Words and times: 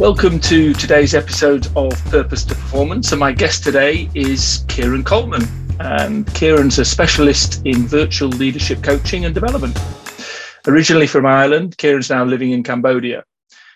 Welcome 0.00 0.40
to 0.40 0.72
today's 0.72 1.14
episode 1.14 1.68
of 1.76 1.92
Purpose 2.06 2.42
to 2.46 2.54
Performance. 2.54 3.12
And 3.12 3.20
my 3.20 3.32
guest 3.32 3.62
today 3.62 4.08
is 4.14 4.64
Kieran 4.66 5.04
Coleman. 5.04 5.42
And 5.78 6.26
Kieran's 6.32 6.78
a 6.78 6.86
specialist 6.86 7.60
in 7.66 7.86
virtual 7.86 8.30
leadership 8.30 8.82
coaching 8.82 9.26
and 9.26 9.34
development. 9.34 9.78
Originally 10.66 11.06
from 11.06 11.26
Ireland, 11.26 11.76
Kieran's 11.76 12.08
now 12.08 12.24
living 12.24 12.52
in 12.52 12.62
Cambodia. 12.62 13.24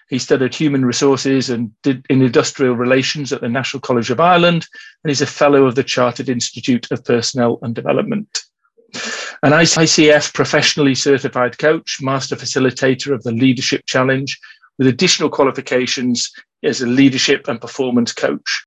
He 0.09 0.19
studied 0.19 0.55
human 0.55 0.87
resources 0.87 1.51
and 1.51 1.71
did 1.83 2.07
in 2.09 2.23
industrial 2.23 2.75
relations 2.75 3.31
at 3.31 3.43
the 3.43 3.49
National 3.51 3.83
College 3.83 4.09
of 4.09 4.19
Ireland, 4.19 4.67
and 5.05 5.11
he's 5.11 5.21
a 5.21 5.27
fellow 5.27 5.67
of 5.67 5.75
the 5.75 5.85
Chartered 5.85 6.31
Institute 6.31 6.91
of 6.91 7.05
Personnel 7.05 7.59
and 7.61 7.75
Development. 7.75 8.45
An 9.43 9.53
ICF 9.53 10.33
professionally 10.33 10.95
certified 10.95 11.59
coach, 11.59 11.99
master 12.01 12.35
facilitator 12.35 13.13
of 13.13 13.23
the 13.25 13.33
Leadership 13.33 13.85
Challenge, 13.85 14.41
with 14.79 14.87
additional 14.87 15.31
qualifications 15.31 16.31
as 16.63 16.81
a 16.81 16.87
leadership 16.87 17.49
and 17.49 17.61
performance 17.61 18.13
coach. 18.13 18.65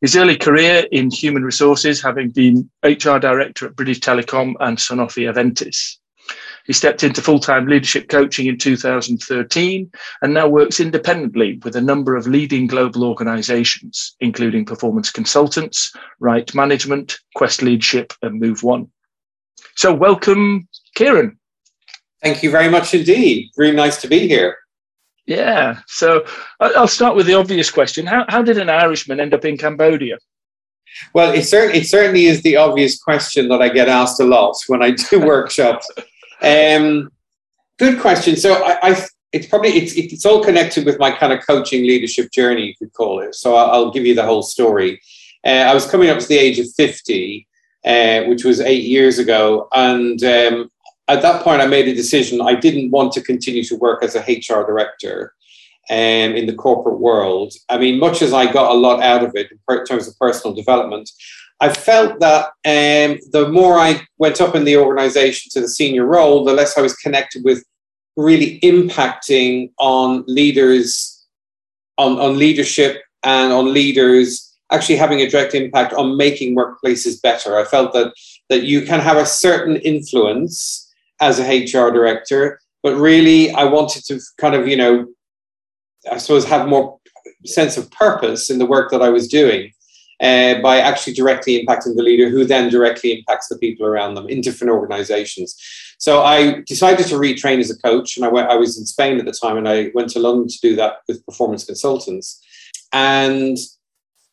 His 0.00 0.16
early 0.16 0.36
career 0.36 0.86
in 0.90 1.10
human 1.10 1.44
resources, 1.44 2.02
having 2.02 2.30
been 2.30 2.70
HR 2.82 3.18
director 3.18 3.66
at 3.66 3.76
British 3.76 4.00
Telecom 4.00 4.54
and 4.60 4.78
Sanofi 4.78 5.30
Aventis. 5.30 5.96
He 6.66 6.72
stepped 6.72 7.02
into 7.02 7.22
full 7.22 7.40
time 7.40 7.66
leadership 7.66 8.08
coaching 8.08 8.46
in 8.46 8.56
2013 8.56 9.90
and 10.22 10.34
now 10.34 10.48
works 10.48 10.80
independently 10.80 11.58
with 11.64 11.74
a 11.76 11.80
number 11.80 12.16
of 12.16 12.26
leading 12.26 12.66
global 12.66 13.04
organizations, 13.04 14.14
including 14.20 14.64
Performance 14.64 15.10
Consultants, 15.10 15.92
Right 16.20 16.54
Management, 16.54 17.18
Quest 17.34 17.62
Leadership, 17.62 18.12
and 18.22 18.40
Move 18.40 18.62
One. 18.62 18.88
So, 19.76 19.92
welcome, 19.92 20.68
Kieran. 20.94 21.38
Thank 22.22 22.42
you 22.42 22.50
very 22.50 22.68
much 22.68 22.94
indeed. 22.94 23.50
Really 23.56 23.76
nice 23.76 24.00
to 24.02 24.08
be 24.08 24.28
here. 24.28 24.56
Yeah. 25.26 25.80
So 25.86 26.24
I'll 26.58 26.88
start 26.88 27.16
with 27.16 27.26
the 27.26 27.34
obvious 27.34 27.70
question. 27.70 28.06
How, 28.06 28.24
how 28.28 28.42
did 28.42 28.58
an 28.58 28.68
Irishman 28.68 29.20
end 29.20 29.34
up 29.34 29.44
in 29.44 29.56
Cambodia? 29.56 30.18
Well, 31.14 31.32
it, 31.32 31.44
cer- 31.44 31.70
it 31.70 31.86
certainly 31.86 32.26
is 32.26 32.42
the 32.42 32.56
obvious 32.56 33.00
question 33.00 33.48
that 33.48 33.62
I 33.62 33.68
get 33.68 33.88
asked 33.88 34.20
a 34.20 34.24
lot 34.24 34.56
when 34.66 34.82
I 34.82 34.90
do 34.90 35.20
workshops. 35.24 35.88
Um, 36.42 37.10
good 37.78 38.00
question. 38.00 38.36
So 38.36 38.54
I, 38.54 38.90
I, 38.90 39.06
it's 39.32 39.46
probably 39.46 39.70
it's 39.70 39.94
it's 39.94 40.26
all 40.26 40.42
connected 40.42 40.84
with 40.84 40.98
my 40.98 41.10
kind 41.10 41.32
of 41.32 41.46
coaching 41.46 41.82
leadership 41.82 42.32
journey, 42.32 42.66
you 42.66 42.74
could 42.76 42.92
call 42.92 43.20
it. 43.20 43.34
So 43.34 43.54
I'll, 43.54 43.70
I'll 43.70 43.90
give 43.90 44.04
you 44.04 44.14
the 44.14 44.26
whole 44.26 44.42
story. 44.42 45.00
Uh, 45.46 45.50
I 45.70 45.74
was 45.74 45.88
coming 45.88 46.10
up 46.10 46.18
to 46.18 46.26
the 46.26 46.38
age 46.38 46.58
of 46.58 46.66
fifty, 46.76 47.46
uh, 47.84 48.22
which 48.22 48.44
was 48.44 48.60
eight 48.60 48.84
years 48.84 49.18
ago, 49.18 49.68
and 49.72 50.22
um, 50.24 50.70
at 51.10 51.22
that 51.22 51.42
point, 51.42 51.60
I 51.60 51.66
made 51.66 51.88
a 51.88 51.94
decision. 51.94 52.40
I 52.40 52.54
didn't 52.54 52.90
want 52.90 53.12
to 53.14 53.20
continue 53.22 53.64
to 53.64 53.76
work 53.76 54.04
as 54.04 54.14
a 54.14 54.20
HR 54.20 54.64
director 54.64 55.34
um, 55.90 55.96
in 56.36 56.46
the 56.46 56.54
corporate 56.54 57.00
world. 57.00 57.52
I 57.68 57.78
mean, 57.78 57.98
much 57.98 58.22
as 58.22 58.32
I 58.32 58.50
got 58.50 58.70
a 58.70 58.78
lot 58.78 59.02
out 59.02 59.24
of 59.24 59.34
it 59.34 59.50
in 59.50 59.84
terms 59.84 60.06
of 60.06 60.18
personal 60.18 60.54
development, 60.54 61.10
I 61.60 61.72
felt 61.72 62.20
that 62.20 62.46
um, 62.64 63.18
the 63.32 63.48
more 63.50 63.78
I 63.78 64.06
went 64.18 64.40
up 64.40 64.54
in 64.54 64.64
the 64.64 64.76
organization 64.76 65.50
to 65.52 65.60
the 65.60 65.68
senior 65.68 66.06
role, 66.06 66.44
the 66.44 66.54
less 66.54 66.78
I 66.78 66.80
was 66.80 66.94
connected 66.94 67.44
with 67.44 67.64
really 68.16 68.60
impacting 68.60 69.72
on 69.78 70.24
leaders, 70.26 71.26
on, 71.98 72.18
on 72.18 72.38
leadership 72.38 73.02
and 73.22 73.52
on 73.52 73.72
leaders 73.72 74.46
actually 74.72 74.96
having 74.96 75.20
a 75.20 75.28
direct 75.28 75.54
impact 75.54 75.92
on 75.92 76.16
making 76.16 76.56
workplaces 76.56 77.20
better. 77.20 77.58
I 77.58 77.64
felt 77.64 77.92
that 77.92 78.12
that 78.48 78.62
you 78.62 78.82
can 78.82 79.00
have 79.00 79.16
a 79.16 79.26
certain 79.26 79.76
influence 79.76 80.89
as 81.20 81.38
a 81.38 81.64
HR 81.64 81.90
director, 81.90 82.60
but 82.82 82.96
really 82.96 83.50
I 83.52 83.64
wanted 83.64 84.04
to 84.06 84.20
kind 84.38 84.54
of, 84.54 84.66
you 84.66 84.76
know, 84.76 85.06
I 86.10 86.18
suppose 86.18 86.44
have 86.46 86.68
more 86.68 86.98
sense 87.44 87.76
of 87.76 87.90
purpose 87.90 88.50
in 88.50 88.58
the 88.58 88.66
work 88.66 88.90
that 88.90 89.02
I 89.02 89.10
was 89.10 89.28
doing 89.28 89.72
uh, 90.20 90.60
by 90.60 90.78
actually 90.78 91.14
directly 91.14 91.64
impacting 91.64 91.96
the 91.96 92.02
leader 92.02 92.28
who 92.28 92.44
then 92.44 92.68
directly 92.68 93.12
impacts 93.12 93.48
the 93.48 93.58
people 93.58 93.86
around 93.86 94.14
them 94.14 94.28
in 94.28 94.40
different 94.40 94.72
organizations. 94.72 95.56
So 95.98 96.22
I 96.22 96.62
decided 96.66 97.06
to 97.08 97.16
retrain 97.16 97.58
as 97.58 97.70
a 97.70 97.78
coach 97.78 98.16
and 98.16 98.24
I 98.24 98.28
went, 98.28 98.50
I 98.50 98.56
was 98.56 98.78
in 98.78 98.86
Spain 98.86 99.18
at 99.18 99.26
the 99.26 99.32
time 99.32 99.56
and 99.56 99.68
I 99.68 99.90
went 99.94 100.10
to 100.10 100.18
London 100.18 100.48
to 100.48 100.58
do 100.60 100.76
that 100.76 100.98
with 101.08 101.24
performance 101.26 101.64
consultants. 101.64 102.42
And 102.92 103.58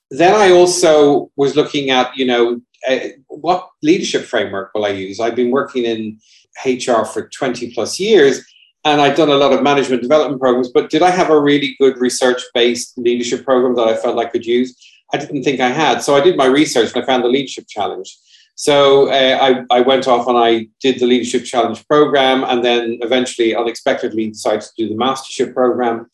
then 0.10 0.34
I 0.34 0.52
also 0.52 1.32
was 1.36 1.56
looking 1.56 1.90
at, 1.90 2.16
you 2.16 2.26
know, 2.26 2.62
uh, 2.88 3.00
what 3.28 3.70
leadership 3.82 4.24
framework 4.24 4.72
will 4.74 4.86
I 4.86 4.90
use? 4.90 5.20
I've 5.20 5.36
been 5.36 5.52
working 5.52 5.84
in 5.84 6.20
HR 6.66 7.04
for 7.04 7.30
20 7.30 7.74
plus 7.74 8.00
years 8.00 8.46
and 8.88 9.02
I'd 9.02 9.16
done 9.16 9.30
a 9.30 9.36
lot 9.36 9.54
of 9.54 9.64
management 9.64 10.02
development 10.02 10.40
programs, 10.40 10.70
but 10.70 10.90
did 10.90 11.02
I 11.02 11.10
have 11.10 11.30
a 11.30 11.40
really 11.40 11.76
good 11.80 11.98
research 11.98 12.42
based 12.54 12.98
leadership 12.98 13.44
program 13.44 13.76
that 13.76 13.88
I 13.88 13.98
felt 13.98 14.18
I 14.18 14.26
could 14.26 14.46
use? 14.46 14.76
I 15.14 15.18
didn't 15.18 15.44
think 15.44 15.60
I 15.60 15.70
had. 15.70 16.02
So 16.02 16.16
I 16.16 16.22
did 16.22 16.38
my 16.38 16.46
research 16.46 16.94
and 16.94 17.04
I 17.04 17.06
found 17.06 17.24
the 17.24 17.30
Leadership 17.30 17.66
Challenge. 17.68 18.16
So 18.56 19.10
uh, 19.10 19.66
I, 19.70 19.78
I 19.78 19.82
went 19.82 20.08
off 20.08 20.28
and 20.28 20.38
I 20.38 20.68
did 20.80 21.00
the 21.00 21.06
Leadership 21.06 21.46
Challenge 21.46 21.86
program 21.88 22.44
and 22.44 22.64
then 22.64 22.98
eventually, 23.02 23.56
unexpectedly, 23.56 24.30
decided 24.30 24.62
to 24.62 24.70
do 24.78 24.90
the 24.90 24.96
Mastership 24.96 25.54
program. 25.54 26.10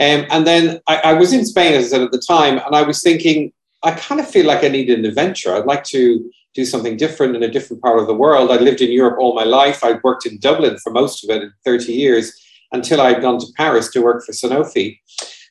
Um, 0.00 0.26
and 0.30 0.46
then 0.46 0.80
I, 0.86 0.96
I 0.98 1.12
was 1.14 1.32
in 1.32 1.46
Spain, 1.46 1.74
as 1.74 1.86
I 1.86 1.88
said 1.88 2.02
at 2.02 2.12
the 2.12 2.22
time, 2.26 2.60
and 2.64 2.74
I 2.74 2.82
was 2.82 3.02
thinking, 3.02 3.52
I 3.82 3.92
kind 3.92 4.20
of 4.20 4.28
feel 4.28 4.46
like 4.46 4.64
I 4.64 4.68
need 4.68 4.90
an 4.90 5.04
adventure. 5.04 5.54
I'd 5.54 5.66
like 5.66 5.84
to 5.84 6.30
do 6.54 6.64
something 6.64 6.96
different 6.96 7.36
in 7.36 7.42
a 7.42 7.50
different 7.50 7.82
part 7.82 7.98
of 7.98 8.06
the 8.06 8.14
world. 8.14 8.50
I 8.50 8.56
lived 8.56 8.80
in 8.80 8.90
Europe 8.90 9.18
all 9.18 9.34
my 9.34 9.44
life. 9.44 9.84
I'd 9.84 10.02
worked 10.02 10.26
in 10.26 10.38
Dublin 10.38 10.76
for 10.78 10.90
most 10.90 11.22
of 11.22 11.30
it 11.30 11.50
30 11.64 11.92
years 11.92 12.32
until 12.72 13.00
I'd 13.00 13.22
gone 13.22 13.38
to 13.38 13.46
Paris 13.56 13.90
to 13.92 14.02
work 14.02 14.24
for 14.24 14.32
Sanofi. 14.32 14.98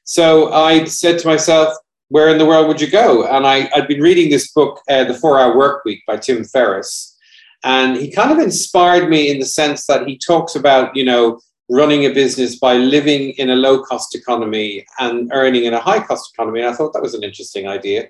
So 0.03 0.51
I 0.51 0.85
said 0.85 1.19
to 1.19 1.27
myself, 1.27 1.73
where 2.09 2.29
in 2.29 2.38
the 2.38 2.45
world 2.45 2.67
would 2.67 2.81
you 2.81 2.89
go? 2.89 3.25
And 3.25 3.45
I, 3.45 3.69
I'd 3.75 3.88
been 3.88 4.01
reading 4.01 4.29
this 4.29 4.51
book, 4.51 4.81
uh, 4.89 5.03
The 5.03 5.13
Four 5.13 5.39
Hour 5.39 5.57
Work 5.57 5.83
Week 5.85 6.01
by 6.07 6.17
Tim 6.17 6.44
Ferriss. 6.44 7.15
And 7.63 7.97
he 7.97 8.11
kind 8.11 8.31
of 8.31 8.39
inspired 8.39 9.09
me 9.09 9.29
in 9.29 9.39
the 9.39 9.45
sense 9.45 9.85
that 9.88 10.07
he 10.07 10.17
talks 10.17 10.55
about, 10.55 10.95
you 10.95 11.03
know, 11.03 11.39
running 11.69 12.05
a 12.05 12.13
business 12.13 12.57
by 12.57 12.75
living 12.75 13.31
in 13.31 13.50
a 13.50 13.55
low 13.55 13.83
cost 13.83 14.16
economy 14.16 14.85
and 15.00 15.29
earning 15.33 15.66
in 15.66 15.73
a 15.73 15.79
high 15.79 16.00
cost 16.00 16.31
economy. 16.33 16.61
And 16.61 16.69
I 16.69 16.73
thought 16.73 16.94
that 16.94 17.01
was 17.01 17.13
an 17.13 17.23
interesting 17.23 17.67
idea. 17.67 18.07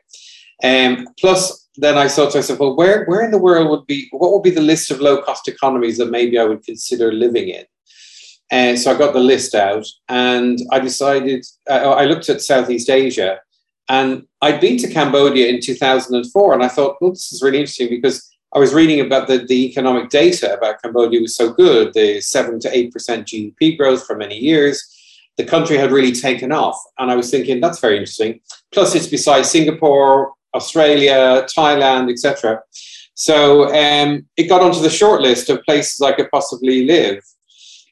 Um, 0.64 1.08
plus, 1.20 1.68
then 1.76 1.98
I 1.98 2.08
thought 2.08 2.32
to 2.32 2.40
myself, 2.40 2.60
well, 2.60 2.76
where, 2.76 3.06
where 3.06 3.24
in 3.24 3.32
the 3.32 3.38
world 3.38 3.70
would 3.70 3.86
be, 3.86 4.08
what 4.12 4.32
would 4.32 4.44
be 4.44 4.50
the 4.50 4.62
list 4.62 4.92
of 4.92 5.00
low 5.00 5.22
cost 5.22 5.48
economies 5.48 5.98
that 5.98 6.12
maybe 6.12 6.38
I 6.38 6.44
would 6.44 6.64
consider 6.64 7.12
living 7.12 7.50
in? 7.50 7.66
And 8.50 8.80
so 8.80 8.94
I 8.94 8.98
got 8.98 9.14
the 9.14 9.20
list 9.20 9.54
out 9.56 9.86
and 10.08 10.60
I 10.72 10.80
decided, 10.80 11.46
uh, 11.70 11.92
I 11.92 12.06
looked 12.06 12.30
at 12.30 12.42
Southeast 12.42 12.90
Asia 12.90 13.40
and 13.90 14.26
I'd 14.42 14.62
been 14.62 14.78
to 14.78 14.92
Cambodia 14.92 15.48
in 15.48 15.62
2004 15.62 16.54
and 16.54 16.64
I 16.64 16.68
thought, 16.68 16.98
well, 17.02 17.12
this 17.12 17.32
is 17.32 17.42
really 17.42 17.60
interesting 17.60 17.90
because 17.90 18.30
I 18.58 18.60
was 18.60 18.74
reading 18.74 19.02
about 19.02 19.28
the, 19.28 19.38
the 19.38 19.68
economic 19.68 20.10
data 20.10 20.52
about 20.52 20.82
Cambodia 20.82 21.22
was 21.22 21.36
so 21.36 21.54
good, 21.54 21.94
the 21.94 22.20
7 22.20 22.60
to 22.62 22.68
8% 22.68 22.92
GDP 22.92 23.78
growth 23.78 24.04
for 24.04 24.18
many 24.18 24.36
years. 24.36 24.84
The 25.38 25.46
country 25.46 25.78
had 25.78 25.92
really 25.92 26.12
taken 26.12 26.52
off. 26.52 26.76
And 26.98 27.12
I 27.12 27.16
was 27.16 27.30
thinking, 27.30 27.62
that's 27.62 27.80
very 27.80 27.98
interesting. 27.98 28.40
Plus, 28.72 28.96
it's 28.96 29.06
beside 29.06 29.46
Singapore, 29.46 30.34
Australia, 30.56 31.46
Thailand, 31.56 32.12
etc. 32.12 32.60
So 33.14 33.72
um, 33.76 34.26
it 34.38 34.50
got 34.50 34.64
onto 34.64 34.82
the 34.82 34.90
short 34.90 35.22
list 35.22 35.52
of 35.52 35.62
places 35.62 36.02
I 36.02 36.14
could 36.14 36.32
possibly 36.32 36.84
live. 36.86 37.24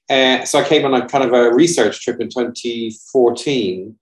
Uh, 0.09 0.45
so 0.45 0.57
I 0.57 0.67
came 0.67 0.83
on 0.83 0.95
a 0.95 1.07
kind 1.07 1.23
of 1.23 1.31
a 1.33 1.53
research 1.53 2.01
trip 2.01 2.19
in 2.19 2.29
2014 2.29 3.95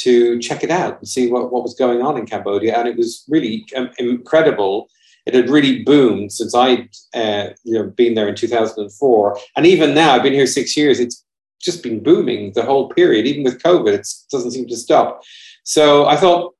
to 0.00 0.38
check 0.40 0.64
it 0.64 0.70
out 0.70 0.98
and 0.98 1.08
see 1.08 1.32
what, 1.32 1.50
what 1.50 1.62
was 1.62 1.72
going 1.76 2.02
on 2.02 2.18
in 2.18 2.26
Cambodia. 2.26 2.76
And 2.76 2.86
it 2.86 2.98
was 2.98 3.24
really 3.26 3.64
um, 3.74 3.88
incredible. 3.98 4.90
It 5.30 5.42
had 5.42 5.50
really 5.50 5.84
boomed 5.84 6.32
since 6.32 6.54
I'd 6.54 6.88
uh, 7.14 7.50
you 7.62 7.74
know, 7.74 7.84
been 7.84 8.14
there 8.14 8.28
in 8.28 8.34
2004. 8.34 9.38
And 9.56 9.66
even 9.66 9.94
now, 9.94 10.12
I've 10.12 10.24
been 10.24 10.32
here 10.32 10.46
six 10.46 10.76
years, 10.76 10.98
it's 10.98 11.24
just 11.60 11.84
been 11.84 12.02
booming 12.02 12.52
the 12.54 12.64
whole 12.64 12.88
period, 12.88 13.26
even 13.26 13.44
with 13.44 13.62
COVID. 13.62 13.92
It 13.92 14.08
doesn't 14.32 14.50
seem 14.50 14.66
to 14.66 14.76
stop. 14.76 15.22
So 15.62 16.06
I 16.06 16.16
thought, 16.16 16.54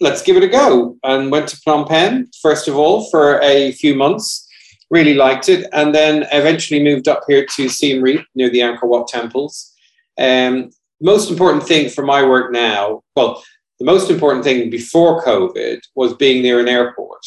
let's 0.00 0.22
give 0.22 0.36
it 0.36 0.42
a 0.42 0.48
go. 0.48 0.96
And 1.04 1.30
went 1.30 1.48
to 1.48 1.56
Phnom 1.56 1.86
Penh, 1.86 2.28
first 2.40 2.68
of 2.68 2.76
all, 2.76 3.10
for 3.10 3.38
a 3.42 3.72
few 3.72 3.94
months. 3.94 4.48
Really 4.88 5.14
liked 5.14 5.50
it. 5.50 5.68
And 5.72 5.94
then 5.94 6.26
eventually 6.32 6.82
moved 6.82 7.08
up 7.08 7.22
here 7.28 7.44
to 7.56 7.68
Siem 7.68 8.02
Reap 8.02 8.24
near 8.34 8.48
the 8.48 8.60
Angkor 8.60 8.84
Wat 8.84 9.08
temples. 9.08 9.74
Um, 10.18 10.70
most 11.02 11.30
important 11.30 11.64
thing 11.64 11.90
for 11.90 12.02
my 12.02 12.22
work 12.22 12.50
now, 12.50 13.02
well, 13.14 13.44
the 13.78 13.84
most 13.84 14.10
important 14.10 14.42
thing 14.42 14.70
before 14.70 15.22
COVID 15.22 15.80
was 15.94 16.14
being 16.14 16.42
near 16.42 16.60
an 16.60 16.68
airport 16.68 17.26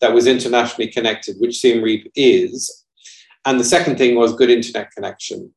that 0.00 0.12
was 0.12 0.26
internationally 0.26 0.90
connected, 0.90 1.36
which 1.38 1.58
Siem 1.58 1.82
Reap 1.82 2.10
is. 2.14 2.84
And 3.44 3.58
the 3.58 3.64
second 3.64 3.96
thing 3.96 4.14
was 4.14 4.34
good 4.34 4.50
internet 4.50 4.90
connection. 4.92 5.52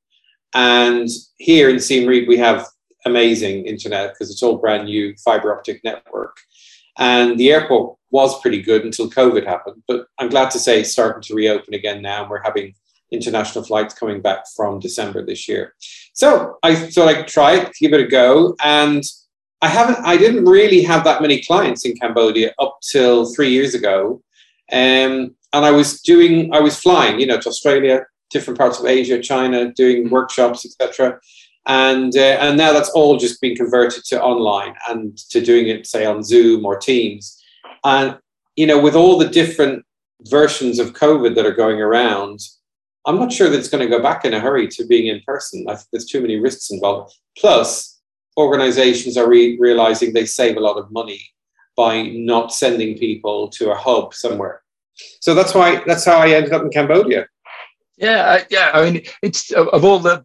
And 0.53 1.07
here 1.38 1.69
in 1.69 1.79
Siem 1.79 2.07
Reap, 2.07 2.27
we 2.27 2.38
have 2.38 2.67
amazing 3.05 3.65
internet 3.65 4.13
because 4.13 4.31
it's 4.31 4.43
all 4.43 4.57
brand 4.57 4.85
new 4.85 5.15
fiber 5.23 5.55
optic 5.55 5.83
network. 5.83 6.38
And 6.97 7.39
the 7.39 7.51
airport 7.51 7.97
was 8.11 8.39
pretty 8.41 8.61
good 8.61 8.83
until 8.83 9.09
COVID 9.09 9.45
happened. 9.45 9.81
But 9.88 10.07
I'm 10.19 10.29
glad 10.29 10.51
to 10.51 10.59
say 10.59 10.81
it's 10.81 10.91
starting 10.91 11.21
to 11.23 11.35
reopen 11.35 11.73
again 11.73 12.01
now. 12.01 12.21
And 12.21 12.29
we're 12.29 12.44
having 12.44 12.73
international 13.11 13.63
flights 13.63 13.94
coming 13.94 14.21
back 14.21 14.45
from 14.55 14.79
December 14.79 15.25
this 15.25 15.47
year. 15.47 15.73
So 16.13 16.57
I 16.63 16.75
thought 16.75 17.07
I'd 17.07 17.27
try 17.27 17.55
it, 17.55 17.73
give 17.79 17.94
it 17.94 18.01
a 18.01 18.07
go. 18.07 18.55
And 18.63 19.03
I 19.61 19.67
haven't, 19.67 19.99
I 20.03 20.17
didn't 20.17 20.45
really 20.45 20.81
have 20.83 21.03
that 21.03 21.21
many 21.21 21.41
clients 21.41 21.85
in 21.85 21.95
Cambodia 21.95 22.53
up 22.59 22.79
till 22.81 23.33
three 23.33 23.49
years 23.49 23.75
ago. 23.75 24.21
Um, 24.71 25.35
and 25.53 25.65
I 25.65 25.71
was 25.71 26.01
doing, 26.01 26.53
I 26.53 26.59
was 26.59 26.79
flying, 26.79 27.19
you 27.19 27.25
know, 27.25 27.39
to 27.39 27.50
Australia, 27.50 28.06
different 28.29 28.57
parts 28.57 28.79
of 28.79 28.85
Asia, 28.85 29.21
China, 29.21 29.71
doing 29.73 30.09
workshops, 30.09 30.65
etc. 30.65 31.19
And 31.68 32.15
uh, 32.15 32.38
and 32.39 32.57
now 32.57 32.73
that's 32.73 32.89
all 32.89 33.18
just 33.18 33.41
been 33.41 33.56
converted 33.56 34.03
to 34.06 34.21
online 34.21 34.75
and 34.89 35.18
to 35.29 35.41
doing 35.41 35.68
it, 35.68 35.85
say, 35.85 36.06
on 36.06 36.23
Zoom 36.23 36.65
or 36.65 36.77
Teams. 36.77 37.39
And 37.83 38.18
you 38.56 38.65
know, 38.65 38.81
with 38.81 38.95
all 38.95 39.18
the 39.18 39.27
different 39.27 39.85
versions 40.23 40.79
of 40.79 40.94
COVID 40.94 41.35
that 41.35 41.45
are 41.45 41.53
going 41.53 41.81
around, 41.81 42.39
I'm 43.06 43.18
not 43.18 43.31
sure 43.31 43.50
that 43.50 43.57
it's 43.57 43.69
going 43.69 43.83
to 43.88 43.95
go 43.95 44.01
back 44.01 44.25
in 44.25 44.33
a 44.33 44.39
hurry 44.39 44.68
to 44.69 44.85
being 44.85 45.07
in 45.07 45.21
person. 45.25 45.65
I 45.68 45.75
think 45.75 45.88
there's 45.91 46.06
too 46.06 46.21
many 46.21 46.38
risks 46.38 46.71
involved. 46.71 47.15
Plus, 47.38 48.00
organizations 48.38 49.18
are 49.18 49.27
re- 49.27 49.57
realizing 49.59 50.13
they 50.13 50.25
save 50.25 50.57
a 50.57 50.62
lot 50.62 50.77
of 50.77 50.91
money 50.91 51.21
by 51.81 52.04
not 52.04 52.54
sending 52.54 52.95
people 52.95 53.48
to 53.48 53.72
a 53.72 53.75
hub 53.75 54.13
somewhere. 54.13 54.62
So 55.19 55.33
that's 55.33 55.56
why 55.56 55.81
that's 55.88 56.06
how 56.06 56.19
I 56.19 56.30
ended 56.30 56.54
up 56.54 56.62
in 56.62 56.69
Cambodia. 56.69 57.25
Yeah, 57.98 58.44
yeah. 58.51 58.69
I 58.72 58.80
mean, 58.83 59.01
it's 59.24 59.50
of 59.51 59.83
all 59.83 59.98
the 59.98 60.24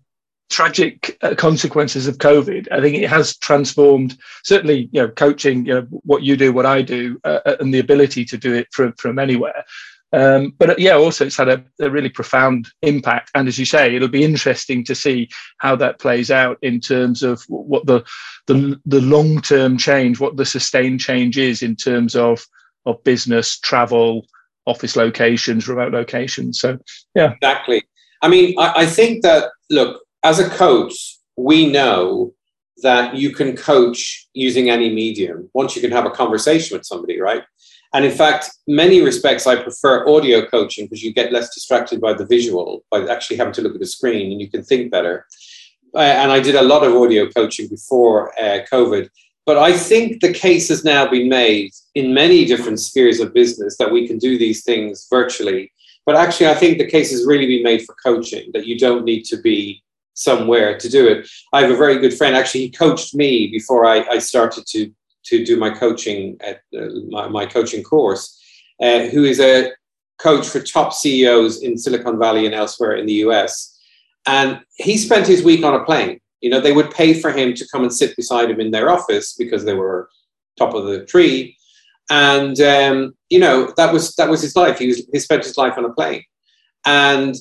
tragic 0.51 1.17
uh, 1.23 1.35
consequences 1.35 2.07
of 2.07 2.19
COVID. 2.19 2.69
I 2.71 2.81
think 2.83 2.97
it 2.97 3.09
has 3.09 3.39
transformed 3.39 4.19
certainly, 4.45 4.91
you 4.93 5.01
know, 5.01 5.09
coaching, 5.09 5.65
you 5.65 5.75
know, 5.75 5.87
what 6.11 6.23
you 6.23 6.37
do, 6.37 6.53
what 6.53 6.67
I 6.67 6.83
do, 6.83 7.19
uh, 7.25 7.41
uh 7.47 7.57
and 7.61 7.73
the 7.73 7.85
ability 7.87 8.25
to 8.27 8.37
do 8.37 8.53
it 8.53 8.67
from 8.71 8.93
from 9.03 9.19
anywhere. 9.19 9.65
Um, 10.13 10.55
but 10.59 10.71
uh, 10.71 10.75
yeah, 10.79 10.93
also 10.93 11.27
it's 11.27 11.37
had 11.37 11.49
a, 11.49 11.65
a, 11.81 11.91
really 11.91 12.09
profound 12.09 12.69
impact. 12.83 13.31
And 13.35 13.49
as 13.49 13.59
you 13.59 13.65
say, 13.65 13.95
it'll 13.95 14.09
be 14.09 14.25
interesting 14.25 14.85
to 14.85 14.95
see 14.95 15.29
how 15.59 15.75
that 15.77 15.99
plays 15.99 16.31
out 16.31 16.59
in 16.63 16.81
terms 16.81 17.23
of 17.23 17.43
what 17.49 17.87
the 17.87 18.05
the, 18.47 18.81
the 18.87 19.01
long 19.01 19.41
term 19.41 19.77
change, 19.77 20.21
what 20.21 20.37
the 20.37 20.47
sustained 20.47 21.01
change 21.01 21.39
is 21.39 21.63
in 21.63 21.75
terms 21.75 22.15
of 22.15 22.47
of 22.87 23.03
business, 23.03 23.59
travel, 23.59 24.27
office 24.67 24.95
locations, 24.95 25.69
remote 25.69 25.93
locations. 25.93 26.61
So 26.61 26.79
yeah, 27.15 27.33
exactly. 27.33 27.83
I 28.23 28.29
mean, 28.29 28.55
I, 28.59 28.73
I 28.77 28.87
think 28.87 29.23
that 29.23 29.51
look, 29.71 30.03
as 30.23 30.39
a 30.39 30.49
coach, 30.49 31.19
we 31.37 31.67
know 31.67 32.33
that 32.79 33.17
you 33.17 33.33
can 33.33 33.57
coach 33.57 34.29
using 34.35 34.71
any 34.71 34.93
medium 34.93 35.49
once 35.55 35.75
you 35.75 35.83
can 35.83 35.91
have 35.91 36.07
a 36.07 36.11
conversation 36.11 36.77
with 36.77 36.87
somebody, 36.87 37.21
right? 37.21 37.43
And 37.97 38.05
in 38.05 38.13
fact, 38.13 38.51
many 38.69 39.01
respects, 39.01 39.47
I 39.47 39.57
prefer 39.57 40.07
audio 40.07 40.45
coaching 40.45 40.85
because 40.85 41.03
you 41.03 41.15
get 41.15 41.33
less 41.33 41.55
distracted 41.55 41.99
by 41.99 42.13
the 42.13 42.27
visual, 42.27 42.85
by 42.91 43.07
actually 43.07 43.39
having 43.39 43.55
to 43.55 43.63
look 43.63 43.73
at 43.73 43.81
the 43.81 43.87
screen 43.87 44.33
and 44.33 44.39
you 44.39 44.51
can 44.51 44.63
think 44.63 44.91
better. 44.91 45.27
Uh, 45.95 46.01
and 46.01 46.31
I 46.31 46.39
did 46.39 46.57
a 46.57 46.63
lot 46.63 46.85
of 46.85 46.95
audio 46.95 47.27
coaching 47.31 47.69
before 47.69 48.39
uh, 48.39 48.67
COVID. 48.71 49.09
But 49.47 49.57
I 49.57 49.73
think 49.73 50.21
the 50.21 50.35
case 50.35 50.69
has 50.69 50.85
now 50.85 51.09
been 51.09 51.31
made 51.31 51.71
in 51.95 52.13
many 52.13 52.45
different 52.45 52.81
spheres 52.81 53.19
of 53.19 53.33
business 53.33 53.79
that 53.79 53.91
we 53.91 54.07
can 54.07 54.19
do 54.19 54.37
these 54.37 54.63
things 54.63 55.07
virtually. 55.09 55.73
But 56.05 56.17
actually, 56.17 56.49
I 56.49 56.55
think 56.55 56.77
the 56.77 56.91
case 56.91 57.11
has 57.13 57.25
really 57.25 57.47
been 57.47 57.63
made 57.63 57.87
for 57.87 57.97
coaching 58.05 58.51
that 58.53 58.67
you 58.67 58.79
don't 58.79 59.07
need 59.07 59.23
to 59.33 59.39
be 59.39 59.83
somewhere 60.13 60.77
to 60.77 60.89
do 60.91 61.09
it. 61.09 61.27
I 61.55 61.63
have 61.63 61.71
a 61.71 61.77
very 61.77 61.99
good 61.99 62.13
friend. 62.13 62.37
Actually, 62.37 62.61
he 62.61 62.71
coached 62.73 63.15
me 63.15 63.47
before 63.47 63.87
I, 63.87 64.05
I 64.07 64.19
started 64.19 64.67
to 64.67 64.93
to 65.27 65.45
do 65.45 65.57
my 65.57 65.71
coaching 65.71 66.37
at 66.41 66.61
uh, 66.79 66.87
my, 67.09 67.29
my, 67.29 67.47
coaching 67.47 67.83
course. 67.83 68.43
Uh, 68.81 69.07
who 69.07 69.25
is 69.25 69.41
a 69.41 69.73
coach 70.19 70.47
for 70.47 70.61
top 70.61 70.93
CEOs 70.93 71.63
in 71.63 71.79
Silicon 71.79 72.19
Valley 72.19 72.47
and 72.47 72.55
elsewhere 72.55 72.97
in 72.97 73.07
the 73.07 73.15
US. 73.25 73.79
And 74.27 74.61
he 74.77 74.97
spent 74.97 75.27
his 75.27 75.43
week 75.43 75.65
on 75.65 75.75
a 75.75 75.85
plane. 75.85 76.21
You 76.41 76.51
know, 76.51 76.61
they 76.61 76.73
would 76.73 76.91
pay 76.91 77.15
for 77.15 77.33
him 77.33 77.55
to 77.55 77.67
come 77.73 77.83
and 77.83 77.93
sit 77.93 78.17
beside 78.17 78.51
him 78.51 78.61
in 78.61 78.71
their 78.71 78.91
office 78.91 79.35
because 79.35 79.65
they 79.65 79.75
were 79.75 80.11
top 80.59 80.75
of 80.75 80.87
the 80.87 81.05
tree. 81.07 81.57
And 82.11 82.61
um, 82.61 83.15
you 83.31 83.39
know, 83.39 83.73
that 83.77 83.93
was 83.93 84.15
that 84.17 84.29
was 84.29 84.43
his 84.43 84.55
life. 84.55 84.79
He 84.79 84.87
was 84.89 85.07
he 85.13 85.19
spent 85.19 85.45
his 85.45 85.57
life 85.57 85.77
on 85.77 85.85
a 85.85 85.93
plane. 85.93 86.23
And 86.85 87.35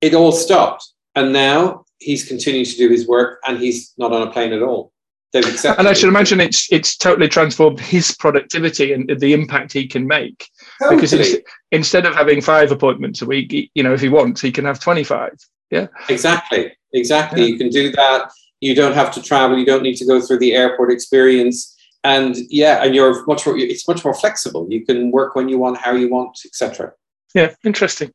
it 0.00 0.14
all 0.14 0.32
stopped. 0.32 0.86
And 1.14 1.32
now 1.32 1.84
he's 1.98 2.26
continuing 2.26 2.66
to 2.66 2.76
do 2.76 2.88
his 2.88 3.06
work 3.06 3.40
and 3.46 3.58
he's 3.58 3.92
not 3.96 4.12
on 4.12 4.26
a 4.26 4.30
plane 4.30 4.52
at 4.52 4.62
all. 4.62 4.91
And 5.34 5.88
I 5.88 5.94
should 5.94 6.08
imagine 6.08 6.40
it's 6.40 6.70
it's 6.70 6.96
totally 6.96 7.28
transformed 7.28 7.80
his 7.80 8.14
productivity 8.14 8.92
and 8.92 9.08
the 9.18 9.32
impact 9.32 9.72
he 9.72 9.86
can 9.86 10.06
make. 10.06 10.48
Totally. 10.78 11.00
Because 11.00 11.36
instead 11.70 12.04
of 12.04 12.14
having 12.14 12.40
five 12.42 12.70
appointments 12.70 13.22
a 13.22 13.26
week, 13.26 13.70
you 13.74 13.82
know, 13.82 13.94
if 13.94 14.00
he 14.00 14.08
wants, 14.08 14.40
he 14.40 14.52
can 14.52 14.64
have 14.64 14.78
twenty-five. 14.78 15.32
Yeah. 15.70 15.86
Exactly. 16.10 16.72
Exactly. 16.92 17.40
Yeah. 17.40 17.46
You 17.46 17.58
can 17.58 17.70
do 17.70 17.92
that. 17.92 18.30
You 18.60 18.74
don't 18.74 18.92
have 18.92 19.10
to 19.14 19.22
travel. 19.22 19.58
You 19.58 19.64
don't 19.64 19.82
need 19.82 19.96
to 19.96 20.06
go 20.06 20.20
through 20.20 20.38
the 20.38 20.54
airport 20.54 20.92
experience. 20.92 21.74
And 22.04 22.36
yeah, 22.50 22.84
and 22.84 22.94
you're 22.94 23.24
much 23.26 23.46
more. 23.46 23.56
It's 23.56 23.88
much 23.88 24.04
more 24.04 24.14
flexible. 24.14 24.66
You 24.68 24.84
can 24.84 25.10
work 25.10 25.34
when 25.34 25.48
you 25.48 25.58
want, 25.58 25.78
how 25.78 25.92
you 25.92 26.10
want, 26.10 26.38
etc. 26.44 26.92
Yeah. 27.34 27.54
Interesting. 27.64 28.12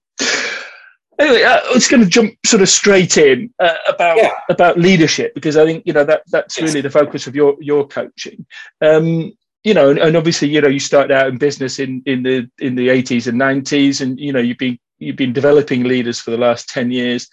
Anyway, 1.20 1.44
uh, 1.44 1.60
I 1.66 1.74
was 1.74 1.88
going 1.88 2.04
to 2.04 2.10
jump 2.10 2.34
sort 2.46 2.62
of 2.62 2.70
straight 2.70 3.18
in 3.18 3.52
uh, 3.60 3.76
about 3.88 4.18
yeah. 4.18 4.32
about 4.50 4.78
leadership 4.78 5.34
because 5.34 5.58
I 5.58 5.66
think 5.66 5.84
you 5.86 5.94
know 5.94 6.04
that 6.04 6.24
that's 6.28 6.58
yes. 6.58 6.68
really 6.68 6.82
the 6.82 6.92
focus 6.92 7.26
of 7.26 7.36
your 7.36 7.56
your 7.60 7.88
coaching. 7.88 8.46
Um, 8.82 9.34
you 9.64 9.74
know, 9.74 9.90
and, 9.90 10.00
and, 10.00 10.16
obviously, 10.16 10.48
you 10.48 10.62
know, 10.62 10.70
you 10.70 10.80
started 10.80 11.12
out 11.12 11.28
in 11.28 11.38
business 11.38 11.80
in 11.80 12.04
in 12.06 12.24
the 12.24 12.50
in 12.60 12.76
the 12.76 12.90
eighties 12.90 13.28
and 13.28 13.38
nineties, 13.38 14.00
and 14.00 14.20
you 14.20 14.32
know, 14.32 14.40
you've 14.40 14.60
been 14.60 14.78
you've 15.00 15.16
been 15.16 15.34
developing 15.34 15.84
leaders 15.84 16.20
for 16.20 16.32
the 16.32 16.38
last 16.38 16.70
ten 16.70 16.92
years. 16.92 17.28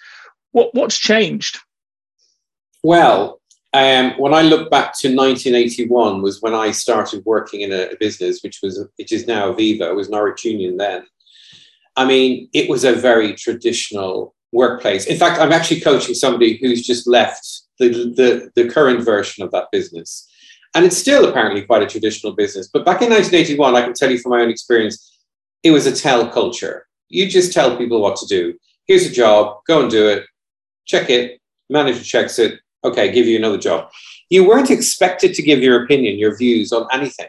What 0.52 0.74
what's 0.74 0.98
changed? 0.98 1.58
Well, 2.82 3.40
um, 3.74 4.12
when 4.18 4.32
I 4.32 4.42
look 4.42 4.70
back 4.70 4.98
to 5.00 5.08
1981 5.08 6.22
was 6.22 6.40
when 6.40 6.54
I 6.54 6.70
started 6.70 7.24
working 7.24 7.62
in 7.62 7.72
a, 7.72 7.90
a 7.90 7.96
business 7.96 8.40
which 8.42 8.60
was 8.62 8.82
which 8.96 9.12
is 9.12 9.26
now 9.26 9.52
Aviva. 9.52 9.90
It 9.90 9.96
was 9.96 10.08
Norwich 10.08 10.44
Union 10.44 10.76
then 10.76 11.04
I 11.96 12.04
mean, 12.04 12.48
it 12.52 12.68
was 12.68 12.84
a 12.84 12.92
very 12.92 13.34
traditional 13.34 14.34
workplace. 14.52 15.06
In 15.06 15.18
fact, 15.18 15.40
I'm 15.40 15.52
actually 15.52 15.80
coaching 15.80 16.14
somebody 16.14 16.56
who's 16.56 16.86
just 16.86 17.06
left 17.06 17.46
the, 17.78 17.88
the, 17.88 18.50
the 18.54 18.68
current 18.68 19.04
version 19.04 19.44
of 19.44 19.50
that 19.52 19.68
business. 19.72 20.28
And 20.74 20.84
it's 20.84 20.96
still 20.96 21.28
apparently 21.28 21.62
quite 21.62 21.82
a 21.82 21.86
traditional 21.86 22.34
business. 22.34 22.68
But 22.72 22.84
back 22.84 23.02
in 23.02 23.10
1981, 23.10 23.76
I 23.76 23.82
can 23.82 23.94
tell 23.94 24.10
you 24.10 24.18
from 24.18 24.30
my 24.30 24.40
own 24.40 24.50
experience, 24.50 25.18
it 25.62 25.70
was 25.70 25.86
a 25.86 25.94
tell 25.94 26.28
culture. 26.28 26.86
You 27.08 27.28
just 27.28 27.52
tell 27.52 27.76
people 27.76 28.00
what 28.00 28.16
to 28.16 28.26
do. 28.26 28.54
Here's 28.86 29.06
a 29.06 29.12
job, 29.12 29.58
go 29.66 29.82
and 29.82 29.90
do 29.90 30.08
it, 30.08 30.24
check 30.84 31.10
it, 31.10 31.40
manager 31.70 32.02
checks 32.02 32.38
it, 32.38 32.60
okay, 32.82 33.12
give 33.12 33.26
you 33.26 33.38
another 33.38 33.58
job. 33.58 33.88
You 34.30 34.46
weren't 34.46 34.70
expected 34.70 35.34
to 35.34 35.42
give 35.42 35.62
your 35.62 35.84
opinion, 35.84 36.18
your 36.18 36.36
views 36.36 36.72
on 36.72 36.86
anything 36.92 37.28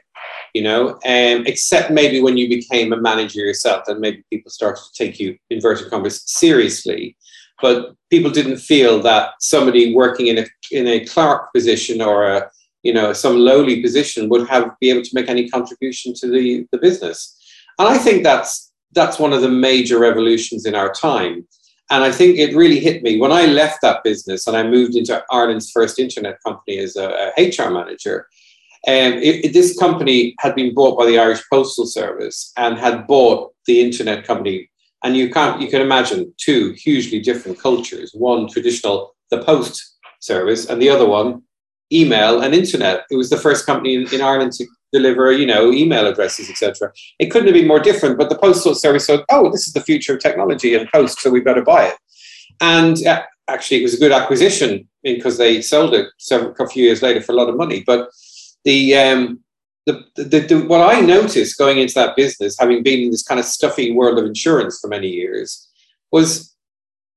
you 0.55 0.61
know, 0.61 0.91
um, 1.05 1.45
except 1.45 1.91
maybe 1.91 2.21
when 2.21 2.37
you 2.37 2.47
became 2.47 2.93
a 2.93 3.01
manager 3.01 3.41
yourself, 3.41 3.83
and 3.89 3.99
maybe 3.99 4.23
people 4.31 4.49
started 4.49 4.81
to 4.81 5.03
take 5.03 5.19
you, 5.19 5.37
inverted 5.49 5.89
commas, 5.89 6.23
seriously. 6.25 7.17
But 7.61 7.93
people 8.09 8.31
didn't 8.31 8.59
feel 8.59 9.01
that 9.01 9.31
somebody 9.41 9.93
working 9.93 10.27
in 10.27 10.37
a 10.37 10.45
in 10.71 10.87
a 10.87 11.05
clerk 11.05 11.51
position 11.53 12.01
or 12.01 12.23
a 12.23 12.49
you 12.83 12.93
know 12.93 13.11
some 13.11 13.35
lowly 13.35 13.81
position 13.81 14.29
would 14.29 14.47
have 14.47 14.71
be 14.79 14.89
able 14.89 15.03
to 15.03 15.13
make 15.13 15.27
any 15.27 15.49
contribution 15.49 16.13
to 16.21 16.29
the, 16.29 16.65
the 16.71 16.77
business. 16.77 17.37
And 17.77 17.89
I 17.89 17.97
think 17.97 18.23
that's 18.23 18.71
that's 18.93 19.19
one 19.19 19.33
of 19.33 19.41
the 19.41 19.49
major 19.49 19.99
revolutions 19.99 20.65
in 20.65 20.73
our 20.73 20.93
time. 20.93 21.45
And 21.91 22.01
I 22.01 22.13
think 22.13 22.37
it 22.37 22.55
really 22.55 22.79
hit 22.79 23.03
me 23.03 23.19
when 23.19 23.33
I 23.33 23.45
left 23.45 23.81
that 23.81 24.05
business 24.05 24.47
and 24.47 24.55
I 24.55 24.63
moved 24.63 24.95
into 24.95 25.21
Ireland's 25.29 25.69
first 25.69 25.99
internet 25.99 26.41
company 26.45 26.79
as 26.79 26.95
a, 26.95 27.31
a 27.37 27.49
HR 27.49 27.69
manager. 27.71 28.29
And 28.85 29.15
it, 29.15 29.45
it, 29.45 29.53
this 29.53 29.77
company 29.77 30.35
had 30.39 30.55
been 30.55 30.73
bought 30.73 30.97
by 30.97 31.05
the 31.05 31.17
Irish 31.17 31.41
Postal 31.49 31.85
Service 31.85 32.51
and 32.57 32.77
had 32.77 33.07
bought 33.07 33.53
the 33.65 33.81
internet 33.81 34.25
company. 34.25 34.69
And 35.03 35.15
you 35.15 35.29
can't 35.29 35.61
you 35.61 35.67
can 35.67 35.81
imagine 35.81 36.33
two 36.37 36.75
hugely 36.77 37.19
different 37.19 37.59
cultures. 37.59 38.11
One 38.13 38.47
traditional, 38.47 39.15
the 39.29 39.43
post 39.43 39.97
service, 40.19 40.67
and 40.67 40.81
the 40.81 40.89
other 40.89 41.05
one, 41.05 41.43
email 41.91 42.41
and 42.41 42.53
internet. 42.53 43.05
It 43.11 43.15
was 43.15 43.29
the 43.29 43.37
first 43.37 43.65
company 43.65 43.95
in, 43.95 44.13
in 44.13 44.21
Ireland 44.21 44.53
to 44.53 44.65
deliver, 44.91 45.31
you 45.31 45.45
know, 45.45 45.71
email 45.71 46.07
addresses, 46.07 46.49
etc. 46.49 46.91
It 47.19 47.27
couldn't 47.27 47.47
have 47.47 47.53
been 47.53 47.67
more 47.67 47.79
different. 47.79 48.17
But 48.17 48.29
the 48.29 48.37
postal 48.37 48.75
service 48.75 49.05
said, 49.05 49.23
"Oh, 49.29 49.51
this 49.51 49.67
is 49.67 49.73
the 49.73 49.81
future 49.81 50.13
of 50.15 50.19
technology 50.19 50.73
and 50.73 50.91
post, 50.91 51.19
so 51.19 51.29
we 51.29 51.41
better 51.41 51.63
buy 51.63 51.87
it." 51.87 51.95
And 52.61 53.05
uh, 53.05 53.23
actually, 53.47 53.79
it 53.79 53.83
was 53.83 53.95
a 53.95 53.99
good 53.99 54.11
acquisition 54.11 54.87
because 55.03 55.37
they 55.37 55.61
sold 55.61 55.93
it 55.93 56.07
several, 56.17 56.53
a 56.59 56.67
few 56.67 56.83
years 56.83 57.01
later 57.01 57.21
for 57.21 57.33
a 57.33 57.35
lot 57.35 57.49
of 57.49 57.57
money. 57.57 57.83
But 57.85 58.09
the, 58.65 58.95
um, 58.95 59.39
the, 59.85 60.03
the, 60.15 60.39
the, 60.39 60.65
what 60.67 60.81
I 60.81 60.99
noticed 60.99 61.57
going 61.57 61.77
into 61.77 61.93
that 61.93 62.15
business, 62.15 62.57
having 62.59 62.83
been 62.83 63.01
in 63.01 63.11
this 63.11 63.23
kind 63.23 63.39
of 63.39 63.45
stuffy 63.45 63.91
world 63.91 64.19
of 64.19 64.25
insurance 64.25 64.79
for 64.79 64.87
many 64.87 65.07
years, 65.07 65.69
was 66.11 66.55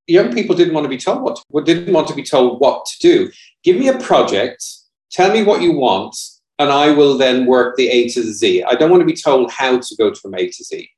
young 0.07 0.33
people 0.33 0.55
didn't 0.55 0.73
want 0.73 0.85
to 0.85 0.89
be 0.89 0.97
told 0.97 1.21
what 1.21 1.35
to, 1.37 1.63
didn't 1.63 1.93
want 1.93 2.07
to 2.07 2.15
be 2.15 2.23
told 2.23 2.59
what 2.59 2.85
to 2.85 2.99
do. 2.99 3.31
Give 3.63 3.77
me 3.77 3.87
a 3.87 3.97
project, 3.97 4.63
tell 5.11 5.31
me 5.31 5.43
what 5.43 5.61
you 5.61 5.73
want, 5.73 6.15
and 6.59 6.69
I 6.69 6.91
will 6.91 7.17
then 7.17 7.45
work 7.45 7.75
the 7.75 7.87
A 7.87 8.09
to 8.09 8.21
the 8.21 8.33
Z. 8.33 8.63
I 8.63 8.75
don't 8.75 8.91
want 8.91 9.01
to 9.01 9.05
be 9.05 9.13
told 9.13 9.51
how 9.51 9.79
to 9.79 9.95
go 9.97 10.13
from 10.13 10.35
A 10.35 10.47
to 10.47 10.63
Z. 10.63 10.89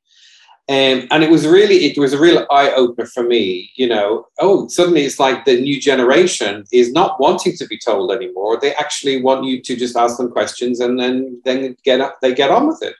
Um, 0.70 1.08
and 1.12 1.24
it 1.24 1.30
was 1.30 1.46
really, 1.46 1.86
it 1.86 1.98
was 1.98 2.13
a 2.13 2.20
real 2.20 2.46
eye 2.50 2.72
opener 2.72 3.08
for 3.08 3.24
me. 3.24 3.72
You 3.75 3.89
know, 3.89 4.27
oh, 4.39 4.68
suddenly 4.68 5.01
it's 5.01 5.20
like 5.20 5.44
the 5.44 5.60
new 5.60 5.82
generation 5.82 6.63
is 6.72 6.94
not 6.94 7.20
wanting 7.20 7.58
to 7.58 7.68
be 7.68 7.77
told 7.77 8.12
anymore. 8.12 8.60
They 8.60 8.74
actually 8.75 9.22
want 9.22 9.46
you 9.46 9.62
to 9.62 9.75
just 9.75 9.98
ask 9.98 10.18
them 10.18 10.32
questions 10.32 10.80
and 10.80 11.00
then 11.00 11.41
then 11.44 11.75
get 11.84 12.00
up, 12.00 12.20
they 12.22 12.34
get 12.34 12.51
on 12.51 12.68
with 12.68 12.82
it. 12.84 12.96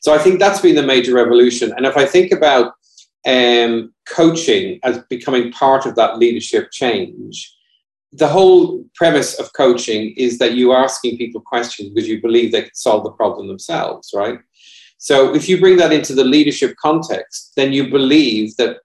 So 0.00 0.14
I 0.14 0.18
think 0.18 0.38
that's 0.38 0.60
been 0.60 0.74
the 0.74 0.82
major 0.82 1.14
revolution. 1.14 1.72
And 1.76 1.86
if 1.86 1.96
I 1.96 2.04
think 2.06 2.32
about 2.32 2.74
um, 3.26 3.92
coaching 4.06 4.78
as 4.82 4.98
becoming 5.08 5.52
part 5.52 5.86
of 5.86 5.94
that 5.96 6.18
leadership 6.18 6.70
change, 6.70 7.52
the 8.12 8.28
whole 8.28 8.84
premise 8.94 9.38
of 9.38 9.52
coaching 9.52 10.14
is 10.16 10.38
that 10.38 10.54
you're 10.54 10.76
asking 10.76 11.18
people 11.18 11.40
questions 11.40 11.90
because 11.90 12.08
you 12.08 12.20
believe 12.20 12.52
they 12.52 12.62
can 12.62 12.74
solve 12.74 13.04
the 13.04 13.10
problem 13.10 13.48
themselves, 13.48 14.12
right? 14.14 14.38
So 15.06 15.32
if 15.36 15.48
you 15.48 15.60
bring 15.60 15.76
that 15.76 15.92
into 15.92 16.16
the 16.16 16.24
leadership 16.24 16.74
context, 16.82 17.52
then 17.54 17.72
you 17.72 17.88
believe 17.88 18.56
that 18.56 18.78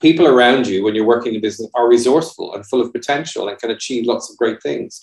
people 0.00 0.26
around 0.26 0.66
you 0.66 0.82
when 0.82 0.94
you're 0.94 1.04
working 1.04 1.34
in 1.34 1.42
business 1.42 1.68
are 1.74 1.86
resourceful 1.86 2.54
and 2.54 2.66
full 2.66 2.80
of 2.80 2.90
potential 2.94 3.46
and 3.46 3.58
can 3.58 3.70
achieve 3.70 4.06
lots 4.06 4.30
of 4.30 4.38
great 4.38 4.62
things. 4.62 4.98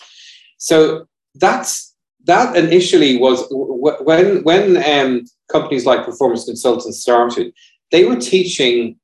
So 0.56 1.06
that's 1.36 1.94
that 2.24 2.56
initially 2.56 3.18
was 3.18 3.46
when 3.50 4.42
when 4.42 4.78
um, 4.78 5.26
companies 5.48 5.86
like 5.86 6.04
performance 6.04 6.46
consultants 6.46 7.02
started, 7.02 7.54
they 7.92 8.04
were 8.04 8.16
teaching 8.16 8.96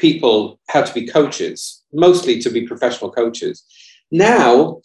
people 0.00 0.58
how 0.68 0.82
to 0.82 0.92
be 0.92 1.06
coaches, 1.06 1.80
mostly 1.92 2.40
to 2.40 2.50
be 2.50 2.66
professional 2.66 3.12
coaches. 3.12 3.64
Now 4.10 4.80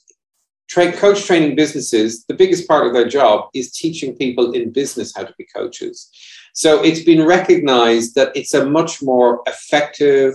tra- 0.67 0.91
coach 0.91 1.25
training 1.25 1.55
businesses, 1.55 2.25
the 2.25 2.33
biggest 2.33 2.67
part 2.67 2.87
of 2.87 2.93
their 2.93 3.07
job 3.07 3.49
is 3.53 3.71
teaching 3.71 4.15
people 4.15 4.51
in 4.51 4.71
business 4.71 5.13
how 5.15 5.23
to 5.23 5.33
be 5.37 5.45
coaches. 5.55 6.09
So 6.53 6.83
it's 6.83 7.03
been 7.03 7.25
recognized 7.25 8.15
that 8.15 8.35
it's 8.35 8.53
a 8.53 8.65
much 8.65 9.01
more 9.01 9.41
effective, 9.47 10.33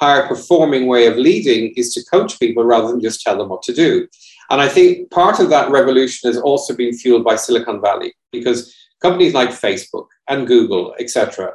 higher 0.00 0.26
performing 0.26 0.86
way 0.86 1.06
of 1.06 1.16
leading 1.16 1.72
is 1.76 1.92
to 1.94 2.04
coach 2.04 2.38
people 2.38 2.64
rather 2.64 2.88
than 2.88 3.00
just 3.00 3.22
tell 3.22 3.36
them 3.36 3.48
what 3.48 3.62
to 3.62 3.74
do. 3.74 4.06
And 4.50 4.60
I 4.60 4.68
think 4.68 5.10
part 5.10 5.40
of 5.40 5.50
that 5.50 5.70
revolution 5.70 6.28
has 6.28 6.38
also 6.38 6.74
been 6.74 6.92
fueled 6.92 7.24
by 7.24 7.36
Silicon 7.36 7.80
Valley 7.80 8.14
because 8.30 8.74
companies 9.00 9.34
like 9.34 9.50
Facebook 9.50 10.06
and 10.28 10.46
Google, 10.46 10.94
etc., 10.98 11.52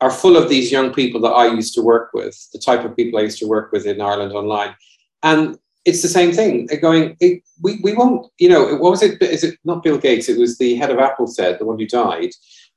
are 0.00 0.10
full 0.10 0.36
of 0.36 0.48
these 0.48 0.70
young 0.70 0.92
people 0.92 1.20
that 1.20 1.30
I 1.30 1.46
used 1.52 1.74
to 1.74 1.82
work 1.82 2.10
with, 2.14 2.36
the 2.52 2.58
type 2.58 2.84
of 2.84 2.96
people 2.96 3.18
I 3.18 3.24
used 3.24 3.40
to 3.40 3.48
work 3.48 3.72
with 3.72 3.84
in 3.84 4.00
Ireland 4.00 4.32
online. 4.32 4.76
And 5.22 5.58
it's 5.84 6.02
the 6.02 6.08
same 6.08 6.32
thing. 6.32 6.66
They're 6.66 6.80
going, 6.80 7.16
it, 7.20 7.42
we, 7.62 7.80
we 7.82 7.94
won't, 7.94 8.30
you 8.38 8.48
know, 8.48 8.76
what 8.76 8.90
was 8.90 9.02
it? 9.02 9.22
Is 9.22 9.44
it 9.44 9.58
not 9.64 9.82
Bill 9.82 9.98
Gates? 9.98 10.28
It 10.28 10.38
was 10.38 10.58
the 10.58 10.76
head 10.76 10.90
of 10.90 10.98
Apple 10.98 11.26
said, 11.26 11.58
the 11.58 11.64
one 11.64 11.78
who 11.78 11.86
died. 11.86 12.30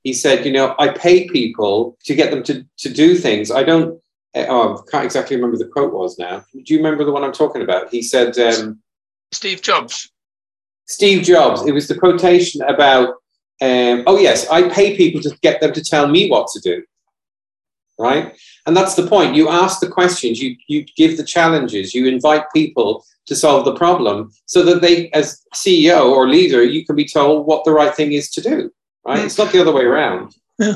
He 0.04 0.14
said, 0.14 0.46
you 0.46 0.52
know, 0.52 0.76
I 0.80 0.90
pay 0.90 1.28
people 1.28 1.98
to 2.06 2.16
get 2.16 2.32
them 2.32 2.44
to, 2.44 2.66
to 2.80 2.90
do 2.90 3.16
things. 3.16 3.52
I 3.52 3.64
don't, 3.64 4.00
eh, 4.34 4.46
oh, 4.50 4.78
I 4.78 4.92
can't 4.92 5.06
exactly 5.06 5.36
remember 5.36 5.58
the 5.58 5.68
quote 5.68 5.94
was 5.94 6.18
now. 6.18 6.44
Do 6.54 6.74
you 6.74 6.78
remember 6.78 7.04
the 7.04 7.12
one 7.12 7.24
I'm 7.24 7.34
talking 7.34 7.62
about? 7.62 7.90
He 7.90 8.02
said, 8.02 8.38
um, 8.40 8.82
Steve 9.32 9.62
Jobs. 9.62 10.12
Steve 10.88 11.24
Jobs. 11.24 11.66
It 11.68 11.74
was 11.74 11.88
the 11.88 11.98
quotation 11.98 12.62
about, 12.64 13.10
um, 13.62 14.04
oh, 14.08 14.18
yes, 14.18 14.50
I 14.50 14.70
pay 14.70 14.98
people 14.98 15.22
to 15.22 15.38
get 15.42 15.62
them 15.62 15.74
to 15.74 15.84
tell 15.84 16.08
me 16.08 16.30
what 16.30 16.48
to 16.54 16.60
do. 16.60 16.84
Right? 18.00 18.38
And 18.66 18.76
that's 18.76 18.96
the 18.96 19.08
point. 19.08 19.36
You 19.36 19.50
ask 19.50 19.80
the 19.80 19.88
questions, 19.88 20.42
you, 20.42 20.56
you 20.68 20.86
give 20.98 21.18
the 21.18 21.24
challenges, 21.24 21.94
you 21.94 22.08
invite 22.08 22.46
people 22.54 23.06
to 23.28 23.36
solve 23.36 23.66
the 23.66 23.76
problem 23.76 24.32
so 24.46 24.64
that 24.64 24.82
they, 24.82 25.10
as 25.12 25.42
CEO 25.54 26.10
or 26.10 26.28
leader, 26.28 26.64
you 26.64 26.86
can 26.86 26.96
be 26.96 27.06
told 27.06 27.46
what 27.46 27.64
the 27.64 27.72
right 27.72 27.94
thing 27.94 28.14
is 28.14 28.30
to 28.32 28.42
do. 28.42 28.72
Right? 29.06 29.20
It's 29.20 29.38
not 29.38 29.52
the 29.52 29.62
other 29.62 29.72
way 29.72 29.84
around. 29.84 30.36
Yeah. 30.58 30.76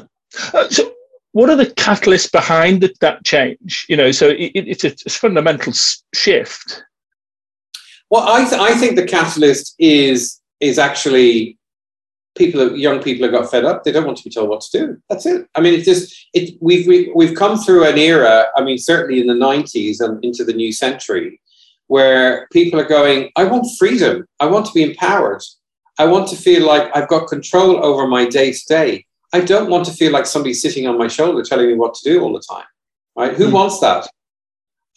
Uh, 0.54 0.70
so, 0.70 0.92
what 1.32 1.50
are 1.50 1.56
the 1.56 1.66
catalysts 1.66 2.32
behind 2.32 2.82
the, 2.82 2.94
that 3.02 3.26
change? 3.26 3.86
You 3.90 3.98
know, 3.98 4.12
so 4.12 4.30
it, 4.30 4.52
it's, 4.56 4.84
a, 4.86 5.10
fundamental 5.10 5.74
shift. 6.14 6.84
Well, 8.10 8.24
I, 8.26 8.48
th- 8.48 8.62
I 8.62 8.74
think 8.78 8.96
the 8.96 9.06
catalyst 9.06 9.76
is 9.78 10.40
is 10.62 10.80
actually 10.80 11.58
people, 12.36 12.76
young 12.76 13.02
people 13.02 13.24
have 13.24 13.34
got 13.34 13.50
fed 13.50 13.66
up. 13.66 13.84
They 13.84 13.92
don't 13.92 14.06
want 14.06 14.18
to 14.18 14.24
be 14.24 14.30
told 14.30 14.50
what 14.50 14.62
to 14.62 14.78
do. 14.78 14.98
That's 15.10 15.26
it. 15.26 15.48
I 15.56 15.62
mean, 15.62 15.74
it's 15.74 15.86
just 15.86 16.28
it. 16.34 16.58
We've 16.62 16.88
we, 16.88 17.06
have 17.06 17.16
we 17.16 17.28
have 17.28 17.36
come 17.36 17.58
through 17.58 17.86
an 17.86 17.98
era. 17.98 18.46
I 18.56 18.64
mean, 18.64 18.78
certainly 18.78 19.22
in 19.22 19.28
the 19.28 19.34
'90s 19.34 20.00
and 20.00 20.24
into 20.24 20.44
the 20.44 20.54
new 20.54 20.72
century, 20.72 21.42
where 21.88 22.48
people 22.52 22.80
are 22.80 22.88
going. 22.88 23.32
I 23.36 23.46
want 23.46 23.68
freedom. 23.78 24.28
I 24.40 24.46
want 24.48 24.66
to 24.68 24.74
be 24.74 24.84
empowered. 24.84 25.42
I 25.98 26.06
want 26.06 26.28
to 26.30 26.36
feel 26.36 26.66
like 26.68 26.96
I've 26.96 27.08
got 27.08 27.28
control 27.28 27.84
over 27.84 28.08
my 28.08 28.26
day 28.28 28.52
to 28.52 28.66
day. 28.68 29.06
I 29.34 29.42
don't 29.42 29.70
want 29.70 29.86
to 29.86 29.94
feel 29.94 30.12
like 30.12 30.26
somebody's 30.26 30.62
sitting 30.62 30.88
on 30.88 30.98
my 30.98 31.08
shoulder 31.08 31.44
telling 31.44 31.68
me 31.68 31.76
what 31.76 31.94
to 31.96 32.10
do 32.10 32.22
all 32.22 32.34
the 32.34 32.44
time. 32.50 32.66
Right? 33.16 33.34
Who 33.34 33.48
mm. 33.48 33.54
wants 33.54 33.80
that? 33.80 34.08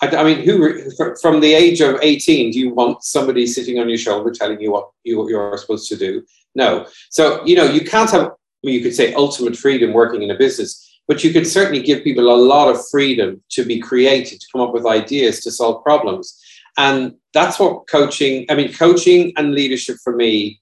I, 0.00 0.08
I, 0.16 0.24
mean, 0.24 0.44
who 0.44 0.80
from 1.20 1.40
the 1.40 1.54
age 1.54 1.80
of 1.80 1.98
18 2.02 2.52
do 2.52 2.58
you 2.58 2.70
want 2.72 3.02
somebody 3.02 3.46
sitting 3.46 3.78
on 3.78 3.88
your 3.88 3.98
shoulder 3.98 4.30
telling 4.30 4.60
you 4.60 4.70
what 4.70 4.90
you, 5.02 5.28
you're 5.28 5.56
supposed 5.58 5.88
to 5.88 5.96
do? 5.96 6.22
No. 6.58 6.86
So, 7.10 7.44
you 7.46 7.54
know, 7.54 7.68
you 7.76 7.82
can't 7.82 8.10
have, 8.10 8.32
you 8.62 8.82
could 8.82 8.94
say 8.94 9.14
ultimate 9.14 9.56
freedom 9.56 9.92
working 9.92 10.22
in 10.24 10.30
a 10.32 10.36
business, 10.36 10.70
but 11.06 11.22
you 11.22 11.32
can 11.32 11.44
certainly 11.44 11.80
give 11.80 12.02
people 12.02 12.34
a 12.34 12.42
lot 12.52 12.68
of 12.68 12.76
freedom 12.90 13.40
to 13.50 13.64
be 13.64 13.78
creative, 13.78 14.40
to 14.40 14.46
come 14.50 14.60
up 14.60 14.74
with 14.74 14.84
ideas, 14.84 15.40
to 15.42 15.52
solve 15.52 15.84
problems. 15.84 16.36
And 16.76 17.14
that's 17.32 17.60
what 17.60 17.86
coaching, 17.88 18.44
I 18.50 18.56
mean, 18.56 18.72
coaching 18.72 19.32
and 19.36 19.54
leadership 19.54 19.98
for 20.02 20.16
me 20.16 20.60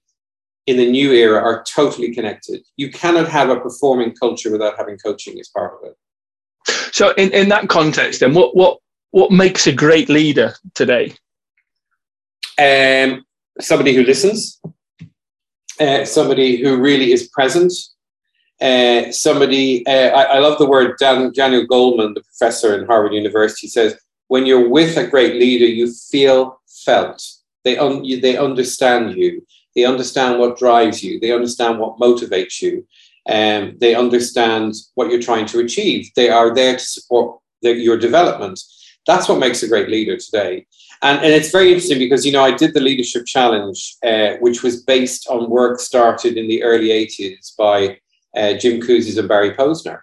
in 0.67 0.77
the 0.77 0.89
new 0.89 1.11
era 1.13 1.41
are 1.41 1.63
totally 1.63 2.13
connected. 2.13 2.61
You 2.75 2.91
cannot 2.91 3.27
have 3.27 3.49
a 3.49 3.59
performing 3.59 4.13
culture 4.15 4.51
without 4.51 4.77
having 4.77 4.97
coaching 4.99 5.39
as 5.39 5.49
part 5.49 5.73
of 5.73 5.89
it. 5.89 5.95
So, 6.91 7.13
in, 7.13 7.31
in 7.33 7.49
that 7.49 7.69
context, 7.69 8.19
then, 8.19 8.33
what, 8.35 8.55
what, 8.55 8.77
what 9.11 9.31
makes 9.31 9.65
a 9.65 9.71
great 9.71 10.09
leader 10.09 10.53
today? 10.75 11.13
Um, 12.59 13.25
somebody 13.59 13.93
who 13.95 14.03
listens, 14.03 14.59
uh, 15.79 16.05
somebody 16.05 16.61
who 16.61 16.77
really 16.77 17.11
is 17.11 17.27
present, 17.29 17.71
uh, 18.61 19.11
somebody, 19.11 19.85
uh, 19.85 20.09
I, 20.09 20.23
I, 20.23 20.39
love 20.39 20.57
the 20.57 20.67
word 20.67 20.95
Dan, 20.99 21.31
Daniel 21.33 21.67
Goleman, 21.67 22.15
the 22.15 22.23
professor 22.23 22.75
in 22.77 22.87
Harvard 22.87 23.13
University, 23.13 23.67
says, 23.67 23.95
when 24.29 24.45
you're 24.45 24.67
with 24.67 24.97
a 24.97 25.07
great 25.07 25.35
leader, 25.35 25.65
you 25.65 25.93
feel 25.93 26.59
felt. 26.85 27.23
They, 27.63 27.77
un, 27.77 28.03
you, 28.03 28.19
they 28.19 28.37
understand 28.37 29.15
you. 29.15 29.45
They 29.75 29.85
understand 29.85 30.39
what 30.39 30.57
drives 30.57 31.03
you. 31.03 31.19
They 31.19 31.31
understand 31.31 31.79
what 31.79 31.99
motivates 31.99 32.61
you. 32.61 32.85
Um, 33.29 33.77
they 33.79 33.93
understand 33.93 34.73
what 34.95 35.11
you're 35.11 35.21
trying 35.21 35.45
to 35.47 35.59
achieve. 35.59 36.09
They 36.15 36.29
are 36.29 36.53
there 36.55 36.73
to 36.73 36.83
support 36.83 37.39
the, 37.61 37.73
your 37.73 37.97
development. 37.97 38.59
That's 39.05 39.29
what 39.29 39.39
makes 39.39 39.63
a 39.63 39.67
great 39.67 39.89
leader 39.89 40.17
today. 40.17 40.65
And, 41.01 41.19
and 41.23 41.33
it's 41.33 41.51
very 41.51 41.69
interesting 41.69 41.99
because, 41.99 42.25
you 42.25 42.31
know, 42.31 42.43
I 42.43 42.55
did 42.55 42.73
the 42.73 42.79
Leadership 42.79 43.25
Challenge, 43.25 43.95
uh, 44.03 44.33
which 44.39 44.63
was 44.63 44.83
based 44.83 45.27
on 45.29 45.49
work 45.49 45.79
started 45.79 46.37
in 46.37 46.47
the 46.47 46.63
early 46.63 46.89
80s 46.89 47.55
by 47.55 47.99
uh, 48.35 48.53
Jim 48.53 48.81
Kouzes 48.81 49.17
and 49.17 49.27
Barry 49.27 49.51
Posner. 49.51 50.01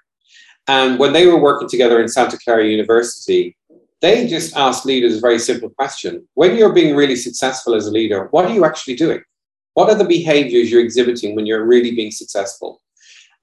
And 0.68 0.98
when 0.98 1.12
they 1.12 1.26
were 1.26 1.40
working 1.40 1.68
together 1.68 2.00
in 2.00 2.08
Santa 2.08 2.38
Clara 2.38 2.64
University, 2.66 3.56
they 4.00 4.26
just 4.26 4.56
asked 4.56 4.86
leaders 4.86 5.16
a 5.16 5.20
very 5.20 5.38
simple 5.38 5.70
question. 5.70 6.26
When 6.34 6.56
you're 6.56 6.72
being 6.72 6.94
really 6.94 7.16
successful 7.16 7.74
as 7.74 7.86
a 7.86 7.90
leader, 7.90 8.28
what 8.30 8.44
are 8.44 8.52
you 8.52 8.64
actually 8.64 8.96
doing? 8.96 9.22
What 9.74 9.90
are 9.90 9.94
the 9.96 10.04
behaviors 10.04 10.70
you're 10.70 10.84
exhibiting 10.84 11.34
when 11.34 11.46
you're 11.46 11.66
really 11.66 11.94
being 11.94 12.10
successful? 12.10 12.80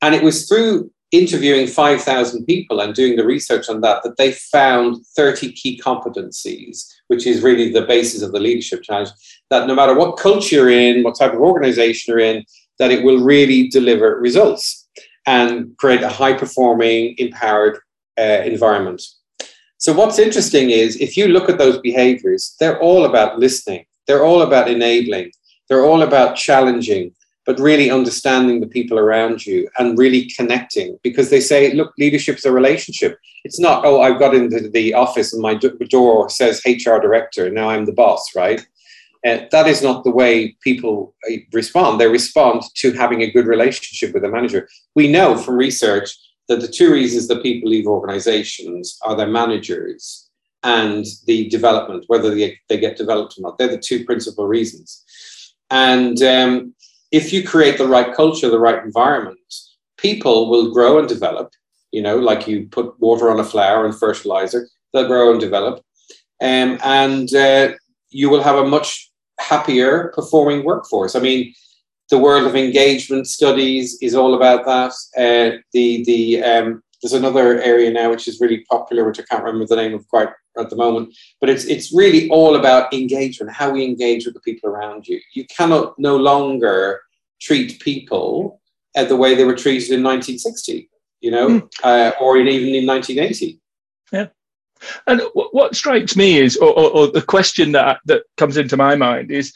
And 0.02 0.16
it 0.16 0.24
was 0.24 0.48
through 0.48 0.92
interviewing 1.12 1.68
5,000 1.68 2.46
people 2.46 2.80
and 2.80 2.94
doing 2.94 3.18
the 3.18 3.26
research 3.26 3.70
on 3.70 3.82
that 3.82 4.02
that 4.04 4.18
they 4.18 4.32
found 4.32 5.06
30 5.16 5.52
key 5.52 5.80
competencies 5.84 6.86
which 7.12 7.28
is 7.28 7.44
really 7.44 7.70
the 7.70 7.82
basis 7.82 8.22
of 8.22 8.32
the 8.32 8.40
leadership 8.40 8.82
challenge, 8.84 9.10
that 9.50 9.68
no 9.68 9.76
matter 9.76 9.94
what 9.94 10.16
culture 10.16 10.56
you're 10.56 10.70
in, 10.70 11.04
what 11.04 11.20
type 11.20 11.34
of 11.34 11.42
organization 11.42 12.06
you're 12.08 12.26
in, 12.26 12.42
that 12.80 12.90
it 12.90 13.04
will 13.04 13.22
really 13.22 13.68
deliver 13.68 14.16
results 14.22 14.88
and 15.28 15.76
create 15.78 16.04
a 16.04 16.08
high 16.08 16.32
performing, 16.32 17.14
empowered 17.18 17.80
uh, 18.18 18.42
environment. 18.46 19.02
So, 19.78 19.92
what's 19.92 20.20
interesting 20.20 20.70
is 20.70 20.96
if 21.02 21.18
you 21.18 21.28
look 21.28 21.50
at 21.50 21.58
those 21.58 21.80
behaviors, 21.80 22.56
they're 22.62 22.80
all 22.80 23.04
about 23.04 23.40
listening, 23.40 23.84
they're 24.08 24.24
all 24.24 24.44
about 24.44 24.70
enabling, 24.70 25.32
they're 25.68 25.84
all 25.84 26.04
about 26.04 26.38
challenging, 26.38 27.14
but 27.46 27.60
really 27.60 27.90
understanding 27.90 28.60
the 28.60 28.68
people 28.68 29.00
around 29.00 29.46
you 29.46 29.68
and 29.80 29.98
really 29.98 30.30
connecting 30.38 31.00
because 31.04 31.30
they 31.30 31.40
say, 31.40 31.74
look, 31.74 31.92
leadership's 31.98 32.46
a 32.46 32.52
relationship. 32.52 33.20
It's 33.44 33.60
not, 33.60 33.84
oh, 33.86 34.02
I've 34.02 34.20
got 34.20 34.36
into 34.36 34.70
the 34.70 34.94
office 34.94 35.34
and 35.34 35.42
my 35.42 35.56
door 35.56 36.30
says 36.30 36.62
HR 36.66 37.00
director, 37.00 37.50
now 37.50 37.70
I'm 37.70 37.86
the 37.86 37.94
boss, 37.94 38.36
right? 38.36 38.66
Uh, 39.26 39.40
that 39.52 39.68
is 39.68 39.84
not 39.84 40.04
the 40.04 40.12
way 40.12 40.56
people 40.62 41.14
uh, 41.30 41.36
respond. 41.54 42.00
They 42.00 42.08
respond 42.08 42.64
to 42.76 42.92
having 42.94 43.22
a 43.22 43.32
good 43.32 43.46
relationship 43.46 44.14
with 44.14 44.24
a 44.24 44.30
manager. 44.30 44.68
We 44.96 45.12
know 45.12 45.38
from 45.38 45.56
research 45.56 46.16
that 46.48 46.60
the 46.60 46.68
two 46.68 46.92
reasons 46.92 47.28
that 47.28 47.44
people 47.44 47.70
leave 47.70 47.86
organizations 47.86 48.98
are 49.04 49.16
their 49.16 49.28
managers 49.28 50.30
and 50.64 51.06
the 51.26 51.50
development, 51.50 52.06
whether 52.08 52.34
they, 52.34 52.60
they 52.68 52.80
get 52.80 52.98
developed 52.98 53.38
or 53.38 53.42
not. 53.42 53.58
They're 53.58 53.68
the 53.68 53.78
two 53.78 54.06
principal 54.06 54.48
reasons. 54.48 55.04
And 55.70 56.22
um, 56.24 56.74
if 57.12 57.34
you 57.34 57.46
create 57.46 57.78
the 57.78 57.88
right 57.88 58.14
culture, 58.14 58.50
the 58.50 58.60
right 58.60 58.84
environment, 58.84 59.54
people 59.98 60.50
will 60.50 60.74
grow 60.74 60.98
and 61.00 61.08
develop 61.08 61.54
You 61.92 62.02
know, 62.02 62.18
like 62.18 62.48
you 62.48 62.68
put 62.68 63.00
water 63.00 63.30
on 63.30 63.40
a 63.40 63.44
flower 63.44 63.86
and 63.86 63.96
fertilizer, 63.98 64.68
they'll 64.92 65.08
grow 65.08 65.32
and 65.32 65.40
develop. 65.40 65.84
Um, 66.42 66.80
and 66.84 67.34
uh, 67.36 67.74
you 68.10 68.30
will 68.30 68.42
have 68.42 68.56
a 68.56 68.68
much 68.68 69.12
happier 69.40 70.12
performing 70.16 70.64
workforce. 70.64 71.16
I 71.16 71.20
mean, 71.20 71.54
the 72.10 72.18
world 72.18 72.48
of 72.48 72.56
engagement 72.56 73.28
studies 73.28 73.98
is 74.02 74.16
all 74.16 74.34
about 74.36 74.66
that. 74.66 74.92
Uh, 75.18 75.58
the 75.74 76.04
the 76.06 76.44
um, 76.44 76.84
there's 77.02 77.14
another 77.14 77.62
area 77.62 77.92
now 77.92 78.10
which 78.10 78.28
is 78.28 78.40
really 78.40 78.66
popular, 78.70 79.06
which 79.06 79.20
I 79.20 79.24
can't 79.24 79.44
remember 79.44 79.66
the 79.66 79.76
name 79.76 79.94
of 79.94 80.08
quite 80.08 80.30
at 80.58 80.70
the 80.70 80.76
moment, 80.76 81.16
but 81.40 81.50
it's 81.50 81.66
it's 81.66 81.94
really 81.94 82.30
all 82.30 82.56
about 82.56 82.94
engagement, 82.94 83.52
how 83.52 83.72
we 83.72 83.84
engage 83.84 84.26
with 84.26 84.34
the 84.34 84.42
people 84.42 84.70
around 84.70 85.08
you. 85.08 85.20
You 85.34 85.46
cannot 85.46 85.98
no 85.98 86.18
longer 86.18 87.02
treat 87.42 87.80
people 87.80 88.62
uh, 88.96 89.06
the 89.06 89.16
way 89.16 89.36
they 89.36 89.46
were 89.46 89.56
treated 89.56 89.92
in 89.92 90.04
1960, 90.04 90.90
you 91.22 91.32
know, 91.32 91.50
mm. 91.50 91.70
uh, 91.84 92.12
or 92.20 92.38
in, 92.38 92.48
even 92.48 92.76
in 92.76 92.86
1980. 92.86 93.60
Yeah. 94.12 94.28
And 95.08 95.22
what 95.34 95.76
strikes 95.76 96.16
me 96.16 96.38
is, 96.40 96.58
or, 96.58 96.70
or, 96.70 96.90
or 96.92 97.08
the 97.08 97.22
question 97.22 97.72
that 97.74 98.00
that 98.06 98.24
comes 98.38 98.58
into 98.58 98.78
my 98.78 98.96
mind 98.96 99.32
is, 99.32 99.54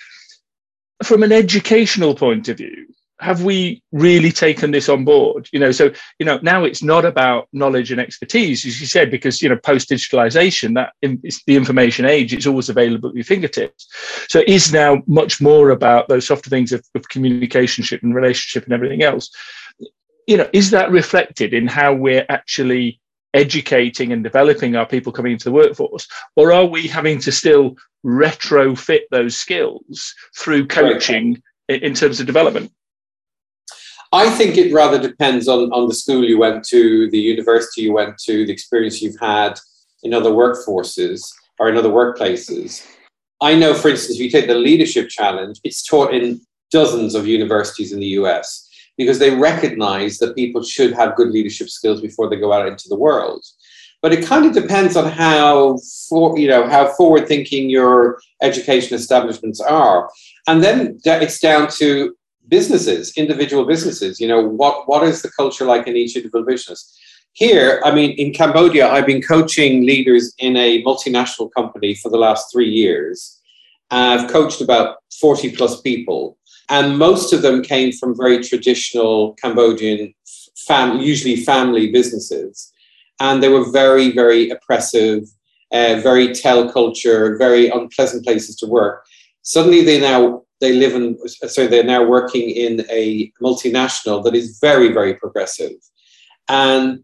from 1.03 1.23
an 1.23 1.31
educational 1.31 2.15
point 2.15 2.47
of 2.47 2.57
view, 2.57 2.84
have 3.19 3.43
we 3.43 3.81
really 3.91 4.31
taken 4.31 4.71
this 4.71 4.89
on 4.89 5.05
board? 5.05 5.47
You 5.51 5.59
know 5.59 5.71
so 5.71 5.91
you 6.19 6.25
know 6.25 6.39
now 6.41 6.63
it's 6.63 6.83
not 6.83 7.05
about 7.05 7.47
knowledge 7.53 7.91
and 7.91 8.01
expertise 8.01 8.65
as 8.65 8.79
you 8.79 8.87
said 8.87 9.09
because 9.09 9.41
you 9.41 9.49
know 9.49 9.57
post 9.57 9.89
digitalization 9.89 10.75
that 10.75 10.93
it's 11.01 11.43
the 11.45 11.55
information 11.55 12.05
age 12.05 12.33
it's 12.33 12.47
always 12.47 12.69
available 12.69 13.09
at 13.09 13.15
your 13.15 13.23
fingertips. 13.23 13.87
So 14.27 14.39
it 14.39 14.49
is 14.49 14.73
now 14.73 15.01
much 15.07 15.41
more 15.41 15.69
about 15.69 16.07
those 16.07 16.27
softer 16.27 16.49
things 16.49 16.71
of, 16.71 16.85
of 16.95 17.07
communication 17.09 17.85
and 18.01 18.15
relationship 18.15 18.65
and 18.65 18.73
everything 18.73 19.03
else. 19.03 19.29
You 20.27 20.37
know 20.37 20.49
is 20.51 20.71
that 20.71 20.91
reflected 20.91 21.53
in 21.53 21.67
how 21.67 21.93
we're 21.93 22.25
actually 22.29 22.99
educating 23.33 24.13
and 24.13 24.23
developing 24.23 24.75
our 24.75 24.85
people 24.85 25.11
coming 25.11 25.33
into 25.33 25.45
the 25.45 25.51
workforce? 25.51 26.07
Or 26.37 26.53
are 26.53 26.65
we 26.65 26.87
having 26.87 27.19
to 27.19 27.31
still 27.31 27.75
retrofit 28.05 29.01
those 29.11 29.35
skills 29.35 30.13
through 30.37 30.67
coaching 30.67 31.41
in 31.67 31.93
terms 31.93 32.19
of 32.19 32.27
development 32.27 32.71
I 34.11 34.29
think 34.29 34.57
it 34.57 34.73
rather 34.73 34.99
depends 34.99 35.47
on, 35.47 35.71
on 35.71 35.87
the 35.87 35.93
school 35.93 36.23
you 36.23 36.37
went 36.37 36.63
to, 36.65 37.09
the 37.09 37.19
university 37.19 37.81
you 37.81 37.93
went 37.93 38.17
to, 38.19 38.45
the 38.45 38.51
experience 38.51 39.01
you've 39.01 39.19
had 39.19 39.59
in 40.03 40.13
other 40.13 40.31
workforces 40.31 41.31
or 41.59 41.69
in 41.69 41.77
other 41.77 41.89
workplaces. 41.89 42.85
I 43.41 43.55
know, 43.55 43.73
for 43.73 43.89
instance, 43.89 44.15
if 44.15 44.21
you 44.21 44.29
take 44.29 44.47
the 44.47 44.55
leadership 44.55 45.09
challenge, 45.09 45.59
it's 45.63 45.85
taught 45.85 46.13
in 46.13 46.41
dozens 46.71 47.15
of 47.15 47.27
universities 47.27 47.91
in 47.91 47.99
the 47.99 48.17
US 48.19 48.69
because 48.97 49.19
they 49.19 49.35
recognize 49.35 50.17
that 50.19 50.35
people 50.35 50.63
should 50.63 50.93
have 50.93 51.15
good 51.15 51.29
leadership 51.29 51.69
skills 51.69 52.01
before 52.01 52.29
they 52.29 52.37
go 52.37 52.53
out 52.53 52.67
into 52.67 52.87
the 52.87 52.97
world. 52.97 53.43
But 54.01 54.13
it 54.13 54.25
kind 54.25 54.45
of 54.45 54.53
depends 54.53 54.95
on 54.95 55.11
how 55.11 55.79
for, 56.07 56.37
you 56.37 56.47
know 56.47 56.67
how 56.67 56.93
forward 56.93 57.27
thinking 57.27 57.69
your 57.69 58.19
education 58.41 58.95
establishments 58.95 59.59
are. 59.59 60.09
And 60.47 60.63
then 60.63 60.99
it's 61.05 61.39
down 61.39 61.69
to 61.79 62.15
businesses, 62.47 63.13
individual 63.17 63.65
businesses. 63.65 64.19
You 64.19 64.27
know, 64.27 64.41
what 64.45 64.87
what 64.87 65.03
is 65.03 65.21
the 65.21 65.31
culture 65.31 65.65
like 65.65 65.87
in 65.87 65.95
each 65.95 66.15
individual 66.15 66.45
business? 66.45 66.97
Here, 67.33 67.81
I 67.83 67.93
mean, 67.93 68.11
in 68.11 68.33
Cambodia, 68.33 68.89
I've 68.89 69.05
been 69.05 69.21
coaching 69.21 69.85
leaders 69.85 70.33
in 70.39 70.55
a 70.55 70.81
multinational 70.83 71.49
company 71.51 71.93
for 71.93 72.09
the 72.09 72.17
last 72.17 72.51
three 72.51 72.69
years. 72.69 73.41
I've 73.91 74.31
coached 74.31 74.61
about 74.61 74.97
40 75.19 75.51
plus 75.51 75.81
people, 75.81 76.37
and 76.69 76.97
most 76.97 77.33
of 77.33 77.41
them 77.41 77.61
came 77.61 77.91
from 77.91 78.15
very 78.15 78.41
traditional 78.41 79.33
Cambodian, 79.33 80.13
fam- 80.65 80.99
usually 80.99 81.35
family 81.35 81.91
businesses. 81.91 82.71
And 83.19 83.43
they 83.43 83.49
were 83.49 83.69
very, 83.69 84.11
very 84.11 84.49
oppressive, 84.49 85.23
uh, 85.73 85.99
very 86.01 86.33
tell 86.33 86.71
culture, 86.71 87.37
very 87.37 87.69
unpleasant 87.69 88.23
places 88.23 88.55
to 88.57 88.65
work. 88.65 89.05
Suddenly, 89.41 89.81
they 89.81 89.99
now 89.99 90.44
they 90.61 90.73
live 90.73 90.95
in, 90.95 91.17
so 91.27 91.67
they're 91.67 91.83
now 91.83 92.03
working 92.03 92.49
in 92.49 92.85
a 92.89 93.31
multinational 93.41 94.23
that 94.23 94.35
is 94.35 94.57
very, 94.59 94.91
very 94.91 95.15
progressive. 95.15 95.73
And 96.47 97.03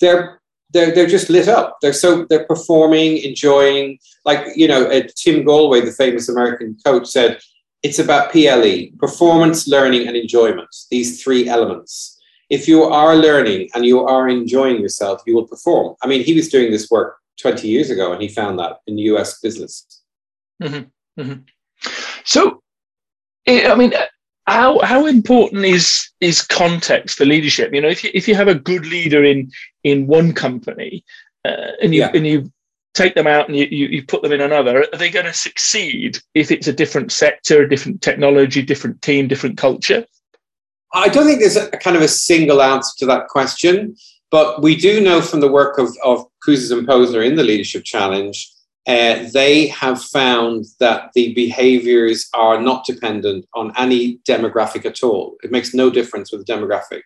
they're, 0.00 0.40
they're, 0.72 0.94
they're 0.94 1.06
just 1.06 1.30
lit 1.30 1.48
up. 1.48 1.78
They're 1.82 1.92
so, 1.92 2.26
they're 2.28 2.46
performing, 2.46 3.18
enjoying, 3.18 3.98
like, 4.24 4.46
you 4.54 4.68
know, 4.68 4.84
uh, 4.86 5.02
Tim 5.16 5.44
Gallwey, 5.44 5.84
the 5.84 5.92
famous 5.92 6.28
American 6.28 6.76
coach 6.84 7.06
said, 7.06 7.40
it's 7.82 7.98
about 7.98 8.30
PLE, 8.30 8.96
performance, 8.98 9.66
learning, 9.66 10.06
and 10.06 10.16
enjoyment, 10.16 10.68
these 10.90 11.22
three 11.22 11.48
elements. 11.48 12.18
If 12.50 12.68
you 12.68 12.82
are 12.84 13.16
learning 13.16 13.70
and 13.74 13.86
you 13.86 14.04
are 14.06 14.28
enjoying 14.28 14.80
yourself, 14.80 15.22
you 15.26 15.34
will 15.34 15.46
perform. 15.46 15.94
I 16.02 16.06
mean, 16.06 16.22
he 16.22 16.34
was 16.34 16.48
doing 16.48 16.70
this 16.70 16.90
work 16.90 17.16
20 17.40 17.66
years 17.66 17.90
ago 17.90 18.12
and 18.12 18.20
he 18.20 18.28
found 18.28 18.58
that 18.58 18.78
in 18.86 18.98
US 18.98 19.40
business. 19.40 20.02
Mm-hmm. 20.62 21.20
Mm-hmm. 21.20 21.40
So, 22.24 22.62
I 23.46 23.74
mean, 23.74 23.92
how 24.46 24.80
how 24.80 25.06
important 25.06 25.64
is 25.64 26.10
is 26.20 26.42
context 26.42 27.16
for 27.16 27.24
leadership? 27.24 27.72
You 27.72 27.80
know, 27.80 27.88
if 27.88 28.04
you, 28.04 28.10
if 28.14 28.26
you 28.28 28.34
have 28.34 28.48
a 28.48 28.54
good 28.54 28.86
leader 28.86 29.24
in 29.24 29.50
in 29.84 30.06
one 30.06 30.32
company 30.32 31.04
uh, 31.44 31.72
and 31.82 31.94
you 31.94 32.00
yeah. 32.00 32.10
and 32.14 32.26
you 32.26 32.52
take 32.94 33.14
them 33.14 33.26
out 33.26 33.48
and 33.48 33.56
you, 33.56 33.66
you, 33.70 33.86
you 33.86 34.04
put 34.04 34.20
them 34.20 34.32
in 34.32 34.40
another, 34.40 34.84
are 34.92 34.98
they 34.98 35.10
going 35.10 35.26
to 35.26 35.32
succeed 35.32 36.18
if 36.34 36.50
it's 36.50 36.66
a 36.66 36.72
different 36.72 37.12
sector, 37.12 37.62
a 37.62 37.68
different 37.68 38.02
technology, 38.02 38.62
different 38.62 39.00
team, 39.00 39.28
different 39.28 39.56
culture? 39.56 40.04
I 40.92 41.08
don't 41.08 41.24
think 41.24 41.38
there's 41.38 41.56
a, 41.56 41.70
kind 41.70 41.94
of 41.94 42.02
a 42.02 42.08
single 42.08 42.60
answer 42.60 42.90
to 42.98 43.06
that 43.06 43.28
question, 43.28 43.96
but 44.32 44.60
we 44.60 44.74
do 44.74 45.00
know 45.00 45.22
from 45.22 45.38
the 45.40 45.50
work 45.50 45.78
of, 45.78 45.96
of 46.04 46.26
Kouzes 46.44 46.76
and 46.76 46.86
Posner 46.86 47.24
in 47.24 47.36
the 47.36 47.44
Leadership 47.44 47.84
Challenge 47.84 48.50
uh, 48.90 49.28
they 49.32 49.68
have 49.68 50.02
found 50.02 50.64
that 50.80 51.10
the 51.14 51.32
behaviors 51.34 52.28
are 52.34 52.60
not 52.60 52.84
dependent 52.84 53.46
on 53.54 53.72
any 53.76 54.18
demographic 54.28 54.84
at 54.84 55.04
all. 55.04 55.36
It 55.44 55.52
makes 55.52 55.72
no 55.72 55.90
difference 55.90 56.32
with 56.32 56.44
the 56.44 56.52
demographic. 56.52 57.02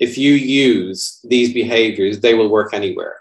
If 0.00 0.16
you 0.16 0.32
use 0.32 1.20
these 1.24 1.52
behaviors, 1.52 2.20
they 2.20 2.32
will 2.32 2.48
work 2.48 2.72
anywhere. 2.72 3.16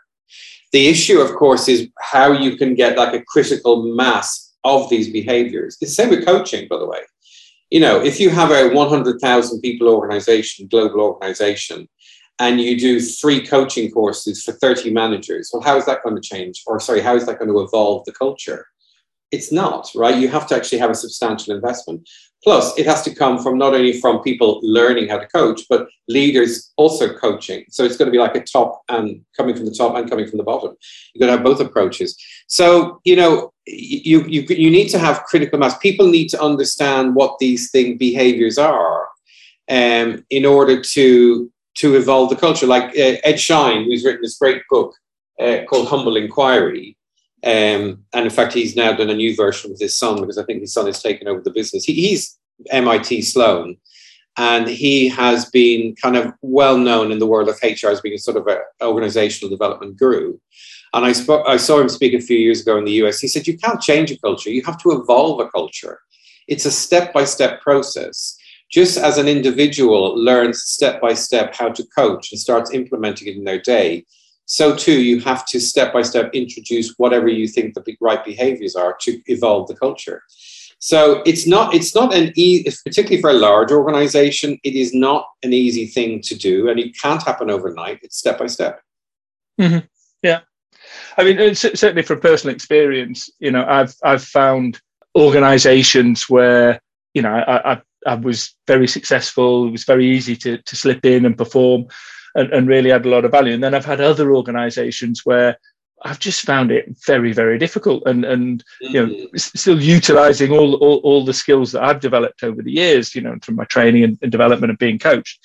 The 0.71 0.87
issue, 0.87 1.19
of 1.19 1.35
course, 1.35 1.67
is 1.67 1.89
how 1.99 2.31
you 2.31 2.55
can 2.55 2.75
get 2.75 2.97
like 2.97 3.13
a 3.13 3.25
critical 3.25 3.93
mass 3.93 4.53
of 4.63 4.89
these 4.89 5.09
behaviors. 5.11 5.77
It's 5.81 5.91
the 5.91 6.03
same 6.03 6.09
with 6.11 6.25
coaching, 6.25 6.69
by 6.69 6.77
the 6.77 6.87
way. 6.87 7.01
You 7.71 7.81
know, 7.81 7.99
if 8.01 8.21
you 8.21 8.29
have 8.29 8.51
a 8.51 8.73
100,000 8.73 9.61
people 9.61 9.89
organization, 9.89 10.67
global 10.67 11.01
organization, 11.01 11.89
and 12.39 12.61
you 12.61 12.79
do 12.79 12.99
three 12.99 13.45
coaching 13.45 13.91
courses 13.91 14.43
for 14.43 14.51
30 14.51 14.91
managers, 14.91 15.49
well, 15.51 15.63
how 15.63 15.77
is 15.77 15.85
that 15.85 16.03
going 16.03 16.15
to 16.15 16.21
change? 16.21 16.63
Or, 16.67 16.79
sorry, 16.79 17.01
how 17.01 17.15
is 17.15 17.25
that 17.25 17.39
going 17.39 17.49
to 17.49 17.61
evolve 17.61 18.05
the 18.05 18.11
culture? 18.11 18.67
It's 19.31 19.51
not, 19.51 19.89
right? 19.95 20.15
You 20.15 20.29
have 20.29 20.47
to 20.47 20.55
actually 20.55 20.77
have 20.77 20.91
a 20.91 20.95
substantial 20.95 21.55
investment. 21.55 22.07
Plus, 22.43 22.77
it 22.77 22.85
has 22.85 23.01
to 23.01 23.13
come 23.13 23.39
from 23.39 23.57
not 23.57 23.73
only 23.73 23.99
from 23.99 24.21
people 24.21 24.59
learning 24.61 25.09
how 25.09 25.17
to 25.17 25.27
coach, 25.27 25.63
but 25.69 25.87
leaders 26.07 26.71
also 26.77 27.13
coaching. 27.13 27.65
So 27.69 27.83
it's 27.83 27.97
going 27.97 28.05
to 28.05 28.11
be 28.11 28.19
like 28.19 28.35
a 28.35 28.43
top 28.43 28.83
and 28.87 29.25
coming 29.35 29.55
from 29.55 29.65
the 29.65 29.73
top 29.73 29.95
and 29.95 30.09
coming 30.09 30.27
from 30.27 30.37
the 30.37 30.43
bottom. 30.43 30.75
You're 31.13 31.27
going 31.27 31.31
to 31.35 31.37
have 31.37 31.43
both 31.43 31.65
approaches. 31.65 32.15
So, 32.47 33.01
you 33.03 33.15
know, 33.15 33.51
you, 33.65 34.23
you, 34.27 34.43
you 34.47 34.69
need 34.69 34.89
to 34.89 34.99
have 34.99 35.23
critical 35.23 35.59
mass. 35.59 35.77
People 35.79 36.07
need 36.07 36.29
to 36.29 36.41
understand 36.41 37.15
what 37.15 37.37
these 37.39 37.71
thing 37.71 37.97
behaviors 37.97 38.57
are 38.57 39.07
um, 39.69 40.23
in 40.29 40.45
order 40.45 40.81
to 40.81 41.51
to 41.77 41.95
evolve 41.95 42.29
the 42.29 42.35
culture. 42.35 42.67
Like 42.67 42.89
uh, 42.89 43.17
Ed 43.23 43.39
Schein, 43.39 43.85
who's 43.85 44.03
written 44.03 44.21
this 44.21 44.37
great 44.37 44.61
book 44.69 44.93
uh, 45.39 45.59
called 45.69 45.87
Humble 45.87 46.17
Inquiry. 46.17 46.97
Um, 47.43 48.03
and 48.13 48.25
in 48.25 48.29
fact, 48.29 48.53
he's 48.53 48.75
now 48.75 48.93
done 48.93 49.09
a 49.09 49.15
new 49.15 49.35
version 49.35 49.71
with 49.71 49.79
his 49.79 49.97
son 49.97 50.19
because 50.19 50.37
I 50.37 50.43
think 50.43 50.61
his 50.61 50.73
son 50.73 50.87
has 50.87 51.01
taken 51.01 51.27
over 51.27 51.41
the 51.41 51.51
business. 51.51 51.85
He, 51.85 51.93
he's 51.93 52.37
MIT 52.71 53.21
Sloan, 53.21 53.77
and 54.37 54.67
he 54.67 55.07
has 55.09 55.49
been 55.51 55.95
kind 55.95 56.17
of 56.17 56.33
well 56.41 56.77
known 56.77 57.11
in 57.11 57.19
the 57.19 57.27
world 57.27 57.47
of 57.47 57.59
HR 57.61 57.89
as 57.89 58.01
being 58.01 58.17
sort 58.17 58.37
of 58.37 58.47
an 58.47 58.57
organizational 58.81 59.55
development 59.55 59.97
guru. 59.97 60.37
And 60.93 61.05
I, 61.05 61.11
spoke, 61.11 61.45
I 61.47 61.57
saw 61.57 61.79
him 61.79 61.89
speak 61.89 62.13
a 62.13 62.21
few 62.21 62.37
years 62.37 62.61
ago 62.61 62.77
in 62.77 62.85
the 62.85 63.03
US. 63.03 63.19
He 63.19 63.27
said, 63.27 63.45
You 63.45 63.57
can't 63.57 63.81
change 63.81 64.09
a 64.09 64.17
culture, 64.17 64.49
you 64.49 64.63
have 64.63 64.81
to 64.81 64.91
evolve 64.91 65.39
a 65.39 65.49
culture. 65.49 65.99
It's 66.47 66.65
a 66.65 66.71
step 66.71 67.13
by 67.13 67.25
step 67.25 67.61
process 67.61 68.36
just 68.69 68.97
as 68.97 69.17
an 69.17 69.27
individual 69.27 70.17
learns 70.17 70.63
step 70.63 71.01
by 71.01 71.13
step 71.13 71.55
how 71.55 71.69
to 71.69 71.85
coach 71.95 72.31
and 72.31 72.39
starts 72.39 72.73
implementing 72.73 73.27
it 73.27 73.37
in 73.37 73.43
their 73.43 73.61
day, 73.61 74.05
so 74.45 74.75
too 74.75 75.01
you 75.01 75.19
have 75.21 75.45
to 75.47 75.59
step 75.59 75.93
by 75.93 76.01
step 76.01 76.29
introduce 76.33 76.93
whatever 76.97 77.27
you 77.27 77.47
think 77.47 77.73
the 77.73 77.97
right 78.01 78.23
behaviors 78.23 78.75
are 78.75 78.95
to 79.01 79.21
evolve 79.27 79.67
the 79.67 79.75
culture. 79.75 80.23
So 80.79 81.23
it's 81.25 81.47
not 81.47 81.73
it's 81.73 81.95
not 81.95 82.13
an 82.13 82.31
easy, 82.35 82.69
particularly 82.85 83.21
for 83.21 83.31
a 83.31 83.33
large 83.33 83.71
organization, 83.71 84.59
it 84.63 84.75
is 84.75 84.93
not 84.93 85.27
an 85.43 85.53
easy 85.53 85.87
thing 85.87 86.21
to 86.21 86.35
do, 86.35 86.69
and 86.69 86.79
it 86.79 86.97
can't 86.97 87.23
happen 87.23 87.49
overnight. 87.49 87.99
It's 88.03 88.17
step 88.17 88.37
by 88.37 88.47
step. 88.47 88.81
Mm-hmm. 89.59 89.85
Yeah, 90.21 90.41
I 91.17 91.23
mean, 91.23 91.55
certainly 91.55 92.03
from 92.03 92.19
personal 92.19 92.55
experience, 92.55 93.29
you 93.39 93.51
know, 93.51 93.65
I've 93.67 93.95
I've 94.03 94.23
found 94.23 94.79
organizations 95.15 96.29
where 96.29 96.79
you 97.13 97.23
know 97.23 97.33
I, 97.33 97.73
I 97.73 97.81
I 98.07 98.15
was 98.15 98.55
very 98.65 98.87
successful. 98.87 99.67
It 99.67 99.71
was 99.71 99.83
very 99.83 100.07
easy 100.07 100.35
to, 100.37 100.57
to 100.57 100.75
slip 100.75 101.05
in 101.05 101.25
and 101.25 101.37
perform. 101.37 101.87
and, 102.37 102.53
and 102.53 102.67
really 102.67 102.91
add 102.91 103.05
a 103.05 103.09
lot 103.09 103.25
of 103.25 103.31
value. 103.31 103.53
And 103.53 103.63
then 103.63 103.73
I've 103.73 103.85
had 103.85 103.99
other 103.99 104.33
organizations 104.33 105.25
where 105.25 105.57
I've 106.03 106.19
just 106.19 106.45
found 106.45 106.71
it 106.71 106.85
very, 107.07 107.33
very 107.33 107.57
difficult, 107.57 108.03
and 108.05 108.23
and 108.23 108.63
you 108.79 108.93
know, 108.93 109.11
mm-hmm. 109.11 109.37
still 109.37 109.81
utilizing 109.81 110.51
all, 110.51 110.75
all 110.75 110.97
all 110.97 111.25
the 111.25 111.33
skills 111.33 111.71
that 111.71 111.83
I've 111.83 111.99
developed 111.99 112.43
over 112.43 112.61
the 112.61 112.71
years, 112.71 113.15
you 113.15 113.21
know, 113.21 113.35
from 113.41 113.55
my 113.55 113.65
training 113.65 114.03
and, 114.03 114.17
and 114.21 114.31
development 114.31 114.69
and 114.69 114.77
being 114.77 114.99
coached. 114.99 115.39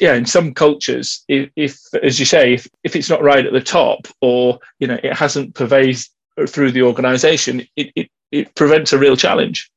Yeah, 0.00 0.14
in 0.14 0.24
some 0.24 0.54
cultures, 0.54 1.22
if, 1.28 1.50
if, 1.56 1.78
as 2.02 2.18
you 2.18 2.24
say, 2.24 2.54
if, 2.54 2.66
if 2.82 2.96
it's 2.96 3.10
not 3.10 3.22
right 3.22 3.44
at 3.44 3.52
the 3.52 3.60
top, 3.60 4.08
or 4.22 4.58
you 4.78 4.86
know, 4.86 4.98
it 5.04 5.14
hasn't 5.14 5.54
pervaded 5.54 6.00
through 6.48 6.72
the 6.72 6.82
organization, 6.82 7.66
it, 7.76 7.92
it 7.94 8.10
it 8.32 8.54
prevents 8.54 8.94
a 8.94 8.98
real 8.98 9.16
challenge. 9.16 9.70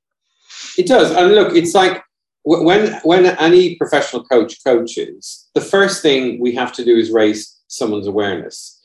It 0.78 0.88
does, 0.88 1.12
and 1.12 1.36
look, 1.36 1.54
it's 1.54 1.76
like 1.76 2.02
when 2.45 2.93
when 3.03 3.25
any 3.25 3.75
professional 3.75 4.23
coach 4.23 4.63
coaches, 4.63 5.49
the 5.53 5.62
first 5.62 6.01
thing 6.01 6.39
we 6.41 6.53
have 6.56 6.73
to 6.73 6.86
do 6.86 6.95
is 6.95 7.12
raise 7.12 7.62
someone's 7.67 8.08
awareness 8.08 8.79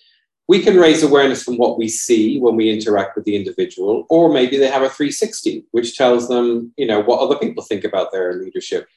we 0.48 0.62
can 0.62 0.78
raise 0.78 1.02
awareness 1.02 1.44
from 1.44 1.58
what 1.58 1.78
we 1.78 1.88
see 1.88 2.40
when 2.40 2.56
we 2.56 2.70
interact 2.70 3.14
with 3.14 3.26
the 3.26 3.36
individual, 3.36 4.06
or 4.08 4.32
maybe 4.32 4.56
they 4.56 4.68
have 4.68 4.82
a 4.82 4.88
360, 4.88 5.66
which 5.72 5.94
tells 5.94 6.26
them, 6.28 6.72
you 6.78 6.86
know, 6.86 7.00
what 7.00 7.20
other 7.20 7.38
people 7.38 7.62
think 7.62 7.84
about 7.84 8.10
their 8.12 8.32
leadership. 8.32 8.88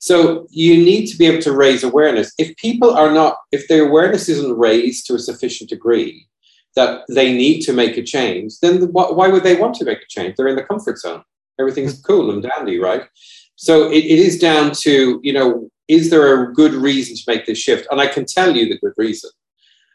So 0.00 0.46
you 0.50 0.76
need 0.76 1.06
to 1.06 1.16
be 1.16 1.26
able 1.26 1.42
to 1.42 1.56
raise 1.56 1.82
awareness. 1.82 2.32
If 2.38 2.54
people 2.56 2.90
are 2.90 3.10
not, 3.10 3.38
if 3.52 3.66
their 3.68 3.88
awareness 3.88 4.28
isn't 4.28 4.56
raised 4.56 5.06
to 5.06 5.14
a 5.14 5.18
sufficient 5.18 5.70
degree 5.70 6.26
that 6.76 7.04
they 7.08 7.32
need 7.32 7.62
to 7.62 7.72
make 7.72 7.96
a 7.96 8.02
change, 8.02 8.60
then 8.60 8.82
why 8.92 9.28
would 9.28 9.42
they 9.42 9.56
want 9.56 9.74
to 9.76 9.84
make 9.84 10.02
a 10.02 10.06
change? 10.08 10.36
They're 10.36 10.46
in 10.46 10.56
the 10.56 10.62
comfort 10.62 10.98
zone. 10.98 11.24
Everything's 11.58 11.96
hmm. 11.96 12.02
cool 12.02 12.30
and 12.30 12.42
dandy, 12.42 12.78
right? 12.78 13.04
So 13.60 13.90
it, 13.90 14.04
it 14.04 14.18
is 14.18 14.38
down 14.38 14.72
to, 14.80 15.20
you 15.22 15.32
know, 15.32 15.68
is 15.88 16.10
there 16.10 16.42
a 16.42 16.52
good 16.52 16.74
reason 16.74 17.16
to 17.16 17.22
make 17.26 17.46
this 17.46 17.58
shift? 17.58 17.86
And 17.90 18.00
I 18.00 18.06
can 18.06 18.24
tell 18.24 18.56
you 18.56 18.68
the 18.68 18.78
good 18.78 18.94
reason 18.96 19.30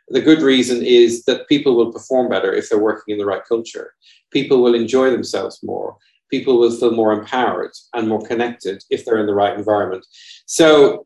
the 0.10 0.22
good 0.22 0.42
reason 0.42 0.84
is 0.84 1.24
that 1.26 1.48
people 1.48 1.76
will 1.76 1.92
perform 1.92 2.30
better 2.30 2.54
if 2.54 2.70
they're 2.70 2.80
working 2.80 3.14
in 3.14 3.18
the 3.18 3.26
right 3.26 3.44
culture. 3.48 3.94
People 4.32 4.62
will 4.62 4.76
enjoy 4.76 5.10
themselves 5.10 5.60
more. 5.64 5.98
People 6.30 6.60
will 6.60 6.72
feel 6.72 6.92
more 6.92 7.14
empowered 7.14 7.72
and 7.94 8.08
more 8.08 8.22
connected 8.26 8.84
if 8.90 9.06
they're 9.06 9.20
in 9.20 9.28
the 9.28 9.34
right 9.34 9.58
environment. 9.58 10.06
So 10.46 11.06